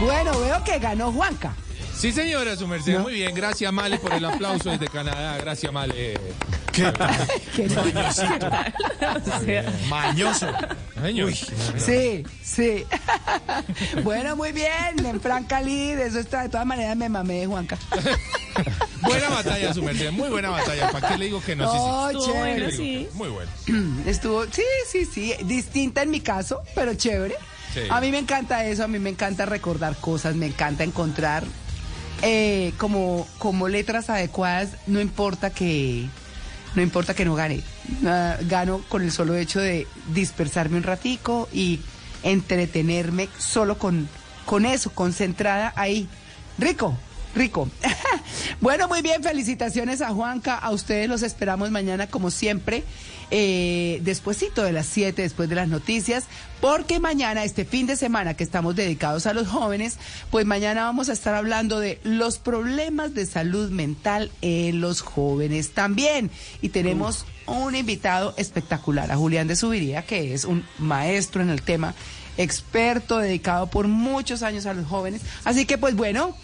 [0.00, 1.54] Bueno, veo que ganó Juanca.
[1.96, 2.98] Sí, señora, su merced.
[2.98, 3.34] Muy bien.
[3.34, 5.36] Gracias, Male, por el aplauso desde Canadá.
[5.38, 6.18] Gracias, Male.
[6.72, 6.92] ¿Qué
[9.88, 10.46] Mañosito.
[11.00, 11.46] Mañoso.
[11.76, 12.84] Sí, sí.
[14.02, 15.06] bueno, muy bien.
[15.06, 16.42] En Franca Lid, eso está.
[16.42, 17.78] De todas maneras, me mamé de Juanca.
[19.02, 20.10] Buena batalla, su merced.
[20.10, 20.90] Muy buena batalla.
[20.90, 21.70] ¿Para qué le digo que no?
[21.70, 21.84] Sí, sí.
[21.84, 22.66] No, ¿Para qué chévere.
[22.66, 23.08] que Sí.
[23.14, 23.50] Muy bueno.
[24.06, 25.34] Estuvo, sí, sí, sí.
[25.44, 27.36] Distinta en mi caso, pero chévere.
[27.90, 31.44] A mí me encanta eso, a mí me encanta recordar cosas, me encanta encontrar
[32.22, 36.06] eh, como, como letras adecuadas, no importa que
[36.74, 37.62] no importa que no gane.
[38.04, 41.80] Ah, gano con el solo hecho de dispersarme un ratico y
[42.22, 44.08] entretenerme solo con,
[44.44, 46.08] con eso, concentrada ahí.
[46.58, 46.96] Rico,
[47.34, 47.68] rico.
[48.60, 52.84] bueno, muy bien, felicitaciones a Juanca, a ustedes los esperamos mañana como siempre,
[53.30, 56.24] eh, despuesito de las 7, después de las noticias,
[56.60, 59.98] porque mañana, este fin de semana que estamos dedicados a los jóvenes,
[60.30, 65.72] pues mañana vamos a estar hablando de los problemas de salud mental en los jóvenes
[65.72, 66.30] también.
[66.62, 71.62] Y tenemos un invitado espectacular, a Julián de Subiría, que es un maestro en el
[71.62, 71.94] tema,
[72.36, 75.22] experto, dedicado por muchos años a los jóvenes.
[75.44, 76.34] Así que pues bueno,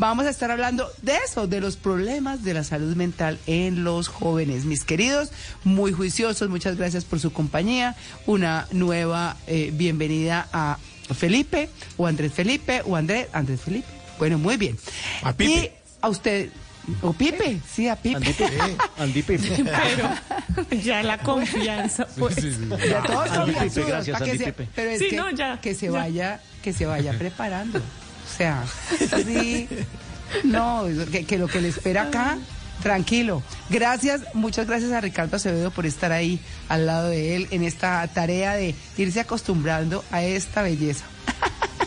[0.00, 4.08] vamos a estar hablando de eso, de los problemas de la salud mental en los
[4.08, 4.64] jóvenes.
[4.64, 5.30] Mis queridos,
[5.62, 7.94] muy juiciosos, muchas gracias por su compañía.
[8.26, 10.78] Una nueva eh, bienvenida a
[11.14, 13.86] Felipe, o Andrés Felipe, o Andrés, Andrés Felipe.
[14.18, 14.76] Bueno, muy bien.
[15.22, 15.50] A Pipe.
[15.52, 15.70] Y
[16.02, 16.48] a usted,
[17.02, 18.32] o Pipe, sí, a Pipe.
[18.98, 19.64] Andy Pipe.
[20.68, 22.36] Pero ya la confianza, pues.
[22.88, 24.68] Ya todos son Andy Pipe, gracias, Andy se- Pipe.
[24.74, 25.92] Pero es Sí, que, no, ya, que se ya.
[25.92, 27.80] vaya, que se vaya preparando.
[28.32, 28.64] O sea,
[29.24, 29.68] sí,
[30.44, 32.38] no, que, que lo que le espera acá,
[32.82, 33.42] tranquilo.
[33.68, 38.06] Gracias, muchas gracias a Ricardo Acevedo por estar ahí al lado de él en esta
[38.08, 41.04] tarea de irse acostumbrando a esta belleza.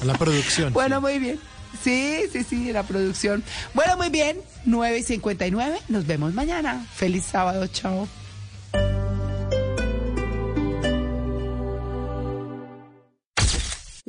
[0.02, 0.74] A la producción.
[0.74, 1.40] Bueno, muy bien.
[1.82, 3.44] Sí, sí, sí, la producción.
[3.74, 4.38] Bueno, muy bien.
[4.66, 5.80] 9 y 59.
[5.90, 6.86] Nos vemos mañana.
[6.96, 7.68] Feliz sábado.
[7.68, 8.08] Chao.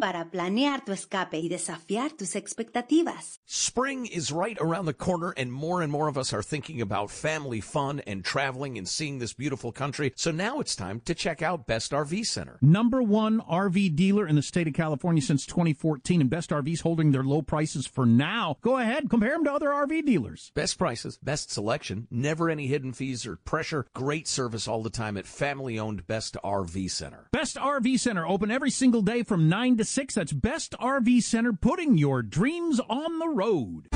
[0.00, 3.38] para planear tu escape y desafiar tus expectativas.
[3.46, 7.10] Spring is right around the corner, and more and more of us are thinking about
[7.10, 10.12] family fun and traveling and seeing this beautiful country.
[10.16, 12.58] So now it's time to check out Best RV Center.
[12.60, 17.12] Number one RV dealer in the state of California since 2014, and Best RV's holding
[17.12, 18.56] their low prices for now.
[18.60, 20.52] Go ahead, compare them to other RV dealers.
[20.54, 25.16] Best prices, best selection, never any hidden fees or pressure, great service all the time
[25.16, 27.28] at family owned Best RV Center.
[27.32, 30.14] Best RV Center open every single day from 9 to 6.
[30.14, 33.88] That's Best RV Center putting your dreams on the road.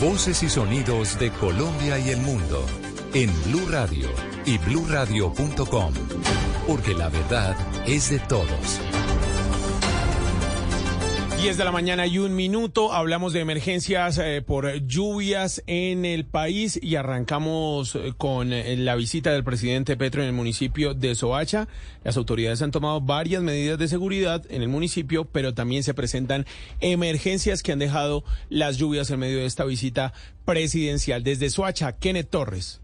[0.00, 2.66] Voces y sonidos de Colombia y el mundo
[3.14, 4.08] en Blue Radio
[4.44, 5.94] y bluradio.com,
[6.66, 8.80] porque la verdad es de todos.
[11.42, 12.92] 10 de la mañana y un minuto.
[12.92, 18.94] Hablamos de emergencias eh, por lluvias en el país y arrancamos eh, con eh, la
[18.94, 21.66] visita del presidente Petro en el municipio de Soacha.
[22.04, 26.46] Las autoridades han tomado varias medidas de seguridad en el municipio, pero también se presentan
[26.78, 30.12] emergencias que han dejado las lluvias en medio de esta visita
[30.44, 31.24] presidencial.
[31.24, 32.81] Desde Soacha, Kenneth Torres.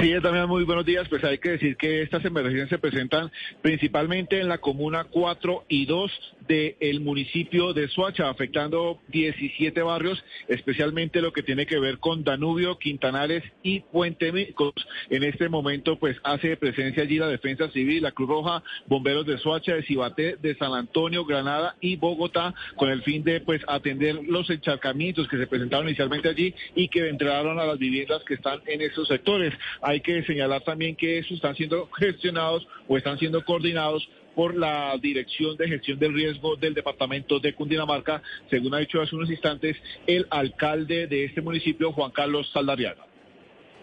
[0.00, 1.08] Sí, también muy buenos días.
[1.08, 3.30] Pues hay que decir que estas emergencias se presentan
[3.62, 11.20] principalmente en la comuna 4 y 2 del municipio de Soacha, afectando 17 barrios, especialmente
[11.20, 14.74] lo que tiene que ver con Danubio, Quintanales y Puente Micos.
[15.10, 19.38] En este momento, pues hace presencia allí la Defensa Civil, la Cruz Roja, bomberos de
[19.38, 24.16] Soacha, de Cibaté, de San Antonio, Granada y Bogotá, con el fin de pues atender
[24.26, 28.60] los encharcamientos que se presentaron inicialmente allí y que entraron a las viviendas que están
[28.66, 29.52] en esos sectores.
[29.82, 34.96] Hay que señalar también que estos están siendo gestionados o están siendo coordinados por la
[35.02, 39.76] Dirección de Gestión del Riesgo del Departamento de Cundinamarca, según ha dicho hace unos instantes
[40.06, 43.06] el alcalde de este municipio, Juan Carlos Saldariaga.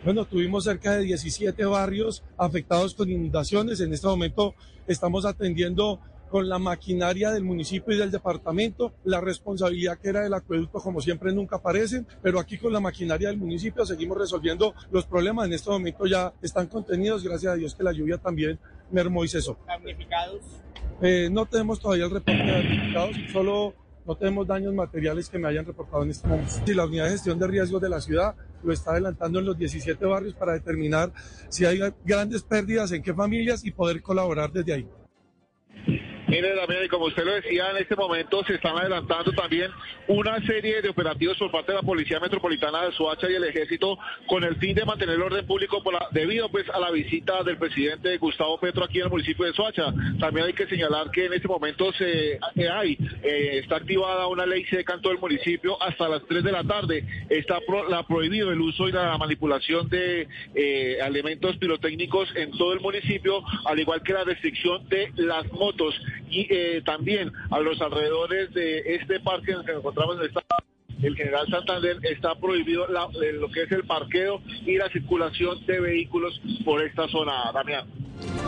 [0.05, 3.81] Bueno, tuvimos cerca de 17 barrios afectados con inundaciones.
[3.81, 4.53] En este momento
[4.85, 5.99] estamos atendiendo
[6.33, 10.99] con la maquinaria del municipio y del departamento, la responsabilidad que era del acueducto, como
[10.99, 15.45] siempre, nunca aparece, pero aquí con la maquinaria del municipio seguimos resolviendo los problemas.
[15.45, 18.57] En este momento ya están contenidos, gracias a Dios que la lluvia también
[18.89, 19.59] mermó y cesó.
[19.67, 20.41] ¿Damnificados?
[21.03, 25.49] Eh, no tenemos todavía el reporte de damnificados, solo no tenemos daños materiales que me
[25.49, 26.51] hayan reportado en este momento.
[26.65, 29.55] Si la unidad de gestión de riesgos de la ciudad lo está adelantando en los
[29.55, 31.13] 17 barrios para determinar
[31.49, 34.87] si hay grandes pérdidas, en qué familias y poder colaborar desde ahí.
[36.33, 39.69] Mire, Damián, y como usted lo decía, en este momento se están adelantando también
[40.07, 43.99] una serie de operativos por parte de la Policía Metropolitana de Soacha y el Ejército
[44.25, 48.17] con el fin de mantener el orden público debido pues a la visita del presidente
[48.17, 49.93] Gustavo Petro aquí en el municipio de Soacha.
[50.19, 54.47] También hay que señalar que en este momento se eh, hay eh, está activada una
[54.47, 57.05] ley seca en todo el municipio hasta las 3 de la tarde.
[57.29, 57.59] Está
[57.91, 63.43] la prohibido el uso y la manipulación de eh, elementos pirotécnicos en todo el municipio,
[63.65, 65.93] al igual que la restricción de las motos
[66.29, 70.17] y eh, también a los alrededores de este parque en el que nos encontramos
[71.03, 76.41] el General Santander está prohibido lo que es el parqueo y la circulación de vehículos
[76.63, 77.85] por esta zona, Damián.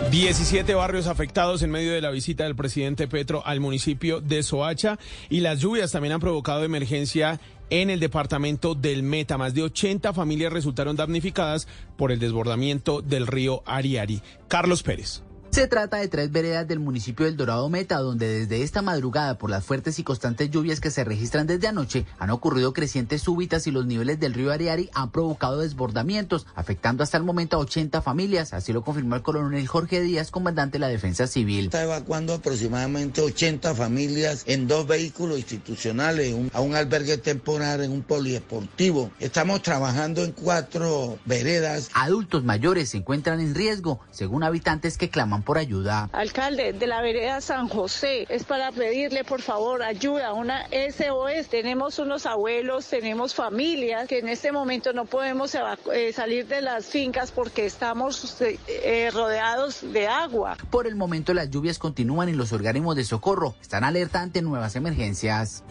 [0.10, 4.98] 17 barrios afectados en medio de la visita del presidente Petro al municipio de Soacha
[5.30, 9.38] y las lluvias también han provocado emergencia en el departamento del Meta.
[9.38, 14.22] Más de 80 familias resultaron damnificadas por el desbordamiento del río Ariari.
[14.48, 15.24] Carlos Pérez.
[15.56, 19.50] Se trata de tres veredas del municipio del Dorado Meta, donde desde esta madrugada, por
[19.50, 23.72] las fuertes y constantes lluvias que se registran desde anoche, han ocurrido crecientes súbitas y
[23.72, 28.52] los niveles del río Ariari han provocado desbordamientos, afectando hasta el momento a 80 familias.
[28.52, 31.68] Así lo confirmó el coronel Jorge Díaz, comandante de la Defensa Civil.
[31.68, 37.94] Está evacuando aproximadamente 80 familias en dos vehículos institucionales, un- a un albergue temporal en
[37.94, 39.10] un poliesportivo.
[39.22, 41.92] Estamos trabajando en cuatro veredas.
[41.94, 46.10] Adultos mayores se encuentran en riesgo, según habitantes que claman por ayuda.
[46.12, 51.48] Alcalde de la vereda San José, es para pedirle por favor ayuda, una SOS.
[51.50, 55.56] Tenemos unos abuelos, tenemos familias que en este momento no podemos
[55.94, 60.58] eh, salir de las fincas porque estamos eh, eh, rodeados de agua.
[60.70, 64.76] Por el momento las lluvias continúan y los organismos de socorro están alerta ante nuevas
[64.76, 65.64] emergencias.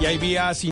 [0.00, 0.62] Y hay vías